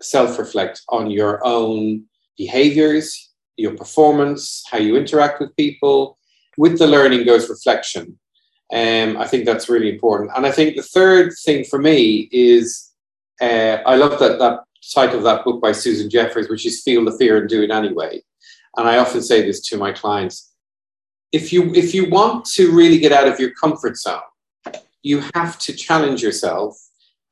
self-reflect 0.00 0.82
on 0.88 1.08
your 1.08 1.34
own 1.46 2.02
behaviors, 2.36 3.30
your 3.56 3.74
performance, 3.76 4.64
how 4.68 4.78
you 4.78 4.96
interact 4.96 5.38
with 5.38 5.54
people. 5.54 6.18
With 6.58 6.80
the 6.80 6.88
learning 6.88 7.26
goes 7.26 7.48
reflection. 7.48 8.18
Um, 8.72 9.16
I 9.16 9.26
think 9.28 9.44
that's 9.44 9.68
really 9.68 9.88
important. 9.88 10.32
And 10.34 10.44
I 10.44 10.50
think 10.50 10.74
the 10.74 10.82
third 10.96 11.32
thing 11.44 11.62
for 11.70 11.78
me 11.78 12.28
is 12.32 12.90
uh, 13.40 13.76
I 13.92 13.94
love 13.94 14.18
that, 14.18 14.40
that 14.40 14.56
title 14.96 15.18
of 15.18 15.24
that 15.28 15.44
book 15.44 15.62
by 15.62 15.70
Susan 15.70 16.10
Jeffers, 16.10 16.48
which 16.48 16.66
is 16.66 16.82
Feel 16.82 17.04
the 17.04 17.16
Fear 17.18 17.34
and 17.38 17.48
Do 17.48 17.62
It 17.62 17.70
Anyway. 17.70 18.20
And 18.76 18.88
I 18.88 18.98
often 18.98 19.22
say 19.22 19.42
this 19.42 19.60
to 19.68 19.76
my 19.76 19.92
clients. 19.92 20.52
If 21.30 21.52
you 21.52 21.72
if 21.82 21.94
you 21.94 22.10
want 22.10 22.46
to 22.56 22.74
really 22.80 22.98
get 22.98 23.12
out 23.12 23.28
of 23.28 23.38
your 23.38 23.52
comfort 23.62 23.96
zone, 23.96 24.32
you 25.02 25.22
have 25.34 25.58
to 25.60 25.72
challenge 25.72 26.22
yourself 26.22 26.76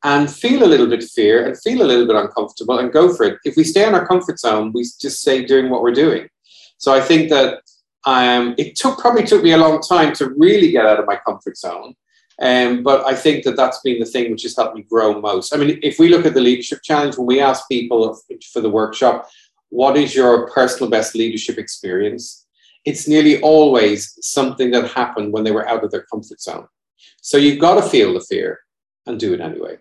and 0.05 0.31
feel 0.31 0.63
a 0.65 0.69
little 0.69 0.87
bit 0.87 1.03
fear 1.03 1.47
and 1.47 1.59
feel 1.59 1.83
a 1.83 1.89
little 1.89 2.07
bit 2.07 2.17
uncomfortable 2.17 2.79
and 2.79 2.93
go 2.93 3.13
for 3.15 3.25
it. 3.25 3.39
If 3.45 3.57
we 3.57 3.65
stay 3.65 3.87
in 3.87 3.95
our 3.95 4.07
comfort 4.07 4.39
zone, 4.39 4.71
we 4.73 4.83
just 4.83 5.23
stay 5.23 5.45
doing 5.45 5.71
what 5.71 5.83
we're 5.83 5.93
doing. 5.93 6.29
So 6.77 6.93
I 6.93 7.01
think 7.01 7.31
that 7.31 7.63
um, 8.07 8.55
it 8.59 8.77
took 8.77 8.99
probably 8.99 9.25
took 9.25 9.43
me 9.43 9.53
a 9.53 9.59
long 9.59 9.81
time 9.81 10.13
to 10.15 10.35
really 10.37 10.71
get 10.71 10.85
out 10.85 11.01
of 11.01 11.07
my 11.07 11.17
comfort 11.17 11.57
zone. 11.57 11.95
Um, 12.41 12.83
but 12.83 13.07
I 13.07 13.15
think 13.15 13.45
that 13.45 13.57
that's 13.57 13.81
been 13.81 14.01
the 14.01 14.07
thing 14.07 14.31
which 14.31 14.43
has 14.43 14.57
helped 14.57 14.77
me 14.77 14.83
grow 14.83 15.21
most. 15.21 15.55
I 15.55 15.57
mean, 15.57 15.79
if 15.83 15.99
we 15.99 16.09
look 16.09 16.27
at 16.27 16.35
the 16.35 16.41
leadership 16.41 16.81
challenge, 16.83 17.17
when 17.17 17.27
we 17.27 17.41
ask 17.41 17.67
people 17.69 18.21
for 18.53 18.61
the 18.61 18.69
workshop, 18.69 19.29
what 19.71 19.97
is 19.97 20.15
your 20.15 20.51
personal 20.51 20.91
best 20.91 21.15
leadership 21.15 21.59
experience? 21.59 22.47
It's 22.85 23.09
nearly 23.09 23.41
always 23.41 24.19
something 24.21 24.71
that 24.73 24.91
happened 24.91 25.33
when 25.33 25.45
they 25.45 25.53
were 25.53 25.67
out 25.69 25.85
of 25.85 25.91
their 25.91 26.05
comfort 26.13 26.41
zone. 26.41 26.67
So 27.25 27.39
you've 27.39 27.59
got 27.59 27.83
to 27.83 27.89
feel 27.89 28.13
the 28.13 28.21
fear 28.21 28.61
and 29.07 29.19
do 29.19 29.33
it 29.33 29.41
anyway. 29.41 29.79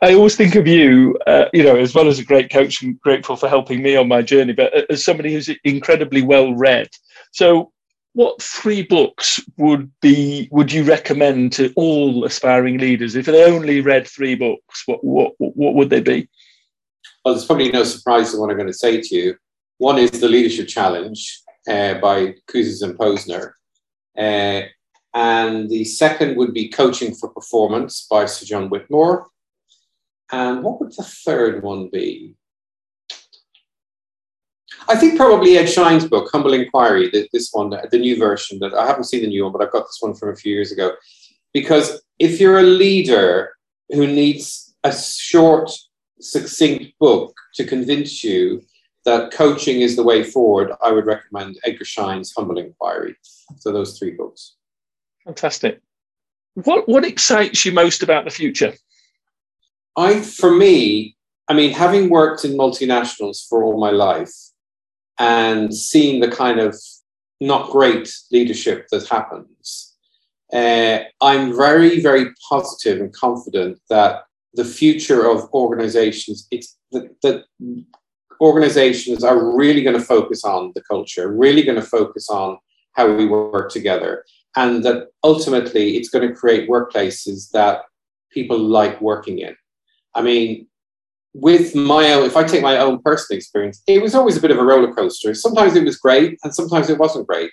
I 0.00 0.14
always 0.14 0.34
think 0.34 0.54
of 0.54 0.66
you, 0.66 1.18
uh, 1.26 1.44
you 1.52 1.62
know, 1.62 1.76
as 1.76 1.94
well 1.94 2.08
as 2.08 2.18
a 2.18 2.24
great 2.24 2.50
coach 2.50 2.80
and 2.80 2.98
grateful 3.00 3.36
for 3.36 3.50
helping 3.50 3.82
me 3.82 3.94
on 3.94 4.08
my 4.08 4.22
journey, 4.22 4.54
but 4.54 4.72
as 4.90 5.04
somebody 5.04 5.34
who's 5.34 5.50
incredibly 5.62 6.22
well 6.22 6.54
read. 6.54 6.88
So, 7.32 7.70
what 8.14 8.40
three 8.40 8.82
books 8.82 9.40
would 9.58 9.92
be 10.00 10.48
would 10.50 10.72
you 10.72 10.84
recommend 10.84 11.52
to 11.54 11.70
all 11.76 12.24
aspiring 12.24 12.78
leaders 12.78 13.14
if 13.14 13.26
they 13.26 13.44
only 13.44 13.82
read 13.82 14.08
three 14.08 14.34
books? 14.34 14.84
What 14.86 15.04
what 15.04 15.34
what 15.38 15.74
would 15.74 15.90
they 15.90 16.00
be? 16.00 16.30
Well, 17.24 17.34
there's 17.34 17.44
probably 17.44 17.70
no 17.70 17.84
surprise 17.84 18.32
in 18.32 18.40
what 18.40 18.48
I'm 18.48 18.56
going 18.56 18.68
to 18.68 18.72
say 18.72 19.02
to 19.02 19.14
you. 19.14 19.36
One 19.76 19.98
is 19.98 20.12
the 20.12 20.28
Leadership 20.28 20.66
Challenge 20.66 21.42
uh, 21.68 21.94
by 21.94 22.36
Kouzes 22.50 22.82
and 22.82 22.96
Posner. 22.96 23.52
Uh, 24.16 24.68
and 25.14 25.70
the 25.70 25.84
second 25.84 26.36
would 26.36 26.52
be 26.52 26.68
Coaching 26.68 27.14
for 27.14 27.28
Performance 27.28 28.06
by 28.10 28.26
Sir 28.26 28.44
John 28.46 28.68
Whitmore. 28.68 29.28
And 30.32 30.64
what 30.64 30.80
would 30.80 30.90
the 30.90 31.04
third 31.04 31.62
one 31.62 31.88
be? 31.88 32.34
I 34.88 34.96
think 34.96 35.16
probably 35.16 35.56
Ed 35.56 35.66
Schein's 35.66 36.06
book, 36.06 36.28
Humble 36.32 36.52
Inquiry, 36.52 37.10
this 37.32 37.50
one, 37.52 37.70
the 37.70 37.98
new 37.98 38.18
version 38.18 38.58
that 38.58 38.74
I 38.74 38.86
haven't 38.86 39.04
seen 39.04 39.22
the 39.22 39.28
new 39.28 39.44
one, 39.44 39.52
but 39.52 39.62
I've 39.62 39.72
got 39.72 39.84
this 39.84 39.98
one 40.00 40.14
from 40.14 40.30
a 40.30 40.36
few 40.36 40.52
years 40.52 40.72
ago. 40.72 40.92
Because 41.52 42.02
if 42.18 42.40
you're 42.40 42.58
a 42.58 42.64
leader 42.64 43.54
who 43.90 44.06
needs 44.06 44.74
a 44.82 44.92
short, 44.92 45.70
succinct 46.20 46.98
book 46.98 47.34
to 47.54 47.64
convince 47.64 48.24
you 48.24 48.62
that 49.04 49.32
coaching 49.32 49.80
is 49.82 49.94
the 49.94 50.02
way 50.02 50.24
forward, 50.24 50.72
I 50.82 50.90
would 50.90 51.06
recommend 51.06 51.58
Edgar 51.64 51.84
Schein's 51.84 52.32
Humble 52.36 52.58
Inquiry. 52.58 53.14
So 53.58 53.70
those 53.70 53.98
three 53.98 54.12
books. 54.12 54.56
Fantastic. 55.24 55.80
What 56.54 56.88
what 56.88 57.04
excites 57.04 57.64
you 57.64 57.72
most 57.72 58.02
about 58.02 58.24
the 58.24 58.30
future? 58.30 58.74
I, 59.96 60.20
for 60.20 60.50
me, 60.50 61.16
I 61.48 61.54
mean, 61.54 61.72
having 61.72 62.10
worked 62.10 62.44
in 62.44 62.52
multinationals 62.52 63.46
for 63.48 63.62
all 63.62 63.78
my 63.78 63.90
life 63.90 64.32
and 65.18 65.74
seeing 65.74 66.20
the 66.20 66.30
kind 66.30 66.58
of 66.58 66.76
not 67.40 67.70
great 67.70 68.12
leadership 68.32 68.88
that 68.90 69.08
happens, 69.08 69.94
uh, 70.52 71.00
I'm 71.20 71.56
very, 71.56 72.00
very 72.00 72.26
positive 72.48 73.00
and 73.00 73.12
confident 73.12 73.78
that 73.88 74.24
the 74.54 74.64
future 74.64 75.28
of 75.28 75.48
organizations, 75.52 76.46
it's 76.50 76.76
that 76.92 77.44
organizations 78.40 79.24
are 79.24 79.56
really 79.56 79.82
going 79.82 79.98
to 79.98 80.04
focus 80.04 80.44
on 80.44 80.72
the 80.74 80.82
culture, 80.82 81.32
really 81.32 81.62
going 81.62 81.80
to 81.80 81.86
focus 81.86 82.28
on 82.30 82.58
how 82.92 83.12
we 83.12 83.26
work 83.26 83.70
together, 83.70 84.24
and 84.56 84.84
that 84.84 85.08
ultimately 85.22 85.96
it's 85.96 86.08
going 86.08 86.26
to 86.28 86.34
create 86.34 86.68
workplaces 86.68 87.50
that 87.50 87.82
people 88.30 88.58
like 88.58 89.00
working 89.00 89.38
in. 89.38 89.56
I 90.14 90.22
mean, 90.22 90.66
with 91.34 91.74
my 91.74 92.12
own, 92.12 92.26
if 92.26 92.36
I 92.36 92.44
take 92.44 92.62
my 92.62 92.78
own 92.78 93.02
personal 93.02 93.36
experience, 93.36 93.82
it 93.86 94.00
was 94.00 94.14
always 94.14 94.36
a 94.36 94.40
bit 94.40 94.52
of 94.52 94.58
a 94.58 94.64
roller 94.64 94.92
coaster. 94.94 95.34
Sometimes 95.34 95.74
it 95.74 95.84
was 95.84 95.96
great, 95.96 96.38
and 96.44 96.54
sometimes 96.54 96.88
it 96.88 96.98
wasn't 96.98 97.26
great. 97.26 97.50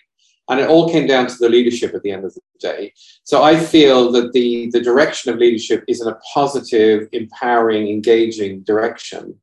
And 0.50 0.60
it 0.60 0.70
all 0.70 0.92
came 0.92 1.08
down 1.08 1.28
to 1.28 1.38
the 1.40 1.50
leadership 1.50 1.94
at 1.96 2.04
the 2.04 2.12
end 2.12 2.26
of 2.26 2.34
the 2.34 2.42
day. 2.60 2.94
So 3.24 3.42
I 3.42 3.58
feel 3.58 4.12
that 4.12 4.34
the, 4.34 4.70
the 4.72 4.82
direction 4.82 5.32
of 5.32 5.40
leadership 5.40 5.84
is 5.88 6.02
in 6.02 6.08
a 6.08 6.20
positive, 6.34 7.08
empowering, 7.12 7.88
engaging 7.88 8.62
direction. 8.64 9.40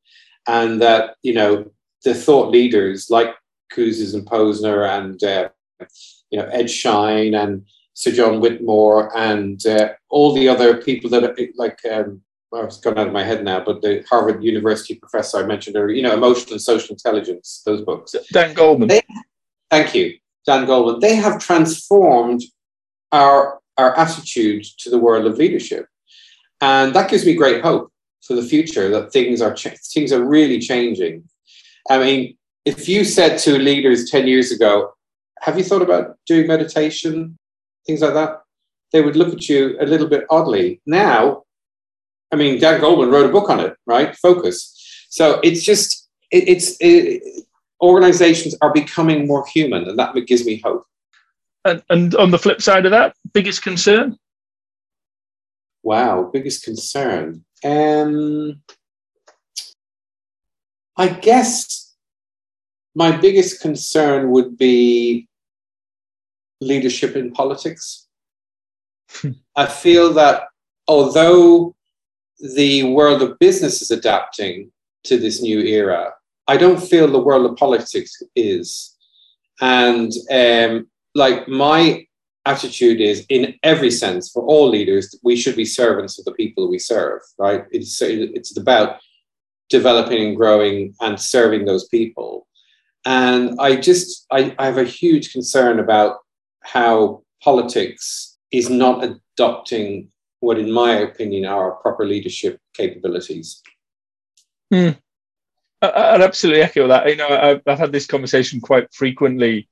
And 0.47 0.81
that, 0.83 1.17
you 1.23 1.35
know, 1.35 1.71
the 2.05 2.15
thought 2.15 2.51
leaders 2.51 3.11
like 3.11 3.35
Kouzes 3.73 4.15
and 4.15 4.27
Posner 4.27 4.89
and, 4.89 5.23
uh, 5.25 5.49
you 6.31 6.39
know, 6.39 6.47
Ed 6.47 6.71
Schein 6.71 7.35
and 7.35 7.65
Sir 7.95 8.13
John 8.13 8.41
Whitmore 8.41 9.17
and 9.17 9.65
uh, 9.67 9.91
all 10.09 10.33
the 10.33 10.49
other 10.49 10.81
people 10.81 11.11
that 11.11 11.25
are 11.25 11.37
like, 11.57 11.81
um, 11.91 12.23
well, 12.51 12.65
it's 12.65 12.79
gone 12.79 12.99
out 12.99 13.09
of 13.09 13.13
my 13.13 13.25
head 13.25 13.45
now, 13.45 13.63
but 13.65 13.83
the 13.83 14.05
Harvard 14.09 14.43
University 14.43 14.95
professor 14.95 15.39
I 15.39 15.43
mentioned 15.43 15.77
earlier, 15.77 15.97
you 15.97 16.03
know, 16.03 16.15
Emotional 16.15 16.55
and 16.55 16.63
Social 16.63 16.95
Intelligence, 16.95 17.63
those 17.67 17.83
books. 17.83 18.15
Dan 18.33 18.55
Goleman. 18.55 18.89
They, 18.89 19.03
thank 19.71 19.95
you. 19.95 20.17
Dan 20.47 20.67
Goleman. 20.67 21.01
they 21.01 21.17
have 21.17 21.41
transformed 21.41 22.43
our, 23.13 23.59
our 23.77 23.97
attitude 23.99 24.65
to 24.79 24.91
the 24.91 24.99
world 24.99 25.27
of 25.27 25.37
leadership. 25.37 25.87
And 26.61 26.95
that 26.95 27.11
gives 27.11 27.27
me 27.27 27.35
great 27.35 27.63
hope 27.63 27.93
for 28.23 28.35
the 28.35 28.43
future 28.43 28.89
that 28.91 29.13
things 29.13 29.41
are, 29.43 29.55
ch- 29.55 29.79
things 29.93 30.13
are 30.13 30.25
really 30.25 30.59
changing. 30.59 31.25
I 31.91 31.99
mean, 31.99 32.37
if 32.65 32.89
you 32.89 33.05
said 33.05 33.39
to 33.39 33.59
leaders 33.59 34.11
10 34.11 34.27
years 34.27 34.53
ago, 34.53 34.93
have 35.41 35.59
you 35.59 35.65
thought 35.65 35.83
about 35.83 36.17
doing 36.27 36.47
meditation, 36.47 37.37
things 37.87 38.01
like 38.01 38.15
that? 38.15 38.43
They 38.93 39.03
would 39.03 39.17
look 39.17 39.33
at 39.33 39.49
you 39.49 39.77
a 39.81 39.87
little 39.87 40.09
bit 40.09 40.25
oddly. 40.31 40.81
Now, 40.87 41.45
I 42.33 42.37
mean, 42.37 42.61
Dan 42.61 42.81
Goleman 42.81 43.13
wrote 43.13 43.29
a 43.29 43.33
book 43.33 43.51
on 43.51 43.61
it, 43.61 43.77
right? 43.87 44.17
Focus. 44.17 44.75
So 45.11 45.41
it's 45.43 45.63
just, 45.63 46.09
it, 46.31 46.49
it's, 46.49 46.77
it, 46.81 47.23
organizations 47.81 48.55
are 48.61 48.73
becoming 48.73 49.27
more 49.27 49.47
human, 49.47 49.89
and 49.89 49.99
that 49.99 50.15
gives 50.27 50.45
me 50.45 50.61
hope. 50.65 50.85
And, 51.65 51.83
and 51.91 52.15
on 52.17 52.31
the 52.31 52.39
flip 52.39 52.63
side 52.63 52.87
of 52.87 52.93
that, 52.93 53.15
biggest 53.33 53.63
concern? 53.63 54.19
Wow, 55.83 56.31
biggest 56.33 56.65
concern. 56.65 57.45
Um, 57.65 58.63
I 60.97 61.09
guess 61.09 61.95
my 62.95 63.17
biggest 63.17 63.61
concern 63.61 64.31
would 64.31 64.59
be 64.59 65.28
leadership 66.61 67.17
in 67.17 67.33
politics. 67.33 68.07
I 69.57 69.67
feel 69.67 70.13
that 70.15 70.45
although 70.87 71.75
the 72.55 72.85
world 72.85 73.23
of 73.23 73.39
business 73.39 73.83
is 73.83 73.91
adapting 73.91 74.71
to 75.05 75.19
this 75.19 75.41
new 75.43 75.61
era, 75.61 76.13
I 76.47 76.57
don't 76.57 76.83
feel 76.83 77.09
the 77.09 77.19
world 77.19 77.51
of 77.51 77.57
politics 77.57 78.23
is. 78.37 78.97
And 79.61 80.13
um, 80.31 80.87
like 81.15 81.49
my 81.49 82.07
attitude 82.47 83.01
is 83.01 83.27
in 83.29 83.55
every 83.63 83.91
sense 83.91 84.31
for 84.31 84.43
all 84.45 84.69
leaders, 84.69 85.15
we 85.23 85.37
should 85.37 85.57
be 85.57 85.65
servants 85.65 86.19
of 86.19 86.25
the 86.25 86.33
people 86.33 86.71
we 86.71 86.79
serve, 86.79 87.21
right? 87.39 87.65
It's, 87.71 88.01
it's 88.01 88.57
about 88.57 89.01
developing 89.69 90.27
and 90.27 90.37
growing 90.37 90.95
and 91.01 91.21
serving 91.21 91.67
those 91.67 91.89
people. 91.89 92.47
And 93.05 93.59
I 93.61 93.77
just, 93.77 94.27
I, 94.31 94.55
I 94.59 94.67
have 94.67 94.79
a 94.79 94.85
huge 94.85 95.33
concern 95.33 95.79
about 95.79 96.19
how 96.73 97.23
politics 97.43 98.37
is 98.53 98.69
not 98.69 99.05
adopting 99.05 100.09
what, 100.41 100.59
in 100.59 100.71
my 100.71 100.93
opinion, 100.93 101.45
are 101.47 101.73
proper 101.73 102.05
leadership 102.05 102.61
capabilities. 102.75 103.63
Hmm. 104.73 104.91
I'd 105.81 106.21
absolutely 106.21 106.63
echo 106.63 106.89
that. 106.89 107.09
You 107.09 107.17
know, 107.17 107.29
I've, 107.29 107.63
I've 107.67 107.79
had 107.79 107.93
this 107.93 108.07
conversation 108.07 108.61
quite 108.61 108.93
frequently 108.93 109.69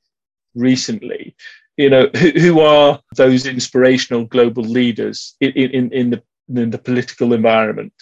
recently. 0.55 1.35
You 1.77 1.91
know, 1.91 2.09
who, 2.17 2.31
who 2.31 2.61
are 2.61 3.01
those 3.17 3.47
inspirational 3.47 4.25
global 4.25 4.63
leaders 4.63 5.37
in, 5.41 5.51
in, 5.53 5.93
in, 5.93 6.11
the, 6.11 6.23
in 6.49 6.71
the 6.71 6.79
political 6.79 7.33
environment? 7.33 7.93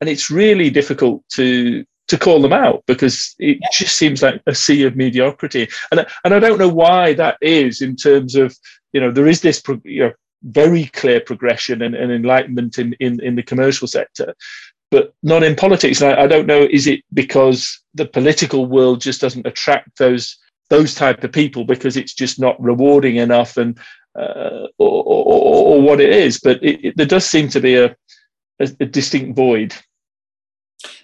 And 0.00 0.08
it's 0.08 0.30
really 0.30 0.70
difficult 0.70 1.22
to 1.34 1.84
to 2.10 2.18
call 2.18 2.42
them 2.42 2.52
out 2.52 2.82
because 2.86 3.36
it 3.38 3.58
yeah. 3.60 3.68
just 3.72 3.96
seems 3.96 4.20
like 4.20 4.42
a 4.46 4.54
sea 4.54 4.82
of 4.84 4.96
mediocrity. 4.96 5.68
And 5.92 6.04
and 6.24 6.34
I 6.34 6.40
don't 6.40 6.58
know 6.58 6.68
why 6.68 7.14
that 7.14 7.38
is 7.40 7.80
in 7.80 7.94
terms 7.94 8.34
of 8.34 8.56
you 8.92 9.00
know 9.00 9.12
there 9.12 9.28
is 9.28 9.40
this 9.40 9.62
you 9.84 10.02
know, 10.02 10.12
very 10.42 10.86
clear 10.86 11.20
progression 11.20 11.82
and, 11.82 11.94
and 11.94 12.10
enlightenment 12.10 12.78
in, 12.78 12.94
in 12.94 13.20
in 13.22 13.36
the 13.36 13.44
commercial 13.44 13.86
sector, 13.86 14.34
but 14.90 15.14
not 15.22 15.44
in 15.44 15.54
politics. 15.54 16.00
And 16.00 16.12
I, 16.12 16.24
I, 16.24 16.26
don't 16.26 16.46
know, 16.46 16.66
is 16.68 16.88
it 16.88 17.02
because 17.14 17.80
the 17.94 18.06
political 18.06 18.66
world 18.66 19.00
just 19.00 19.20
doesn't 19.20 19.46
attract 19.46 19.96
those 19.98 20.36
those 20.68 20.94
type 20.94 21.22
of 21.22 21.32
people 21.32 21.64
because 21.64 21.96
it's 21.96 22.14
just 22.14 22.40
not 22.40 22.60
rewarding 22.60 23.16
enough 23.16 23.56
and 23.56 23.78
uh, 24.18 24.66
or, 24.78 25.04
or, 25.04 25.76
or, 25.76 25.82
what 25.82 26.00
it 26.00 26.10
is. 26.10 26.40
But 26.40 26.62
it, 26.64 26.84
it, 26.84 26.96
there 26.96 27.06
does 27.06 27.24
seem 27.24 27.48
to 27.50 27.60
be 27.60 27.76
a, 27.76 27.94
a, 28.58 28.68
a, 28.80 28.86
distinct 28.86 29.36
void. 29.36 29.74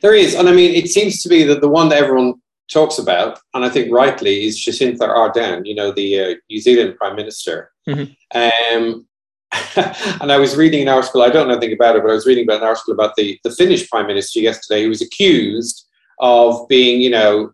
There 0.03 0.15
is, 0.15 0.35
and 0.35 0.49
I 0.49 0.53
mean, 0.53 0.75
it 0.75 0.89
seems 0.89 1.23
to 1.23 1.29
be 1.29 1.43
that 1.45 1.61
the 1.61 1.69
one 1.69 1.89
that 1.91 2.03
everyone 2.03 2.35
talks 2.71 2.99
about, 2.99 3.39
and 3.55 3.65
I 3.65 3.69
think 3.69 3.93
rightly, 3.93 4.45
is 4.45 4.59
Jacinda 4.59 5.09
Ardern. 5.09 5.67
You 5.67 5.75
know, 5.75 5.93
the 5.93 6.21
uh, 6.21 6.35
New 6.51 6.61
Zealand 6.61 6.97
Prime 6.97 7.17
Minister. 7.17 7.71
Mm-hmm. 7.89 8.77
Um, 8.77 9.07
and 10.21 10.33
I 10.33 10.39
was 10.39 10.57
reading 10.57 10.83
an 10.83 10.89
article, 10.89 11.23
I 11.23 11.31
don't 11.31 11.49
know 11.49 11.55
anything 11.55 11.75
about 11.75 11.97
it, 11.97 12.03
but 12.03 12.11
I 12.11 12.15
was 12.15 12.27
reading 12.27 12.45
about 12.45 12.63
an 12.63 12.69
article 12.69 12.93
about 12.93 13.15
the, 13.17 13.39
the 13.45 13.51
Finnish 13.51 13.89
prime 13.89 14.07
minister 14.07 14.41
yesterday 14.41 14.83
who 14.83 14.89
was 14.89 15.01
accused 15.01 15.87
of 16.19 16.67
being, 16.69 17.01
you 17.01 17.11
know, 17.11 17.53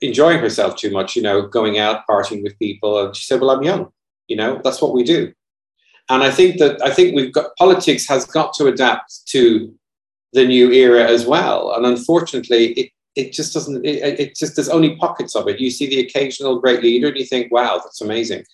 enjoying 0.00 0.38
herself 0.38 0.76
too 0.76 0.90
much, 0.90 1.16
you 1.16 1.22
know, 1.22 1.42
going 1.42 1.78
out 1.78 2.04
partying 2.08 2.42
with 2.42 2.58
people. 2.58 3.04
And 3.04 3.14
she 3.14 3.24
said, 3.24 3.40
Well, 3.40 3.50
I'm 3.50 3.62
young, 3.62 3.92
you 4.28 4.36
know, 4.36 4.60
that's 4.62 4.80
what 4.80 4.94
we 4.94 5.04
do. 5.04 5.32
And 6.08 6.22
I 6.22 6.30
think 6.30 6.58
that 6.58 6.82
I 6.82 6.90
think 6.90 7.14
we've 7.14 7.32
got 7.32 7.54
politics 7.56 8.06
has 8.08 8.24
got 8.24 8.52
to 8.54 8.66
adapt 8.66 9.26
to 9.28 9.72
the 10.32 10.46
new 10.46 10.70
era 10.70 11.04
as 11.04 11.26
well. 11.26 11.74
And 11.74 11.86
unfortunately, 11.86 12.72
it 12.72 12.90
it 13.16 13.32
just 13.32 13.52
doesn't 13.52 13.84
it, 13.84 14.20
it 14.20 14.36
just 14.36 14.56
there's 14.56 14.68
only 14.68 14.96
pockets 14.96 15.34
of 15.34 15.48
it. 15.48 15.60
You 15.60 15.70
see 15.70 15.88
the 15.88 16.00
occasional 16.00 16.60
great 16.60 16.82
leader 16.82 17.08
and 17.08 17.16
you 17.16 17.24
think, 17.24 17.52
wow, 17.52 17.80
that's 17.82 18.00
amazing. 18.00 18.44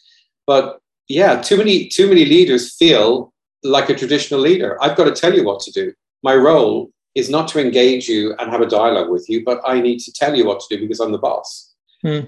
But 0.47 0.81
yeah, 1.09 1.41
too 1.41 1.57
many 1.57 1.89
too 1.89 2.09
many 2.09 2.25
leaders 2.25 2.75
feel 2.75 3.33
like 3.63 3.91
a 3.91 3.95
traditional 3.95 4.41
leader. 4.41 4.83
I've 4.83 4.97
got 4.97 5.05
to 5.05 5.21
tell 5.21 5.35
you 5.35 5.45
what 5.45 5.61
to 5.61 5.73
do. 5.73 5.93
My 6.23 6.35
role 6.35 6.91
is 7.15 7.31
not 7.31 7.49
to 7.49 7.61
engage 7.61 8.09
you 8.09 8.35
and 8.39 8.51
have 8.51 8.61
a 8.61 8.67
dialogue 8.67 9.11
with 9.11 9.29
you, 9.29 9.45
but 9.45 9.61
I 9.67 9.81
need 9.81 10.01
to 10.01 10.13
tell 10.13 10.37
you 10.37 10.47
what 10.47 10.61
to 10.61 10.77
do 10.77 10.81
because 10.83 11.01
I'm 11.01 11.13
the 11.13 11.19
boss. 11.19 11.75
Hmm. 12.03 12.21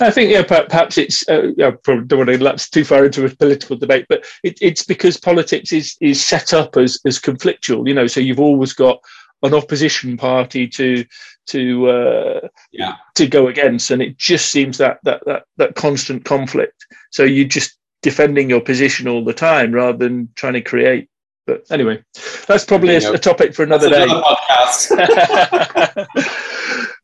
I 0.00 0.10
think 0.10 0.30
yeah, 0.30 0.42
perhaps 0.42 0.98
it's 0.98 1.28
uh, 1.28 1.52
I 1.58 1.70
don't 1.82 2.12
want 2.12 2.28
to 2.28 2.42
lapse 2.42 2.68
too 2.68 2.84
far 2.84 3.04
into 3.04 3.24
a 3.24 3.30
political 3.30 3.76
debate, 3.76 4.06
but 4.08 4.24
it, 4.42 4.58
it's 4.60 4.84
because 4.84 5.16
politics 5.16 5.72
is 5.72 5.96
is 6.00 6.24
set 6.24 6.52
up 6.52 6.76
as 6.76 6.98
as 7.06 7.18
conflictual. 7.18 7.86
You 7.86 7.94
know, 7.94 8.06
so 8.06 8.20
you've 8.20 8.40
always 8.40 8.72
got 8.72 9.00
an 9.42 9.54
opposition 9.54 10.16
party 10.16 10.66
to 10.68 11.04
to 11.48 11.88
uh, 11.88 12.48
yeah. 12.72 12.96
to 13.14 13.26
go 13.26 13.48
against, 13.48 13.90
and 13.90 14.02
it 14.02 14.16
just 14.16 14.50
seems 14.50 14.78
that 14.78 14.98
that 15.04 15.24
that 15.26 15.44
that 15.56 15.74
constant 15.74 16.24
conflict. 16.24 16.86
So 17.10 17.22
you're 17.22 17.48
just 17.48 17.76
defending 18.02 18.50
your 18.50 18.60
position 18.60 19.06
all 19.08 19.24
the 19.24 19.34
time 19.34 19.72
rather 19.72 19.98
than 19.98 20.30
trying 20.34 20.54
to 20.54 20.62
create. 20.62 21.08
But 21.46 21.64
anyway, 21.70 22.02
that's 22.46 22.64
probably 22.64 22.94
a, 22.96 23.12
a, 23.12 23.18
topic 23.18 23.54
for 23.54 23.62
another 23.62 23.88
day. 23.88 24.04
Another 24.04 24.36
Listen, 24.66 24.98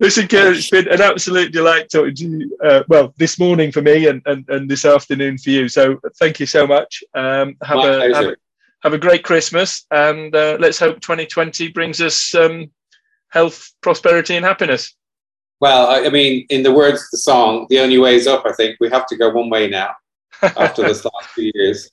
Kieran, 0.00 0.54
it's 0.54 0.70
been 0.70 0.88
an 0.88 1.00
absolute 1.00 1.52
delight 1.52 1.88
talking 1.90 2.14
to 2.14 2.24
you. 2.24 2.58
Uh, 2.62 2.82
well, 2.88 3.14
this 3.16 3.38
morning 3.38 3.72
for 3.72 3.82
me 3.82 4.08
and, 4.08 4.22
and, 4.26 4.44
and 4.48 4.70
this 4.70 4.84
afternoon 4.84 5.38
for 5.38 5.50
you. 5.50 5.68
So 5.68 5.98
thank 6.18 6.38
you 6.38 6.46
so 6.46 6.66
much. 6.66 7.02
Um, 7.14 7.56
have, 7.62 7.78
a, 7.78 8.14
have, 8.14 8.26
a, 8.26 8.36
have, 8.82 8.92
a, 8.92 8.98
great 8.98 9.24
Christmas 9.24 9.86
and 9.90 10.34
uh, 10.34 10.58
let's 10.60 10.78
hope 10.78 11.00
2020 11.00 11.68
brings 11.72 12.00
us 12.00 12.34
um, 12.34 12.70
health, 13.28 13.72
prosperity, 13.80 14.36
and 14.36 14.44
happiness. 14.44 14.94
Well, 15.60 15.88
I, 15.88 16.06
I 16.06 16.10
mean, 16.10 16.46
in 16.50 16.62
the 16.62 16.72
words 16.72 17.00
of 17.00 17.08
the 17.12 17.18
song, 17.18 17.66
the 17.70 17.80
only 17.80 17.98
way 17.98 18.16
is 18.16 18.26
up. 18.26 18.44
I 18.46 18.52
think 18.52 18.76
we 18.80 18.90
have 18.90 19.06
to 19.06 19.16
go 19.16 19.30
one 19.30 19.48
way 19.48 19.68
now 19.68 19.90
after 20.42 20.82
this 20.82 21.04
last 21.04 21.30
few 21.30 21.50
years. 21.54 21.90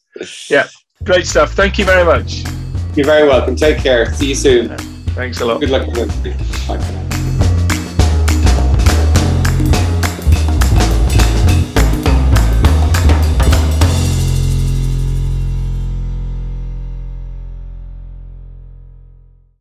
Yeah, 0.50 0.68
great 1.04 1.26
stuff. 1.26 1.54
Thank 1.54 1.80
you 1.80 1.86
very 1.86 2.04
much. 2.04 2.44
You're 2.96 3.06
very 3.06 3.28
welcome. 3.28 3.56
Take 3.56 3.78
care. 3.78 4.14
See 4.14 4.30
you 4.30 4.36
soon. 4.36 4.78
Thanks 5.16 5.40
a 5.42 5.46
lot. 5.46 5.62
Good 5.62 5.70
luck 5.70 5.88
with 5.88 5.98
everything. 5.98 6.68
Bye. 6.68 7.03